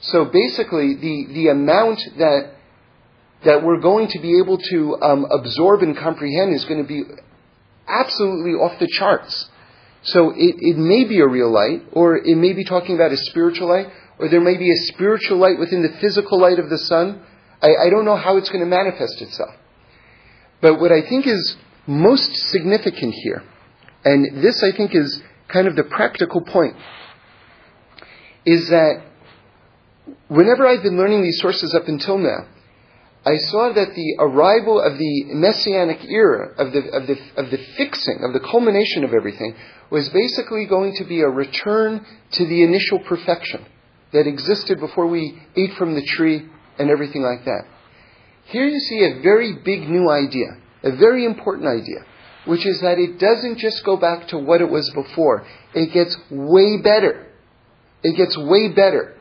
So 0.00 0.24
basically, 0.26 0.94
the, 0.94 1.26
the 1.32 1.48
amount 1.48 2.00
that, 2.18 2.54
that 3.44 3.64
we're 3.64 3.80
going 3.80 4.08
to 4.08 4.20
be 4.20 4.38
able 4.38 4.58
to 4.58 5.02
um, 5.02 5.26
absorb 5.30 5.82
and 5.82 5.96
comprehend 5.96 6.54
is 6.54 6.64
going 6.64 6.82
to 6.82 6.88
be 6.88 7.02
absolutely 7.88 8.52
off 8.52 8.78
the 8.78 8.88
charts. 8.88 9.48
So 10.02 10.30
it, 10.30 10.56
it 10.58 10.76
may 10.76 11.04
be 11.04 11.20
a 11.20 11.28
real 11.28 11.52
light, 11.52 11.86
or 11.92 12.16
it 12.16 12.36
may 12.36 12.52
be 12.52 12.64
talking 12.64 12.94
about 12.96 13.12
a 13.12 13.16
spiritual 13.16 13.68
light, 13.68 13.88
or 14.18 14.28
there 14.28 14.40
may 14.40 14.56
be 14.56 14.70
a 14.70 14.76
spiritual 14.76 15.38
light 15.38 15.58
within 15.58 15.82
the 15.82 15.98
physical 16.00 16.40
light 16.40 16.58
of 16.58 16.68
the 16.70 16.78
sun. 16.78 17.22
I, 17.60 17.86
I 17.86 17.90
don't 17.90 18.04
know 18.04 18.16
how 18.16 18.36
it's 18.36 18.48
going 18.48 18.64
to 18.64 18.70
manifest 18.70 19.20
itself. 19.20 19.54
But 20.60 20.80
what 20.80 20.92
I 20.92 21.02
think 21.02 21.26
is 21.26 21.56
most 21.86 22.34
significant 22.34 23.14
here, 23.14 23.42
and 24.04 24.42
this 24.42 24.62
I 24.62 24.72
think 24.72 24.94
is 24.94 25.22
kind 25.48 25.66
of 25.66 25.76
the 25.76 25.84
practical 25.84 26.40
point, 26.40 26.76
is 28.44 28.68
that 28.68 29.02
whenever 30.28 30.66
I've 30.66 30.82
been 30.82 30.96
learning 30.96 31.22
these 31.22 31.40
sources 31.40 31.74
up 31.74 31.88
until 31.88 32.18
now, 32.18 32.46
I 33.24 33.36
saw 33.36 33.72
that 33.72 33.94
the 33.94 34.16
arrival 34.18 34.80
of 34.80 34.98
the 34.98 35.24
messianic 35.34 36.04
era, 36.04 36.54
of 36.58 36.72
the, 36.72 36.80
of 36.90 37.06
the, 37.06 37.16
of 37.36 37.50
the 37.50 37.58
fixing, 37.76 38.24
of 38.24 38.32
the 38.32 38.40
culmination 38.40 39.04
of 39.04 39.14
everything, 39.14 39.54
was 39.90 40.08
basically 40.08 40.66
going 40.66 40.96
to 40.96 41.04
be 41.04 41.20
a 41.20 41.28
return 41.28 42.04
to 42.32 42.46
the 42.46 42.64
initial 42.64 42.98
perfection 43.00 43.64
that 44.12 44.26
existed 44.26 44.78
before 44.80 45.06
we 45.06 45.40
ate 45.56 45.74
from 45.74 45.94
the 45.94 46.04
tree 46.04 46.48
and 46.78 46.90
everything 46.90 47.22
like 47.22 47.44
that. 47.44 47.62
Here 48.46 48.66
you 48.66 48.78
see 48.78 49.04
a 49.04 49.22
very 49.22 49.54
big 49.64 49.88
new 49.88 50.10
idea, 50.10 50.58
a 50.82 50.96
very 50.96 51.24
important 51.24 51.68
idea, 51.68 52.04
which 52.44 52.66
is 52.66 52.80
that 52.80 52.98
it 52.98 53.18
doesn't 53.18 53.58
just 53.58 53.84
go 53.84 53.96
back 53.96 54.28
to 54.28 54.38
what 54.38 54.60
it 54.60 54.68
was 54.68 54.90
before. 54.90 55.46
It 55.74 55.92
gets 55.92 56.16
way 56.30 56.78
better. 56.82 57.26
It 58.02 58.16
gets 58.16 58.36
way 58.36 58.68
better. 58.68 59.14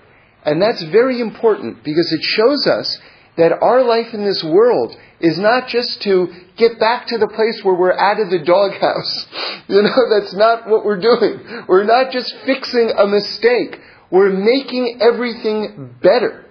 And 0.44 0.62
that's 0.62 0.82
very 0.84 1.22
important 1.22 1.84
because 1.84 2.12
it 2.12 2.22
shows 2.24 2.66
us 2.68 3.00
that 3.38 3.54
our 3.62 3.84
life 3.84 4.14
in 4.14 4.26
this 4.26 4.44
world 4.44 4.96
is 5.20 5.38
not 5.38 5.68
just 5.68 6.02
to 6.02 6.28
get 6.58 6.80
back 6.80 7.08
to 7.08 7.18
the 7.18 7.28
place 7.28 7.64
where 7.64 7.76
we're 7.76 7.98
out 7.98 8.20
of 8.20 8.30
the 8.30 8.40
doghouse. 8.40 9.28
You 9.68 9.84
know, 9.84 10.10
that's 10.10 10.34
not 10.34 10.68
what 10.68 10.84
we're 10.84 11.00
doing. 11.00 11.66
We're 11.66 11.86
not 11.86 12.12
just 12.12 12.36
fixing 12.46 12.92
a 12.92 13.08
mistake. 13.08 13.80
We're 14.12 14.32
making 14.32 15.00
everything 15.02 15.96
better. 16.04 16.46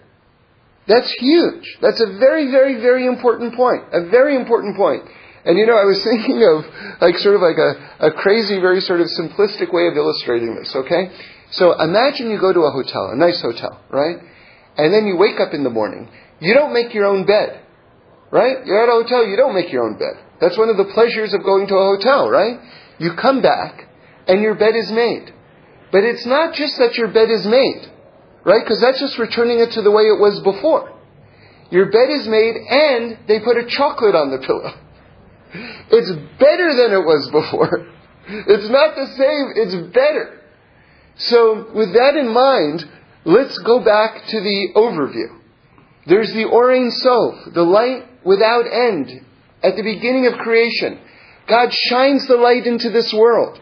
That's 0.88 1.12
huge. 1.20 1.78
That's 1.80 2.00
a 2.00 2.18
very, 2.18 2.50
very, 2.50 2.80
very 2.80 3.06
important 3.06 3.54
point. 3.54 3.84
A 3.92 4.08
very 4.08 4.34
important 4.34 4.76
point. 4.76 5.04
And 5.44 5.58
you 5.58 5.66
know, 5.66 5.76
I 5.76 5.84
was 5.84 6.02
thinking 6.04 6.42
of 6.42 6.64
like 7.00 7.16
sort 7.18 7.36
of 7.36 7.42
like 7.42 7.58
a, 7.58 8.08
a 8.08 8.12
crazy, 8.12 8.58
very 8.58 8.80
sort 8.80 9.00
of 9.00 9.08
simplistic 9.18 9.72
way 9.72 9.86
of 9.86 9.96
illustrating 9.96 10.56
this, 10.56 10.74
okay? 10.74 11.12
So 11.52 11.78
imagine 11.80 12.30
you 12.30 12.40
go 12.40 12.52
to 12.52 12.60
a 12.60 12.70
hotel, 12.70 13.10
a 13.12 13.16
nice 13.16 13.40
hotel, 13.40 13.80
right? 13.90 14.16
And 14.76 14.92
then 14.92 15.06
you 15.06 15.16
wake 15.16 15.40
up 15.40 15.52
in 15.52 15.64
the 15.64 15.70
morning. 15.70 16.08
You 16.40 16.54
don't 16.54 16.72
make 16.72 16.94
your 16.94 17.06
own 17.06 17.26
bed, 17.26 17.60
right? 18.30 18.64
You're 18.64 18.82
at 18.82 18.88
a 18.88 19.02
hotel, 19.02 19.26
you 19.26 19.36
don't 19.36 19.54
make 19.54 19.72
your 19.72 19.84
own 19.84 19.98
bed. 19.98 20.16
That's 20.40 20.56
one 20.56 20.70
of 20.70 20.76
the 20.76 20.90
pleasures 20.94 21.34
of 21.34 21.44
going 21.44 21.66
to 21.66 21.74
a 21.74 21.96
hotel, 21.96 22.30
right? 22.30 22.58
You 22.98 23.12
come 23.20 23.42
back 23.42 23.88
and 24.26 24.40
your 24.40 24.54
bed 24.54 24.74
is 24.76 24.90
made. 24.90 25.34
But 25.92 26.04
it's 26.04 26.26
not 26.26 26.54
just 26.54 26.78
that 26.78 26.94
your 26.96 27.08
bed 27.08 27.30
is 27.30 27.46
made, 27.46 27.90
right? 28.44 28.62
Because 28.64 28.80
that's 28.80 29.00
just 29.00 29.18
returning 29.18 29.58
it 29.58 29.72
to 29.72 29.82
the 29.82 29.90
way 29.90 30.04
it 30.04 30.20
was 30.20 30.40
before. 30.42 30.92
Your 31.70 31.90
bed 31.90 32.10
is 32.10 32.26
made 32.26 32.56
and 32.56 33.18
they 33.26 33.40
put 33.40 33.56
a 33.56 33.66
chocolate 33.66 34.14
on 34.14 34.30
the 34.30 34.38
pillow. 34.38 34.72
It's 35.92 36.10
better 36.38 36.74
than 36.74 36.92
it 36.92 37.04
was 37.04 37.28
before. 37.32 37.88
It's 38.28 38.68
not 38.70 38.94
the 38.94 39.06
same, 39.06 39.52
it's 39.56 39.92
better. 39.92 40.40
So, 41.16 41.72
with 41.74 41.92
that 41.94 42.14
in 42.14 42.32
mind, 42.32 42.84
let's 43.24 43.58
go 43.58 43.82
back 43.84 44.24
to 44.28 44.40
the 44.40 44.68
overview. 44.76 45.40
There's 46.06 46.32
the 46.32 46.44
Or 46.44 46.72
Ein 46.72 46.92
Sof, 46.92 47.52
the 47.52 47.64
light 47.64 48.04
without 48.24 48.66
end, 48.70 49.10
at 49.64 49.74
the 49.74 49.82
beginning 49.82 50.26
of 50.26 50.34
creation. 50.38 51.00
God 51.48 51.72
shines 51.72 52.28
the 52.28 52.36
light 52.36 52.66
into 52.66 52.90
this 52.90 53.12
world. 53.12 53.60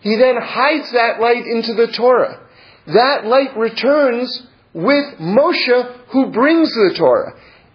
He 0.00 0.16
then 0.16 0.36
hides 0.40 0.90
that 0.92 1.20
light 1.20 1.44
into 1.46 1.74
the 1.74 1.92
Torah. 1.92 2.40
That 2.86 3.26
light 3.26 3.56
returns 3.56 4.46
with 4.72 5.18
Moshe 5.18 5.96
who 6.08 6.30
brings 6.32 6.72
the 6.72 6.94
Torah. 6.96 7.34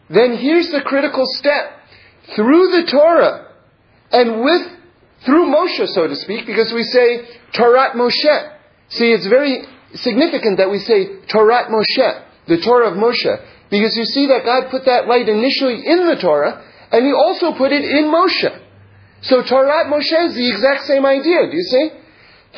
Then 0.10 0.38
here's 0.38 0.70
the 0.70 0.82
critical 0.82 1.26
step. 1.26 1.72
Through 2.36 2.72
the 2.72 2.88
Torah 2.90 3.54
and 4.12 4.42
with, 4.42 4.68
through 5.26 5.46
Moshe, 5.46 5.88
so 5.90 6.08
to 6.08 6.16
speak, 6.16 6.46
because 6.46 6.74
we 6.74 6.84
say 6.84 7.28
Torah 7.54 7.92
Moshe. 7.96 8.52
See, 8.90 9.12
it's 9.12 9.28
very 9.28 9.64
significant 9.94 10.58
that 10.58 10.70
we 10.70 10.80
say 10.80 11.22
Torah 11.28 11.70
Moshe, 11.70 12.24
the 12.48 12.62
Torah 12.62 12.92
of 12.92 12.98
Moshe, 12.98 13.46
because 13.70 13.96
you 13.96 14.06
see 14.06 14.28
that 14.28 14.46
God 14.46 14.70
put 14.72 14.86
that 14.86 15.08
light 15.08 15.28
initially 15.30 15.86
in 15.86 16.08
the 16.08 16.18
Torah, 16.22 16.64
and 16.92 17.06
He 17.06 17.12
also 17.12 17.58
put 17.58 17.72
it 17.72 17.84
in 17.84 18.06
Moshe. 18.06 18.62
So 19.22 19.44
Torah 19.44 19.86
Moshe 19.86 20.28
is 20.30 20.36
the 20.36 20.50
exact 20.50 20.86
same 20.86 21.06
idea, 21.06 21.50
do 21.50 21.56
you 21.56 21.64
see? 21.64 21.90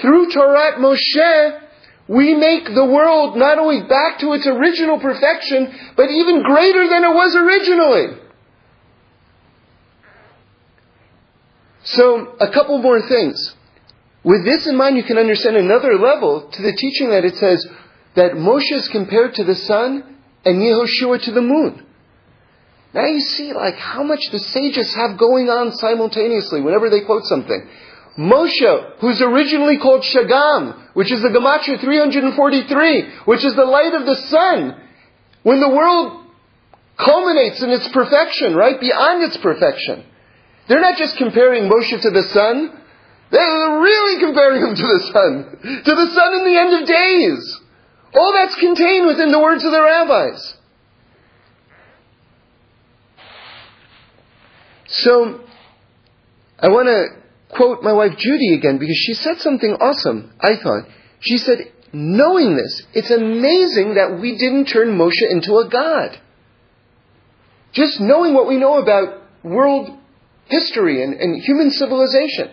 Through 0.02 0.32
Torah 0.32 0.78
Moshe, 0.78 1.62
we 2.08 2.36
make 2.36 2.66
the 2.66 2.86
world 2.86 3.36
not 3.38 3.58
only 3.58 3.82
back 3.88 4.20
to 4.20 4.34
its 4.34 4.48
original 4.48 5.00
perfection, 5.00 5.74
but 5.96 6.10
even 6.10 6.44
greater 6.44 6.88
than 6.88 7.04
it 7.04 7.14
was 7.14 7.36
originally. 7.36 8.18
So, 11.84 12.36
a 12.40 12.52
couple 12.52 12.78
more 12.80 13.02
things. 13.02 13.56
With 14.24 14.44
this 14.44 14.68
in 14.68 14.76
mind, 14.76 14.98
you 14.98 15.04
can 15.04 15.18
understand 15.18 15.56
another 15.56 15.98
level 15.98 16.50
to 16.52 16.62
the 16.62 16.74
teaching 16.74 17.10
that 17.12 17.24
it 17.24 17.38
says 17.38 17.66
that 18.16 18.34
Moshe 18.34 18.72
is 18.72 18.88
compared 18.90 19.36
to 19.36 19.44
the 19.44 19.56
sun 19.56 20.18
and 20.44 20.62
Yehoshua 20.62 21.24
to 21.24 21.32
the 21.32 21.42
moon. 21.42 21.86
Now 22.94 23.06
you 23.06 23.22
see 23.22 23.54
like 23.54 23.76
how 23.76 24.04
much 24.04 24.20
the 24.32 24.40
sages 24.40 24.94
have 24.96 25.18
going 25.18 25.50
on 25.50 25.72
simultaneously 25.74 26.62
whenever 26.62 26.90
they 26.90 27.02
quote 27.02 27.26
something. 27.26 27.70
Moshe, 28.18 29.00
who's 29.00 29.22
originally 29.22 29.78
called 29.78 30.04
Shagam, 30.04 30.96
which 30.96 31.12
is 31.12 31.22
the 31.22 31.30
Gematria 31.30 31.80
343, 31.80 33.10
which 33.26 33.46
is 33.46 33.56
the 33.56 33.66
light 33.66 33.94
of 33.94 34.06
the 34.06 34.16
sun, 34.16 34.82
when 35.44 35.60
the 35.60 35.70
world 35.70 36.26
culminates 36.98 37.62
in 37.62 37.70
its 37.70 37.88
perfection, 37.90 38.56
right? 38.56 38.80
Beyond 38.80 39.24
its 39.24 39.38
perfection. 39.38 40.04
They're 40.68 40.82
not 40.82 40.98
just 40.98 41.18
comparing 41.18 41.70
Moshe 41.70 42.02
to 42.02 42.10
the 42.10 42.24
sun. 42.24 42.82
They're 43.30 43.80
really 43.80 44.20
comparing 44.20 44.62
him 44.62 44.76
to 44.76 44.82
the 44.82 45.00
sun. 45.14 45.84
To 45.86 45.96
the 45.96 46.08
sun 46.08 46.34
in 46.34 46.44
the 46.44 46.60
end 46.60 46.82
of 46.82 46.88
days. 46.88 47.60
All 48.16 48.34
that's 48.34 48.56
contained 48.56 49.06
within 49.06 49.32
the 49.32 49.40
words 49.40 49.64
of 49.64 49.72
the 49.72 49.82
rabbis. 49.82 50.56
So, 54.88 55.42
I 56.60 56.70
want 56.70 56.88
to 56.88 57.27
quote 57.56 57.84
my 57.84 57.94
wife 57.94 58.18
Judy 58.18 58.54
again 58.54 58.78
because 58.78 58.98
she 58.98 59.14
said 59.14 59.40
something 59.40 59.74
awesome, 59.80 60.34
I 60.40 60.58
thought. 60.62 60.86
She 61.20 61.38
said, 61.38 61.72
knowing 61.94 62.56
this, 62.56 62.84
it's 62.94 63.12
amazing 63.12 63.96
that 63.96 64.20
we 64.22 64.38
didn't 64.38 64.66
turn 64.66 64.98
Moshe 64.98 65.30
into 65.30 65.58
a 65.58 65.70
god. 65.70 66.20
Just 67.74 68.00
knowing 68.00 68.34
what 68.34 68.48
we 68.48 68.58
know 68.58 68.78
about 68.78 69.22
world 69.44 69.98
history 70.48 71.04
and, 71.04 71.14
and 71.14 71.42
human 71.42 71.72
civilization. 71.72 72.52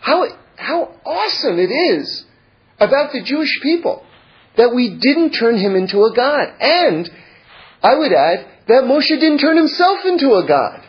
How, 0.00 0.26
how 0.56 0.94
awesome 1.04 1.58
it 1.58 1.70
is 1.70 2.24
about 2.78 3.12
the 3.12 3.22
Jewish 3.22 3.60
people 3.62 4.04
that 4.56 4.72
we 4.74 4.98
didn't 5.00 5.32
turn 5.32 5.58
him 5.58 5.74
into 5.76 5.98
a 5.98 6.14
god. 6.14 6.54
And 6.60 7.10
I 7.82 7.94
would 7.94 8.12
add 8.12 8.46
that 8.68 8.84
Moshe 8.84 9.08
didn't 9.08 9.38
turn 9.38 9.56
himself 9.56 10.00
into 10.04 10.34
a 10.34 10.46
god. 10.46 10.82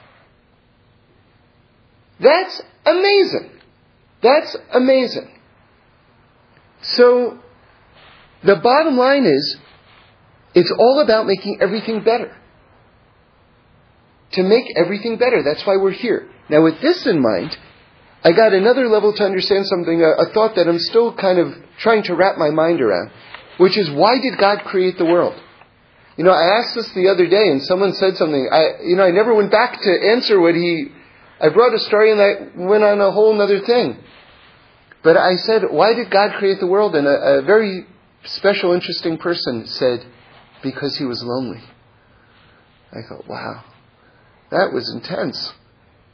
That's 2.19 2.61
amazing. 2.88 3.51
That's 4.21 4.57
amazing. 4.73 5.29
So, 6.81 7.39
the 8.43 8.55
bottom 8.55 8.97
line 8.97 9.25
is, 9.25 9.57
it's 10.53 10.71
all 10.71 11.01
about 11.03 11.25
making 11.27 11.59
everything 11.61 12.03
better. 12.03 12.35
To 14.33 14.43
make 14.43 14.65
everything 14.75 15.17
better. 15.17 15.43
That's 15.43 15.65
why 15.65 15.77
we're 15.77 15.91
here. 15.91 16.29
Now, 16.49 16.63
with 16.63 16.81
this 16.81 17.05
in 17.05 17.21
mind, 17.21 17.57
I 18.23 18.31
got 18.31 18.53
another 18.53 18.88
level 18.88 19.13
to 19.13 19.23
understand 19.23 19.65
something, 19.67 20.01
a, 20.01 20.23
a 20.23 20.33
thought 20.33 20.55
that 20.55 20.67
I'm 20.67 20.79
still 20.79 21.15
kind 21.15 21.39
of 21.39 21.53
trying 21.79 22.03
to 22.03 22.15
wrap 22.15 22.38
my 22.38 22.49
mind 22.49 22.81
around, 22.81 23.11
which 23.57 23.77
is 23.77 23.89
why 23.89 24.19
did 24.19 24.38
God 24.38 24.63
create 24.65 24.97
the 24.97 25.05
world? 25.05 25.41
You 26.17 26.23
know, 26.23 26.31
I 26.31 26.57
asked 26.59 26.73
this 26.73 26.89
the 26.93 27.09
other 27.09 27.27
day, 27.27 27.49
and 27.49 27.61
someone 27.61 27.93
said 27.93 28.17
something. 28.17 28.49
I, 28.51 28.81
you 28.83 28.95
know, 28.95 29.03
I 29.03 29.11
never 29.11 29.35
went 29.35 29.51
back 29.51 29.79
to 29.79 30.09
answer 30.11 30.39
what 30.39 30.55
he. 30.55 30.88
I 31.39 31.49
brought 31.49 31.73
a 31.73 31.79
story, 31.79 32.11
and 32.11 32.21
I 32.21 32.67
went 32.67 32.83
on 32.83 32.99
a 32.99 33.11
whole 33.11 33.39
other 33.41 33.61
thing. 33.61 33.97
But 35.03 35.17
I 35.17 35.35
said, 35.35 35.63
why 35.69 35.93
did 35.93 36.09
God 36.09 36.38
create 36.38 36.59
the 36.59 36.67
world? 36.67 36.95
And 36.95 37.07
a, 37.07 37.39
a 37.39 37.41
very 37.43 37.85
special, 38.23 38.73
interesting 38.73 39.17
person 39.17 39.67
said, 39.67 40.05
because 40.63 40.97
he 40.97 41.05
was 41.05 41.23
lonely. 41.23 41.63
I 42.91 43.01
thought, 43.07 43.27
wow, 43.27 43.63
that 44.51 44.73
was 44.73 44.91
intense. 44.93 45.53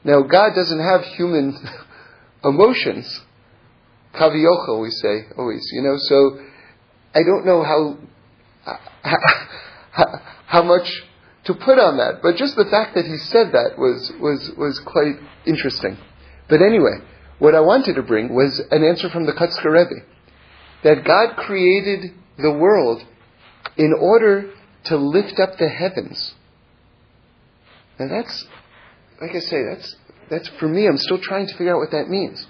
Now, 0.04 0.24
God 0.24 0.54
doesn't 0.56 0.80
have 0.80 1.04
human 1.06 1.58
emotions. 2.44 3.22
Kaveyachol, 4.14 4.82
we 4.82 4.92
say 4.92 5.28
always, 5.38 5.66
you 5.72 5.82
know. 5.82 5.96
So 5.98 6.40
I 7.16 7.24
don't 7.24 7.46
know 7.46 7.64
how, 7.64 7.98
how, 9.92 10.22
how 10.46 10.64
much 10.64 10.92
to 11.46 11.54
put 11.54 11.78
on 11.78 11.98
that, 11.98 12.22
but 12.22 12.38
just 12.38 12.56
the 12.56 12.66
fact 12.66 12.96
that 12.96 13.06
he 13.06 13.18
said 13.18 13.52
that 13.52 13.78
was 13.78 14.12
was 14.20 14.52
was 14.58 14.80
quite 14.86 15.16
interesting. 15.46 15.98
But 16.50 16.62
anyway, 16.62 17.00
what 17.40 17.56
I 17.56 17.62
wanted 17.62 17.96
to 17.96 18.04
bring 18.04 18.34
was 18.34 18.62
an 18.72 18.84
answer 18.84 19.10
from 19.10 19.26
the 19.26 19.34
Kotzker 19.34 19.72
Rebbe 19.72 20.06
that 20.84 21.06
God 21.06 21.36
created 21.38 22.12
the 22.38 22.52
world 22.52 23.04
in 23.78 23.94
order 23.94 24.52
to 24.86 24.98
lift 24.98 25.40
up 25.40 25.58
the 25.58 25.70
heavens. 25.70 26.34
And 28.00 28.12
that's, 28.12 28.46
like 29.22 29.36
I 29.36 29.40
say, 29.40 29.64
that's 29.64 29.96
that's 30.30 30.50
for 30.60 30.68
me, 30.68 30.88
I'm 30.88 30.98
still 30.98 31.20
trying 31.20 31.48
to 31.48 31.54
figure 31.54 31.76
out 31.76 31.80
what 31.80 31.92
that 31.92 32.10
means. 32.10 32.46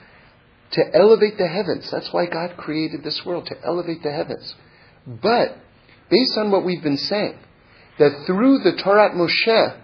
To 0.71 0.83
elevate 0.95 1.37
the 1.37 1.47
heavens. 1.47 1.89
That's 1.91 2.11
why 2.11 2.25
God 2.25 2.57
created 2.57 3.03
this 3.03 3.21
world, 3.25 3.45
to 3.47 3.55
elevate 3.63 4.01
the 4.01 4.11
heavens. 4.11 4.55
But, 5.05 5.57
based 6.09 6.37
on 6.37 6.49
what 6.49 6.65
we've 6.65 6.81
been 6.81 6.97
saying, 6.97 7.37
that 7.99 8.25
through 8.25 8.59
the 8.59 8.81
Torah 8.81 9.11
Moshe, 9.11 9.79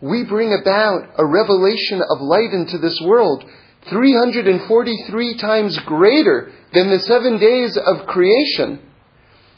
we 0.00 0.24
bring 0.24 0.52
about 0.52 1.10
a 1.16 1.24
revelation 1.24 2.02
of 2.08 2.20
light 2.20 2.52
into 2.52 2.78
this 2.78 3.00
world 3.04 3.44
343 3.88 5.38
times 5.38 5.78
greater 5.80 6.52
than 6.72 6.90
the 6.90 7.00
seven 7.00 7.38
days 7.38 7.76
of 7.76 8.06
creation, 8.06 8.80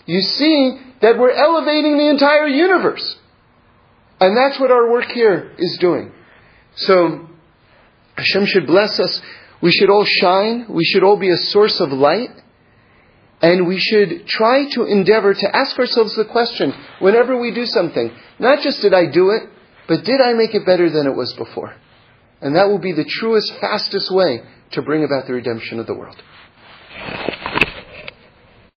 you 0.07 0.21
see 0.21 0.79
that 1.03 1.19
we're 1.19 1.31
elevating 1.31 1.97
the 1.97 2.09
entire 2.09 2.47
universe. 2.47 3.17
And 4.21 4.37
that's 4.37 4.61
what 4.61 4.71
our 4.71 4.91
work 4.91 5.07
here 5.07 5.53
is 5.59 5.79
doing. 5.81 6.13
So, 6.77 7.29
Hashem 8.17 8.47
should 8.47 8.67
bless 8.67 9.01
us. 9.01 9.21
We 9.63 9.73
should 9.73 9.91
all 9.91 10.05
shine. 10.05 10.67
We 10.69 10.85
should 10.85 11.03
all 11.03 11.19
be 11.19 11.31
a 11.31 11.37
source 11.37 11.81
of 11.81 11.91
light. 11.91 12.31
And 13.43 13.67
we 13.67 13.79
should 13.79 14.27
try 14.27 14.69
to 14.71 14.85
endeavor 14.85 15.33
to 15.33 15.57
ask 15.57 15.79
ourselves 15.79 16.15
the 16.15 16.27
question 16.27 16.75
whenever 16.99 17.39
we 17.41 17.55
do 17.55 17.65
something, 17.65 18.13
not 18.39 18.61
just 18.63 18.83
did 18.83 18.93
I 18.93 19.07
do 19.07 19.31
it, 19.31 19.49
but 19.89 20.05
did 20.05 20.21
I 20.21 20.35
make 20.35 20.55
it 20.55 20.67
better 20.67 20.91
than 20.91 21.07
it 21.07 21.17
was 21.17 21.33
before? 21.35 21.75
And 22.43 22.57
that 22.57 22.69
will 22.69 22.79
be 22.79 22.93
the 22.93 23.05
truest, 23.05 23.53
fastest 23.61 24.13
way 24.15 24.43
to 24.73 24.83
bring 24.83 25.05
about 25.05 25.27
the 25.27 25.33
redemption 25.33 25.79
of 25.79 25.87
the 25.87 25.95
world. 25.95 26.17